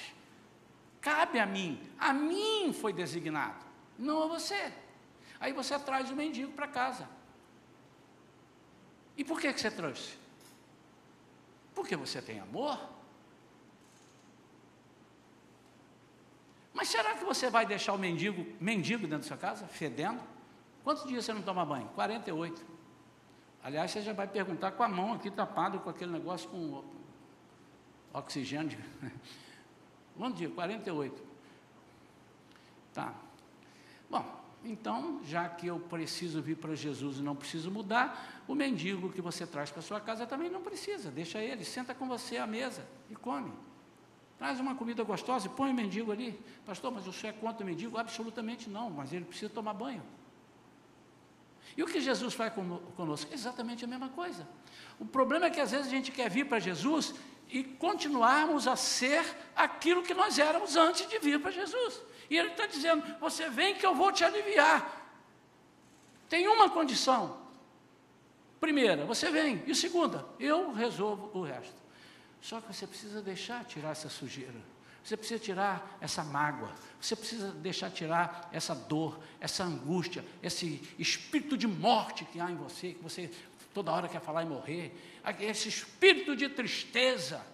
Cabe 1.01 1.39
a 1.39 1.47
mim. 1.47 1.81
A 1.97 2.12
mim 2.12 2.72
foi 2.72 2.93
designado, 2.93 3.64
não 3.97 4.24
a 4.24 4.26
você. 4.26 4.72
Aí 5.39 5.53
você 5.53 5.78
traz 5.78 6.11
o 6.11 6.16
mendigo 6.16 6.51
para 6.55 6.66
casa. 6.66 7.20
E 9.21 9.25
por 9.25 9.39
que, 9.39 9.53
que 9.53 9.61
você 9.61 9.71
trouxe? 9.71 10.16
Porque 11.75 11.95
você 11.95 12.23
tem 12.23 12.41
amor. 12.41 12.81
Mas 16.73 16.89
será 16.89 17.14
que 17.14 17.23
você 17.23 17.51
vai 17.51 17.66
deixar 17.66 17.93
o 17.93 17.99
mendigo, 17.99 18.47
mendigo 18.59 19.03
dentro 19.03 19.18
da 19.18 19.29
sua 19.29 19.37
casa, 19.37 19.66
fedendo? 19.66 20.23
Quantos 20.83 21.07
dias 21.07 21.23
você 21.23 21.35
não 21.35 21.43
toma 21.43 21.66
banho? 21.66 21.87
48. 21.89 22.64
Aliás, 23.62 23.91
você 23.91 24.01
já 24.01 24.14
vai 24.14 24.27
perguntar 24.27 24.73
com 24.73 24.83
a 24.83 24.89
mão 24.89 25.12
aqui 25.12 25.31
tapada 25.31 25.79
com 25.79 25.91
aquele 25.91 26.12
negócio 26.12 26.49
com 26.49 26.83
oxigênio. 28.14 28.83
Quantos 30.16 30.39
dias? 30.39 30.55
48. 30.55 31.23
Tá. 32.95 33.12
Bom, 34.09 34.39
então, 34.65 35.21
já 35.25 35.49
que 35.49 35.67
eu 35.67 35.79
preciso 35.79 36.43
vir 36.43 36.57
para 36.57 36.75
Jesus 36.75 37.19
e 37.19 37.23
não 37.23 37.35
preciso 37.35 37.71
mudar, 37.71 38.43
o 38.47 38.55
mendigo 38.55 39.11
que 39.11 39.21
você 39.21 39.47
traz 39.47 39.71
para 39.71 39.81
sua 39.81 40.01
casa 40.01 40.27
também 40.27 40.51
não 40.51 40.61
precisa, 40.61 41.11
deixa 41.11 41.39
ele, 41.39 41.65
senta 41.65 41.95
com 41.95 42.07
você 42.07 42.37
à 42.37 42.47
mesa 42.47 42.87
e 43.09 43.17
come. 43.17 43.53
Traz 44.39 44.59
uma 44.59 44.75
comida 44.75 45.03
gostosa 45.03 45.47
e 45.47 45.51
põe 45.51 45.71
o 45.71 45.75
mendigo 45.75 46.11
ali. 46.11 46.39
Pastor, 46.65 46.91
mas 46.91 47.07
o 47.07 47.13
senhor 47.13 47.35
é 47.35 47.37
contra 47.39 47.63
o 47.63 47.67
mendigo? 47.67 47.99
Absolutamente 47.99 48.71
não, 48.71 48.89
mas 48.89 49.13
ele 49.13 49.25
precisa 49.25 49.51
tomar 49.51 49.75
banho. 49.75 50.03
E 51.77 51.83
o 51.83 51.87
que 51.87 52.01
Jesus 52.01 52.35
faz 52.35 52.53
conosco? 52.97 53.33
Exatamente 53.33 53.85
a 53.85 53.89
mesma 53.89 54.09
coisa. 54.09 54.47
O 54.99 55.05
problema 55.05 55.47
é 55.47 55.51
que 55.51 55.61
às 55.61 55.71
vezes 55.71 55.87
a 55.87 55.91
gente 55.91 56.11
quer 56.11 56.31
vir 56.31 56.47
para 56.47 56.59
Jesus 56.59 57.15
e 57.51 57.63
continuarmos 57.65 58.67
a 58.67 58.77
ser 58.77 59.25
aquilo 59.55 60.03
que 60.03 60.15
nós 60.15 60.39
éramos 60.39 60.77
antes 60.77 61.09
de 61.09 61.19
vir 61.19 61.41
para 61.41 61.51
Jesus. 61.51 62.01
E 62.31 62.39
Ele 62.39 62.51
está 62.51 62.66
dizendo: 62.66 63.05
Você 63.20 63.51
vem 63.51 63.74
que 63.74 63.85
eu 63.85 63.95
vou 63.95 64.12
te 64.12 64.24
aliviar. 64.24 64.99
Tem 66.28 66.47
uma 66.47 66.70
condição. 66.70 67.39
Primeira, 68.61 69.05
você 69.05 69.31
vem. 69.31 69.62
E 69.66 69.74
segunda, 69.74 70.24
eu 70.39 70.72
resolvo 70.72 71.37
o 71.37 71.43
resto. 71.43 71.74
Só 72.41 72.61
que 72.61 72.72
você 72.72 72.87
precisa 72.87 73.20
deixar 73.20 73.64
tirar 73.64 73.91
essa 73.91 74.09
sujeira. 74.09 74.55
Você 75.03 75.16
precisa 75.16 75.41
tirar 75.41 75.99
essa 76.01 76.22
mágoa. 76.22 76.70
Você 77.01 77.16
precisa 77.16 77.51
deixar 77.53 77.91
tirar 77.91 78.49
essa 78.53 78.74
dor, 78.74 79.18
essa 79.41 79.64
angústia, 79.64 80.24
esse 80.43 80.81
espírito 80.99 81.57
de 81.57 81.66
morte 81.66 82.24
que 82.26 82.39
há 82.39 82.51
em 82.51 82.55
você, 82.55 82.93
que 82.93 83.03
você 83.03 83.31
toda 83.72 83.91
hora 83.91 84.09
quer 84.09 84.20
falar 84.20 84.45
em 84.45 84.49
morrer. 84.49 84.95
Esse 85.41 85.68
espírito 85.68 86.37
de 86.37 86.49
tristeza. 86.49 87.45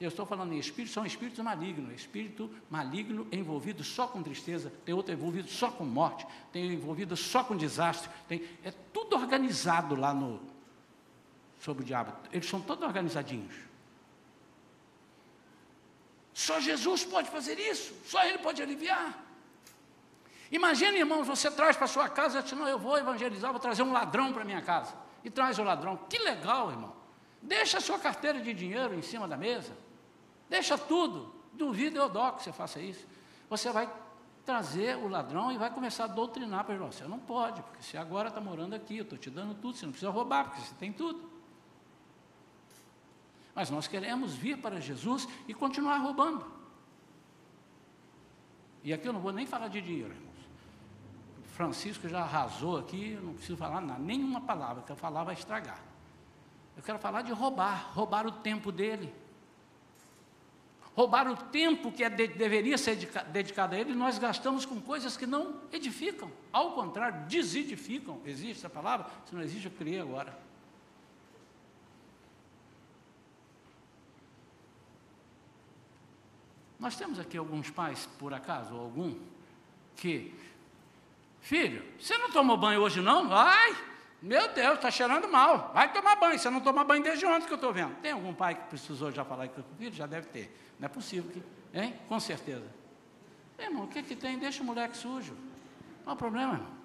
Eu 0.00 0.08
estou 0.08 0.24
falando 0.24 0.54
em 0.54 0.58
espírito, 0.58 0.94
são 0.94 1.04
espíritos 1.04 1.44
malignos. 1.44 1.92
Espírito 1.92 2.50
maligno 2.70 3.28
envolvido 3.30 3.84
só 3.84 4.06
com 4.06 4.22
tristeza, 4.22 4.72
tem 4.82 4.94
outro 4.94 5.12
envolvido 5.12 5.48
só 5.48 5.70
com 5.70 5.84
morte, 5.84 6.26
tem 6.50 6.72
envolvido 6.72 7.14
só 7.14 7.44
com 7.44 7.54
desastre. 7.54 8.10
Tem, 8.26 8.42
é 8.64 8.70
tudo 8.94 9.14
organizado 9.14 9.94
lá 9.94 10.14
no, 10.14 10.40
sobre 11.60 11.82
o 11.82 11.86
diabo. 11.86 12.14
Eles 12.32 12.48
são 12.48 12.62
todos 12.62 12.82
organizadinhos. 12.82 13.54
Só 16.32 16.58
Jesus 16.58 17.04
pode 17.04 17.28
fazer 17.28 17.58
isso, 17.58 17.92
só 18.06 18.24
Ele 18.24 18.38
pode 18.38 18.62
aliviar. 18.62 19.22
Imagine, 20.50 21.00
irmãos, 21.00 21.26
você 21.26 21.50
traz 21.50 21.76
para 21.76 21.86
sua 21.86 22.08
casa, 22.08 22.42
diz, 22.42 22.52
não, 22.52 22.66
eu 22.66 22.78
vou 22.78 22.96
evangelizar, 22.96 23.50
vou 23.50 23.60
trazer 23.60 23.82
um 23.82 23.92
ladrão 23.92 24.32
para 24.32 24.46
minha 24.46 24.62
casa. 24.62 24.94
E 25.22 25.28
traz 25.28 25.58
o 25.58 25.62
ladrão. 25.62 25.98
Que 26.08 26.18
legal, 26.18 26.70
irmão. 26.70 26.96
Deixa 27.42 27.76
a 27.76 27.80
sua 27.82 27.98
carteira 27.98 28.40
de 28.40 28.54
dinheiro 28.54 28.94
em 28.94 29.02
cima 29.02 29.28
da 29.28 29.36
mesa. 29.36 29.76
Deixa 30.50 30.76
tudo. 30.76 31.32
Duvido 31.52 31.96
eu 31.96 32.08
dó 32.08 32.32
que 32.32 32.42
você 32.42 32.52
faça 32.52 32.80
isso. 32.80 33.06
Você 33.48 33.70
vai 33.70 33.90
trazer 34.44 34.96
o 34.96 35.08
ladrão 35.08 35.52
e 35.52 35.56
vai 35.56 35.72
começar 35.72 36.04
a 36.04 36.08
doutrinar 36.08 36.64
para 36.64 36.74
ele. 36.74 36.84
Você 36.84 37.04
não 37.04 37.18
pode, 37.18 37.62
porque 37.62 37.82
você 37.82 37.96
agora 37.96 38.28
está 38.28 38.40
morando 38.40 38.74
aqui, 38.74 38.98
eu 38.98 39.04
estou 39.04 39.16
te 39.16 39.30
dando 39.30 39.54
tudo, 39.54 39.76
você 39.76 39.86
não 39.86 39.92
precisa 39.92 40.10
roubar, 40.10 40.44
porque 40.44 40.60
você 40.60 40.74
tem 40.74 40.92
tudo. 40.92 41.30
Mas 43.54 43.70
nós 43.70 43.86
queremos 43.86 44.34
vir 44.34 44.58
para 44.58 44.80
Jesus 44.80 45.28
e 45.46 45.54
continuar 45.54 45.98
roubando. 45.98 46.44
E 48.82 48.92
aqui 48.92 49.06
eu 49.06 49.12
não 49.12 49.20
vou 49.20 49.32
nem 49.32 49.46
falar 49.46 49.68
de 49.68 49.80
dinheiro, 49.80 50.12
irmãos. 50.12 50.30
Francisco 51.52 52.08
já 52.08 52.22
arrasou 52.22 52.78
aqui, 52.78 53.12
eu 53.12 53.22
não 53.22 53.34
preciso 53.34 53.56
falar 53.56 53.80
nada, 53.80 54.00
nenhuma 54.00 54.40
palavra, 54.40 54.82
que 54.82 54.90
eu 54.90 54.96
falar 54.96 55.24
vai 55.24 55.34
estragar. 55.34 55.78
Eu 56.76 56.82
quero 56.82 56.98
falar 56.98 57.22
de 57.22 57.32
roubar, 57.32 57.92
roubar 57.92 58.26
o 58.26 58.32
tempo 58.32 58.72
dele. 58.72 59.14
Roubar 60.96 61.30
o 61.30 61.36
tempo 61.36 61.92
que 61.92 62.02
é 62.02 62.10
de, 62.10 62.26
deveria 62.26 62.76
ser 62.76 62.96
dedicado 63.32 63.74
a 63.74 63.78
ele, 63.78 63.94
nós 63.94 64.18
gastamos 64.18 64.66
com 64.66 64.80
coisas 64.80 65.16
que 65.16 65.26
não 65.26 65.60
edificam. 65.72 66.30
Ao 66.52 66.72
contrário, 66.72 67.26
desedificam. 67.26 68.20
Existe 68.24 68.58
essa 68.58 68.68
palavra? 68.68 69.06
Se 69.26 69.34
não 69.34 69.42
existe, 69.42 69.66
eu 69.66 69.72
criei 69.72 70.00
agora. 70.00 70.36
Nós 76.78 76.96
temos 76.96 77.18
aqui 77.18 77.36
alguns 77.36 77.70
pais, 77.70 78.08
por 78.18 78.32
acaso, 78.32 78.74
ou 78.74 78.80
algum, 78.80 79.14
que, 79.96 80.34
filho, 81.40 81.84
você 81.98 82.16
não 82.16 82.30
tomou 82.30 82.56
banho 82.56 82.80
hoje 82.80 83.02
não? 83.02 83.28
Vai, 83.28 83.76
meu 84.22 84.52
Deus, 84.52 84.74
está 84.74 84.90
cheirando 84.90 85.28
mal, 85.28 85.70
vai 85.72 85.92
tomar 85.92 86.16
banho, 86.16 86.38
você 86.38 86.50
não 86.50 86.60
toma 86.60 86.84
banho 86.84 87.02
desde 87.02 87.24
ontem 87.24 87.46
que 87.46 87.52
eu 87.52 87.56
estou 87.56 87.72
vendo. 87.72 87.94
Tem 88.02 88.12
algum 88.12 88.34
pai 88.34 88.54
que 88.54 88.62
precisou 88.64 89.10
já 89.10 89.24
falar 89.24 89.48
com 89.48 89.60
o 89.60 89.64
filho? 89.78 89.94
Já 89.94 90.06
deve 90.06 90.26
ter, 90.26 90.54
não 90.78 90.86
é 90.86 90.88
possível, 90.88 91.30
que, 91.30 91.42
hein? 91.78 91.98
Com 92.06 92.20
certeza. 92.20 92.66
Irmão, 93.58 93.84
o 93.84 93.88
que 93.88 94.02
que 94.02 94.14
tem? 94.14 94.38
Deixa 94.38 94.62
o 94.62 94.66
moleque 94.66 94.96
sujo, 94.96 95.34
não 96.04 96.12
há 96.12 96.16
problema, 96.16 96.54
irmão. 96.54 96.80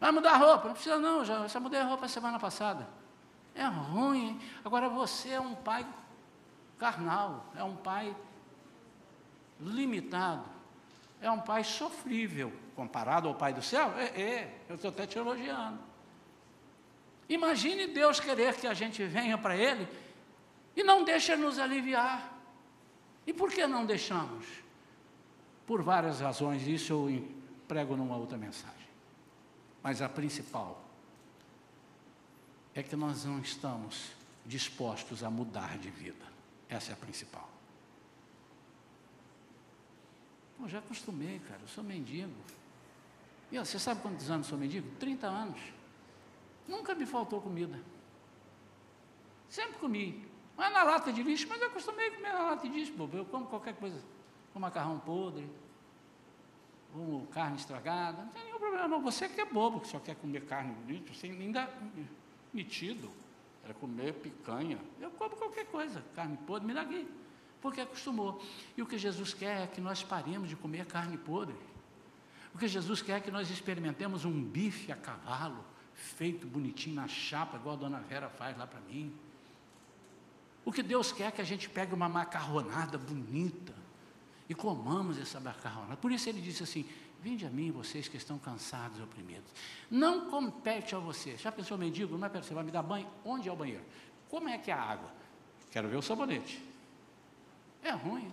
Vai 0.00 0.10
mudar 0.10 0.32
a 0.32 0.36
roupa? 0.36 0.66
Não 0.66 0.74
precisa 0.74 0.98
não, 0.98 1.24
já, 1.24 1.46
já 1.46 1.60
mudei 1.60 1.78
a 1.78 1.84
roupa 1.84 2.08
semana 2.08 2.36
passada. 2.36 2.88
É 3.54 3.64
ruim. 3.64 4.40
Agora 4.64 4.88
você 4.88 5.30
é 5.30 5.40
um 5.40 5.54
pai 5.54 5.86
carnal, 6.76 7.46
é 7.54 7.62
um 7.62 7.76
pai 7.76 8.16
limitado. 9.60 10.44
É 11.20 11.30
um 11.30 11.38
pai 11.38 11.62
sofrível, 11.62 12.52
comparado 12.74 13.28
ao 13.28 13.34
pai 13.36 13.52
do 13.52 13.62
céu? 13.62 13.92
É, 13.96 14.20
é 14.20 14.60
eu 14.68 14.74
estou 14.74 14.90
até 14.90 15.06
te 15.06 15.16
elogiando. 15.16 15.91
Imagine 17.28 17.86
Deus 17.86 18.20
querer 18.20 18.54
que 18.56 18.66
a 18.66 18.74
gente 18.74 19.04
venha 19.04 19.38
para 19.38 19.56
Ele 19.56 19.88
e 20.76 20.82
não 20.82 21.04
deixe 21.04 21.34
nos 21.36 21.58
aliviar. 21.58 22.32
E 23.26 23.32
por 23.32 23.50
que 23.50 23.66
não 23.66 23.86
deixamos? 23.86 24.44
Por 25.66 25.82
várias 25.82 26.20
razões, 26.20 26.66
isso 26.66 26.92
eu 26.92 27.28
prego 27.68 27.96
numa 27.96 28.16
outra 28.16 28.36
mensagem. 28.36 28.88
Mas 29.82 30.02
a 30.02 30.08
principal 30.08 30.82
é 32.74 32.82
que 32.82 32.96
nós 32.96 33.24
não 33.24 33.40
estamos 33.40 34.10
dispostos 34.44 35.22
a 35.22 35.30
mudar 35.30 35.78
de 35.78 35.90
vida. 35.90 36.24
Essa 36.68 36.90
é 36.90 36.94
a 36.94 36.96
principal. 36.96 37.48
Pô, 40.58 40.68
já 40.68 40.78
acostumei, 40.78 41.40
cara, 41.48 41.60
eu 41.60 41.68
sou 41.68 41.84
mendigo. 41.84 42.32
E 43.50 43.58
você 43.58 43.78
sabe 43.78 44.00
quantos 44.00 44.30
anos 44.30 44.46
sou 44.46 44.58
mendigo? 44.58 44.88
30 44.98 45.26
anos. 45.26 45.60
Nunca 46.66 46.94
me 46.94 47.06
faltou 47.06 47.40
comida. 47.40 47.80
Sempre 49.48 49.78
comi. 49.78 50.26
Mas 50.56 50.72
na 50.72 50.82
lata 50.82 51.12
de 51.12 51.22
lixo, 51.22 51.46
mas 51.48 51.60
eu 51.60 51.68
acostumei 51.68 52.08
a 52.08 52.10
comer 52.12 52.32
na 52.32 52.42
lata 52.42 52.68
de 52.68 52.74
lixo, 52.74 52.92
bobo. 52.92 53.16
Eu 53.16 53.24
como 53.24 53.46
qualquer 53.46 53.74
coisa. 53.74 54.02
Com 54.52 54.60
macarrão 54.60 54.98
podre, 54.98 55.48
ou 56.94 57.26
carne 57.28 57.56
estragada. 57.56 58.22
Não 58.22 58.32
tem 58.32 58.44
nenhum 58.44 58.58
problema, 58.58 58.86
não. 58.86 59.00
Você 59.02 59.28
que 59.28 59.40
é 59.40 59.44
bobo, 59.46 59.80
que 59.80 59.88
só 59.88 59.98
quer 59.98 60.14
comer 60.16 60.44
carne 60.44 60.72
bonita, 60.74 61.12
você 61.12 61.26
ainda 61.26 61.68
metido. 62.52 63.10
É 63.68 63.72
comer 63.72 64.12
picanha. 64.14 64.78
Eu 65.00 65.10
como 65.12 65.36
qualquer 65.36 65.66
coisa, 65.66 66.04
carne 66.14 66.36
podre, 66.36 66.66
me 66.66 66.78
aqui 66.78 67.08
porque 67.62 67.80
acostumou. 67.80 68.42
E 68.76 68.82
o 68.82 68.86
que 68.86 68.98
Jesus 68.98 69.32
quer 69.32 69.62
é 69.62 69.66
que 69.68 69.80
nós 69.80 70.02
paremos 70.02 70.48
de 70.48 70.56
comer 70.56 70.84
carne 70.84 71.16
podre. 71.16 71.56
O 72.52 72.58
que 72.58 72.66
Jesus 72.68 73.00
quer 73.00 73.18
é 73.18 73.20
que 73.20 73.30
nós 73.30 73.48
experimentemos 73.48 74.24
um 74.26 74.44
bife 74.44 74.90
a 74.90 74.96
cavalo, 74.96 75.64
feito 76.02 76.46
bonitinho 76.46 76.96
na 76.96 77.08
chapa, 77.08 77.56
igual 77.56 77.76
a 77.76 77.78
dona 77.78 78.00
Vera 78.00 78.28
faz 78.28 78.56
lá 78.56 78.66
para 78.66 78.80
mim. 78.80 79.14
O 80.64 80.72
que 80.72 80.82
Deus 80.82 81.12
quer 81.12 81.28
é 81.28 81.30
que 81.30 81.40
a 81.40 81.44
gente 81.44 81.68
pegue 81.68 81.94
uma 81.94 82.08
macarronada 82.08 82.98
bonita 82.98 83.74
e 84.48 84.54
comamos 84.54 85.18
essa 85.18 85.40
macarronada. 85.40 85.96
Por 85.96 86.12
isso 86.12 86.28
ele 86.28 86.40
disse 86.40 86.62
assim: 86.62 86.84
Vinde 87.20 87.46
a 87.46 87.50
mim, 87.50 87.70
vocês 87.70 88.08
que 88.08 88.16
estão 88.16 88.38
cansados 88.38 88.98
e 88.98 89.02
oprimidos. 89.02 89.50
Não 89.90 90.28
compete 90.28 90.94
a 90.94 90.98
você. 90.98 91.36
Já 91.36 91.52
pensou, 91.52 91.78
mendigo? 91.78 92.18
Não 92.18 92.26
é 92.26 92.28
para 92.28 92.42
você 92.42 92.52
vai 92.52 92.64
me 92.64 92.72
dar 92.72 92.82
banho? 92.82 93.08
Onde 93.24 93.48
é 93.48 93.52
o 93.52 93.56
banheiro? 93.56 93.84
Como 94.28 94.48
é 94.48 94.58
que 94.58 94.70
é 94.70 94.74
a 94.74 94.82
água? 94.82 95.10
Quero 95.70 95.88
ver 95.88 95.96
o 95.96 96.02
sabonete. 96.02 96.62
É 97.82 97.90
ruim. 97.90 98.30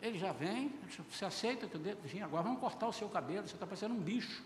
Ele 0.00 0.18
já 0.18 0.32
vem, 0.32 0.72
você 1.10 1.24
aceita 1.24 1.66
que 1.66 1.74
eu 1.74 1.80
devo, 1.80 2.00
agora 2.22 2.42
vamos 2.42 2.60
cortar 2.60 2.86
o 2.86 2.92
seu 2.92 3.08
cabelo, 3.08 3.46
você 3.46 3.54
está 3.54 3.66
parecendo 3.66 3.94
um 3.94 4.00
bicho. 4.00 4.42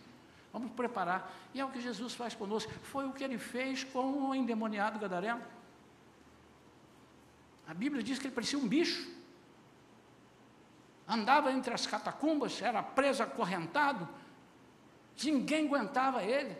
Vamos 0.53 0.73
preparar. 0.73 1.33
E 1.55 1.61
é 1.61 1.65
o 1.65 1.71
que 1.71 1.81
Jesus 1.81 2.15
faz 2.15 2.35
conosco. 2.35 2.73
Foi 2.83 3.07
o 3.07 3.13
que 3.13 3.23
ele 3.23 3.39
fez 3.39 3.85
com 3.85 4.29
o 4.29 4.35
endemoniado 4.35 4.99
Gadareno. 4.99 5.43
A 7.67 7.75
Bíblia 7.75 8.03
diz 8.03 8.19
que 8.19 8.27
ele 8.27 8.35
parecia 8.35 8.59
um 8.59 8.67
bicho. 8.67 9.09
Andava 11.07 11.53
entre 11.53 11.73
as 11.73 11.87
catacumbas, 11.87 12.61
era 12.61 12.83
preso 12.83 13.23
acorrentado. 13.23 14.09
Ninguém 15.23 15.67
aguentava 15.67 16.23
ele. 16.23 16.57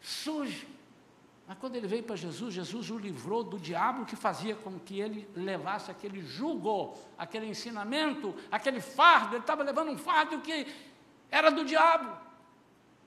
Sujo. 0.00 0.66
Mas 1.46 1.58
quando 1.58 1.76
ele 1.76 1.86
veio 1.86 2.02
para 2.04 2.14
Jesus, 2.14 2.54
Jesus 2.54 2.90
o 2.90 2.96
livrou 2.96 3.42
do 3.42 3.58
diabo 3.58 4.06
que 4.06 4.14
fazia 4.14 4.54
com 4.54 4.78
que 4.78 5.00
ele 5.00 5.28
levasse 5.34 5.90
aquele 5.90 6.22
jugo, 6.22 6.96
aquele 7.18 7.46
ensinamento, 7.46 8.34
aquele 8.50 8.80
fardo. 8.80 9.34
Ele 9.34 9.42
estava 9.42 9.62
levando 9.62 9.90
um 9.90 9.98
fardo 9.98 10.40
que 10.40 10.66
era 11.30 11.50
do 11.50 11.64
diabo. 11.64 12.29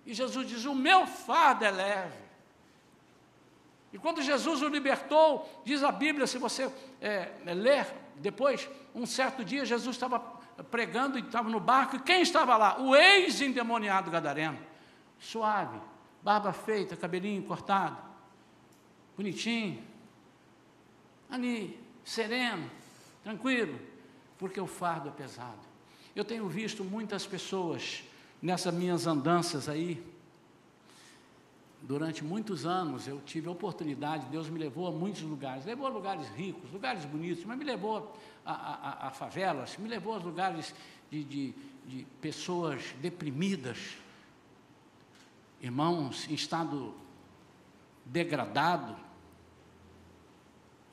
E 0.06 0.14
Jesus 0.14 0.48
diz: 0.48 0.66
O 0.66 0.76
meu 0.76 1.08
fardo 1.08 1.66
é 1.66 1.72
leve. 1.72 2.24
E 3.92 3.98
quando 4.00 4.22
Jesus 4.22 4.62
o 4.62 4.68
libertou, 4.68 5.48
diz 5.64 5.84
a 5.84 5.92
Bíblia, 5.92 6.26
se 6.26 6.40
você 6.40 6.72
é, 7.00 7.32
ler 7.46 7.86
depois, 8.16 8.68
um 8.94 9.06
certo 9.06 9.46
dia, 9.46 9.64
Jesus 9.66 9.96
estava 9.96 10.20
pregando 10.72 11.18
e 11.18 11.22
estava 11.22 11.48
no 11.50 11.60
barco, 11.60 11.96
e 11.96 12.00
quem 12.00 12.22
estava 12.22 12.58
lá? 12.58 12.82
O 12.82 12.96
ex-endemoniado 12.96 14.10
gadareno. 14.10 14.60
Suave, 15.20 15.80
barba 16.24 16.52
feita, 16.52 16.98
cabelinho 16.98 17.44
cortado, 17.44 17.98
bonitinho, 19.16 19.84
ali, 21.30 21.80
sereno, 22.04 22.70
tranquilo, 23.24 23.80
porque 24.38 24.60
o 24.60 24.68
fardo 24.68 25.10
é 25.10 25.12
pesado. 25.12 25.62
Eu 26.16 26.26
tenho 26.26 26.48
visto 26.48 26.84
muitas 26.84 27.26
pessoas 27.26 28.04
nessas 28.44 28.74
minhas 28.74 29.08
andanças 29.08 29.70
aí, 29.70 30.06
durante 31.82 32.26
muitos 32.26 32.66
anos 32.66 33.08
eu 33.08 33.22
tive 33.22 33.48
a 33.48 33.52
oportunidade, 33.52 34.26
Deus 34.26 34.50
me 34.50 34.60
levou 34.60 34.86
a 34.86 34.92
muitos 34.92 35.22
lugares, 35.22 35.66
levou 35.66 35.88
a 35.88 35.90
lugares 35.90 36.28
ricos, 36.36 36.70
lugares 36.70 37.06
bonitos, 37.06 37.46
mas 37.46 37.58
me 37.58 37.64
levou 37.64 38.14
a, 38.46 38.54
a, 38.54 39.08
a 39.08 39.12
favelas, 39.12 39.78
me 39.78 39.88
levou 39.88 40.14
a 40.14 40.18
lugares 40.18 40.76
de, 41.10 41.24
de, 41.24 41.54
de 41.86 42.06
pessoas 42.20 42.94
deprimidas, 43.02 43.78
irmãos 45.62 46.28
em 46.30 46.34
estado 46.34 46.94
degradado, 48.06 48.94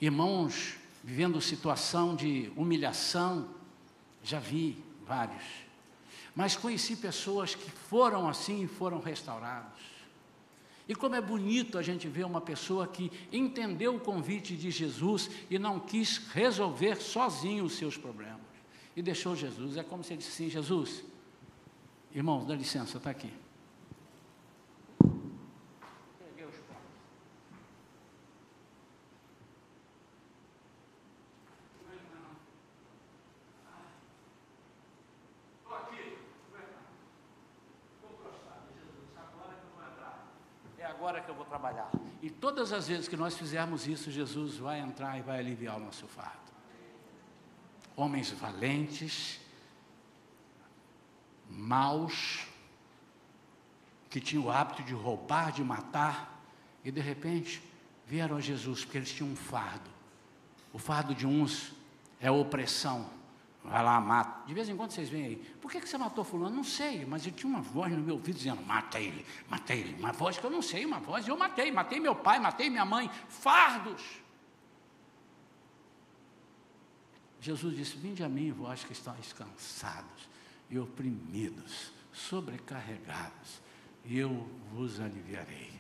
irmãos 0.01 0.77
vivendo 1.03 1.41
situação 1.41 2.15
de 2.15 2.53
humilhação, 2.55 3.49
já 4.23 4.39
vi 4.39 4.81
vários, 5.05 5.43
mas 6.35 6.57
conheci 6.57 6.97
pessoas 6.97 7.55
que 7.55 7.71
foram 7.71 8.29
assim 8.29 8.65
e 8.65 8.67
foram 8.67 9.01
restaurados. 9.01 9.81
E 10.89 10.95
como 10.95 11.15
é 11.15 11.21
bonito 11.21 11.79
a 11.79 11.83
gente 11.83 12.09
ver 12.09 12.25
uma 12.25 12.41
pessoa 12.41 12.87
que 12.87 13.13
entendeu 13.33 13.95
o 13.95 14.01
convite 14.01 14.57
de 14.57 14.71
Jesus 14.71 15.31
e 15.49 15.59
não 15.59 15.79
quis 15.79 16.19
resolver 16.33 16.97
sozinho 16.97 17.65
os 17.65 17.75
seus 17.75 17.97
problemas. 17.97 18.41
E 18.97 19.01
deixou 19.01 19.37
Jesus. 19.37 19.77
É 19.77 19.85
como 19.85 20.03
se 20.03 20.13
ele 20.13 20.19
disse 20.19 20.33
assim: 20.33 20.51
Jesus, 20.51 21.05
irmãos, 22.13 22.45
dá 22.45 22.57
licença, 22.57 22.99
está 22.99 23.11
aqui. 23.11 23.33
trabalhar. 41.61 41.91
E 42.23 42.30
todas 42.41 42.73
as 42.73 42.89
vezes 42.89 43.07
que 43.07 43.17
nós 43.17 43.37
fizermos 43.37 43.87
isso, 43.87 44.11
Jesus 44.11 44.57
vai 44.57 44.81
entrar 44.81 45.19
e 45.19 45.23
vai 45.23 45.39
aliviar 45.39 45.77
o 45.77 45.81
nosso 45.81 46.07
fardo. 46.07 46.39
Homens 47.95 48.31
valentes, 48.31 49.39
maus, 51.49 52.47
que 54.09 54.21
tinham 54.21 54.47
o 54.47 54.51
hábito 54.51 54.83
de 54.83 54.95
roubar, 54.95 55.53
de 55.53 55.63
matar, 55.63 56.43
e 56.85 56.91
de 56.91 57.01
repente 57.01 57.63
vieram 58.07 58.37
a 58.37 58.41
Jesus, 58.41 58.85
porque 58.85 58.99
eles 58.99 59.13
tinham 59.13 59.31
um 59.31 59.37
fardo. 59.37 59.91
O 60.73 60.79
fardo 60.79 61.15
de 61.15 61.27
uns 61.27 61.73
é 62.21 62.31
opressão, 62.31 63.09
Vai 63.63 63.85
lá, 63.85 64.01
mata. 64.01 64.47
De 64.47 64.55
vez 64.55 64.69
em 64.69 64.77
quando 64.77 64.91
vocês 64.91 65.09
vêm 65.09 65.25
aí. 65.25 65.37
Por 65.61 65.71
que, 65.71 65.81
que 65.81 65.89
você 65.89 65.99
matou 65.99 66.25
fulano? 66.25 66.57
Não 66.57 66.65
sei, 66.65 67.05
mas 67.05 67.27
eu 67.27 67.33
tinha 67.33 67.53
uma 67.53 67.61
voz 67.61 67.93
no 67.93 68.03
meu 68.03 68.15
ouvido 68.15 68.37
dizendo, 68.37 68.63
mata 68.63 68.99
ele, 68.99 69.25
mata 69.49 69.75
ele. 69.75 69.95
Uma 69.99 70.13
voz 70.13 70.39
que 70.39 70.45
eu 70.45 70.51
não 70.51 70.63
sei, 70.63 70.87
uma 70.87 70.99
voz. 70.99 71.29
Eu 71.29 71.37
matei, 71.37 71.71
matei 71.71 72.01
meu 72.01 72.15
pai, 72.15 72.39
matei 72.39 72.71
minha 72.71 72.85
mãe. 72.85 73.11
Fardos. 73.29 74.03
Jesus 77.41 77.75
disse, 77.75 77.97
vinde 77.97 78.23
a 78.23 78.29
mim, 78.29 78.53
vós 78.53 78.85
que 78.85 78.93
estáis 78.93 79.33
cansados 79.33 80.29
e 80.69 80.79
oprimidos, 80.79 81.91
sobrecarregados, 82.13 83.61
e 84.05 84.19
eu 84.19 84.47
vos 84.73 85.01
aliviarei. 85.01 85.73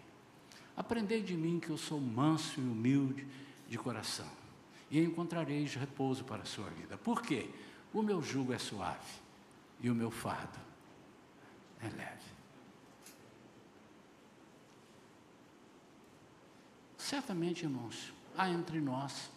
Aprendei 0.76 1.22
de 1.22 1.37
mim 1.37 1.61
que 1.61 1.68
eu 1.68 1.76
sou 1.76 2.01
manso 2.01 2.59
e 2.61 2.62
humilde 2.62 3.26
de 3.68 3.76
coração, 3.76 4.28
e 4.91 4.99
encontrareis 5.01 5.74
repouso 5.74 6.24
para 6.24 6.43
a 6.43 6.47
sua 6.47 6.68
vida. 6.70 6.97
Por 6.97 7.20
quê? 7.20 7.49
O 7.93 8.03
meu 8.03 8.22
jugo 8.22 8.53
é 8.53 8.59
suave 8.59 9.20
e 9.80 9.91
o 9.91 9.95
meu 9.95 10.11
fardo 10.11 10.59
é 11.80 11.88
leve. 11.88 12.30
Certamente, 16.97 17.64
irmãos, 17.64 18.12
há 18.36 18.49
entre 18.49 18.80
nós, 18.80 19.30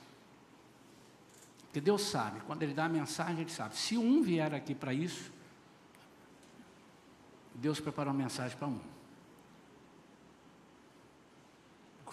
que 1.72 1.82
Deus 1.82 2.04
sabe, 2.04 2.40
quando 2.42 2.62
Ele 2.62 2.74
dá 2.74 2.86
a 2.86 2.90
mensagem, 2.90 3.42
Ele 3.42 3.50
sabe. 3.50 3.76
Se 3.76 3.98
um 3.98 4.22
vier 4.22 4.54
aqui 4.54 4.76
para 4.76 4.94
isso, 4.94 5.32
Deus 7.56 7.80
preparou 7.80 8.14
uma 8.14 8.22
mensagem 8.22 8.56
para 8.58 8.68
um. 8.68 8.80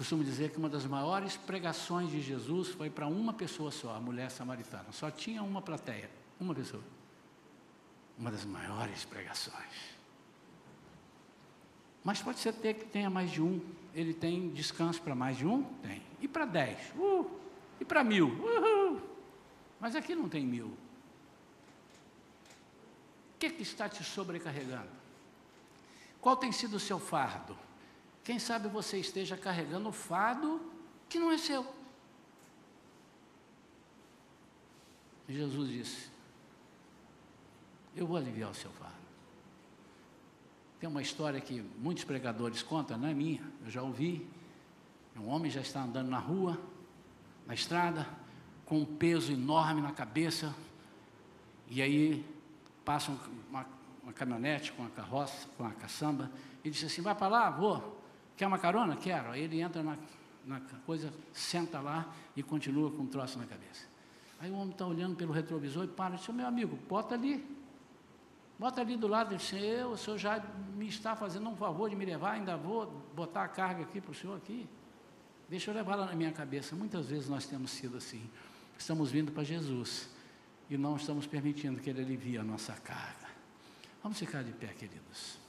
costumo 0.00 0.24
dizer 0.24 0.50
que 0.50 0.56
uma 0.56 0.70
das 0.70 0.86
maiores 0.86 1.36
pregações 1.36 2.10
de 2.10 2.22
Jesus 2.22 2.68
foi 2.68 2.88
para 2.88 3.06
uma 3.06 3.34
pessoa 3.34 3.70
só, 3.70 3.94
a 3.94 4.00
mulher 4.00 4.30
samaritana. 4.30 4.86
Só 4.92 5.10
tinha 5.10 5.42
uma 5.42 5.60
plateia. 5.60 6.08
Uma 6.40 6.54
pessoa. 6.54 6.82
Uma 8.18 8.30
das 8.30 8.44
maiores 8.44 9.04
pregações. 9.04 9.90
Mas 12.02 12.22
pode 12.22 12.38
ser 12.38 12.54
ter 12.54 12.74
que 12.74 12.86
tenha 12.86 13.10
mais 13.10 13.30
de 13.30 13.42
um. 13.42 13.60
Ele 13.94 14.14
tem 14.14 14.50
descanso 14.50 15.02
para 15.02 15.14
mais 15.14 15.36
de 15.36 15.46
um? 15.46 15.62
Tem. 15.82 16.02
E 16.20 16.26
para 16.26 16.46
dez? 16.46 16.78
Uh! 16.96 17.30
E 17.78 17.84
para 17.84 18.02
mil? 18.02 18.28
Uhul! 18.28 19.00
Mas 19.78 19.94
aqui 19.94 20.14
não 20.14 20.28
tem 20.28 20.46
mil. 20.46 20.66
O 20.66 20.76
que, 23.38 23.50
que 23.50 23.62
está 23.62 23.88
te 23.88 24.02
sobrecarregando? 24.04 24.90
Qual 26.20 26.36
tem 26.36 26.52
sido 26.52 26.74
o 26.74 26.80
seu 26.80 26.98
fardo? 26.98 27.56
Quem 28.22 28.38
sabe 28.38 28.68
você 28.68 28.98
esteja 28.98 29.36
carregando 29.36 29.88
o 29.88 29.92
fardo 29.92 30.60
que 31.08 31.18
não 31.18 31.32
é 31.32 31.38
seu. 31.38 31.66
Jesus 35.28 35.68
disse: 35.70 36.09
eu 38.02 38.06
vou 38.06 38.16
aliviar 38.16 38.50
o 38.50 38.54
seu 38.54 38.70
fardo. 38.72 38.94
Tem 40.78 40.88
uma 40.88 41.02
história 41.02 41.40
que 41.40 41.62
muitos 41.78 42.04
pregadores 42.04 42.62
contam, 42.62 42.96
não 42.96 43.08
é 43.08 43.14
minha, 43.14 43.42
eu 43.64 43.70
já 43.70 43.82
ouvi. 43.82 44.26
Um 45.16 45.28
homem 45.28 45.50
já 45.50 45.60
está 45.60 45.82
andando 45.82 46.08
na 46.08 46.18
rua, 46.18 46.58
na 47.46 47.52
estrada, 47.52 48.06
com 48.64 48.78
um 48.78 48.84
peso 48.86 49.32
enorme 49.32 49.82
na 49.82 49.92
cabeça, 49.92 50.54
e 51.68 51.82
aí 51.82 52.24
passa 52.84 53.12
uma, 53.50 53.66
uma 54.02 54.12
caminhonete 54.12 54.72
com 54.72 54.86
a 54.86 54.88
carroça, 54.88 55.46
com 55.58 55.64
a 55.64 55.72
caçamba, 55.72 56.30
e 56.64 56.70
diz 56.70 56.82
assim: 56.84 57.02
vai 57.02 57.14
para 57.14 57.28
lá, 57.28 57.50
vou. 57.50 58.00
Quer 58.36 58.46
uma 58.46 58.58
carona? 58.58 58.96
Quero. 58.96 59.32
Aí 59.32 59.42
ele 59.42 59.60
entra 59.60 59.82
na, 59.82 59.98
na 60.46 60.60
coisa, 60.86 61.12
senta 61.32 61.80
lá 61.80 62.10
e 62.34 62.42
continua 62.42 62.90
com 62.90 63.02
um 63.02 63.06
troço 63.06 63.38
na 63.38 63.44
cabeça. 63.44 63.86
Aí 64.38 64.50
o 64.50 64.54
homem 64.54 64.70
está 64.70 64.86
olhando 64.86 65.14
pelo 65.16 65.32
retrovisor 65.32 65.84
e 65.84 65.88
para 65.88 66.16
diz: 66.16 66.26
meu 66.28 66.46
amigo, 66.46 66.78
bota 66.88 67.14
ali. 67.14 67.59
Bota 68.60 68.82
ali 68.82 68.94
do 68.94 69.08
lado, 69.08 69.32
ele 69.32 69.38
disse, 69.38 69.56
eu, 69.56 69.92
o 69.92 69.96
senhor 69.96 70.18
já 70.18 70.38
me 70.76 70.86
está 70.86 71.16
fazendo 71.16 71.48
um 71.48 71.56
favor 71.56 71.88
de 71.88 71.96
me 71.96 72.04
levar, 72.04 72.32
ainda 72.32 72.58
vou 72.58 72.84
botar 73.16 73.44
a 73.44 73.48
carga 73.48 73.84
aqui 73.84 74.02
para 74.02 74.10
o 74.10 74.14
senhor 74.14 74.36
aqui. 74.36 74.68
Deixa 75.48 75.70
eu 75.70 75.74
levar 75.74 75.96
lá 75.96 76.04
na 76.04 76.14
minha 76.14 76.30
cabeça. 76.30 76.76
Muitas 76.76 77.06
vezes 77.06 77.26
nós 77.26 77.46
temos 77.46 77.70
sido 77.70 77.96
assim. 77.96 78.22
Estamos 78.78 79.10
vindo 79.10 79.32
para 79.32 79.44
Jesus 79.44 80.10
e 80.68 80.76
não 80.76 80.96
estamos 80.96 81.26
permitindo 81.26 81.80
que 81.80 81.88
Ele 81.88 82.02
alivie 82.02 82.36
a 82.36 82.44
nossa 82.44 82.74
carga. 82.74 83.28
Vamos 84.02 84.18
ficar 84.18 84.44
de 84.44 84.52
pé, 84.52 84.66
queridos. 84.66 85.39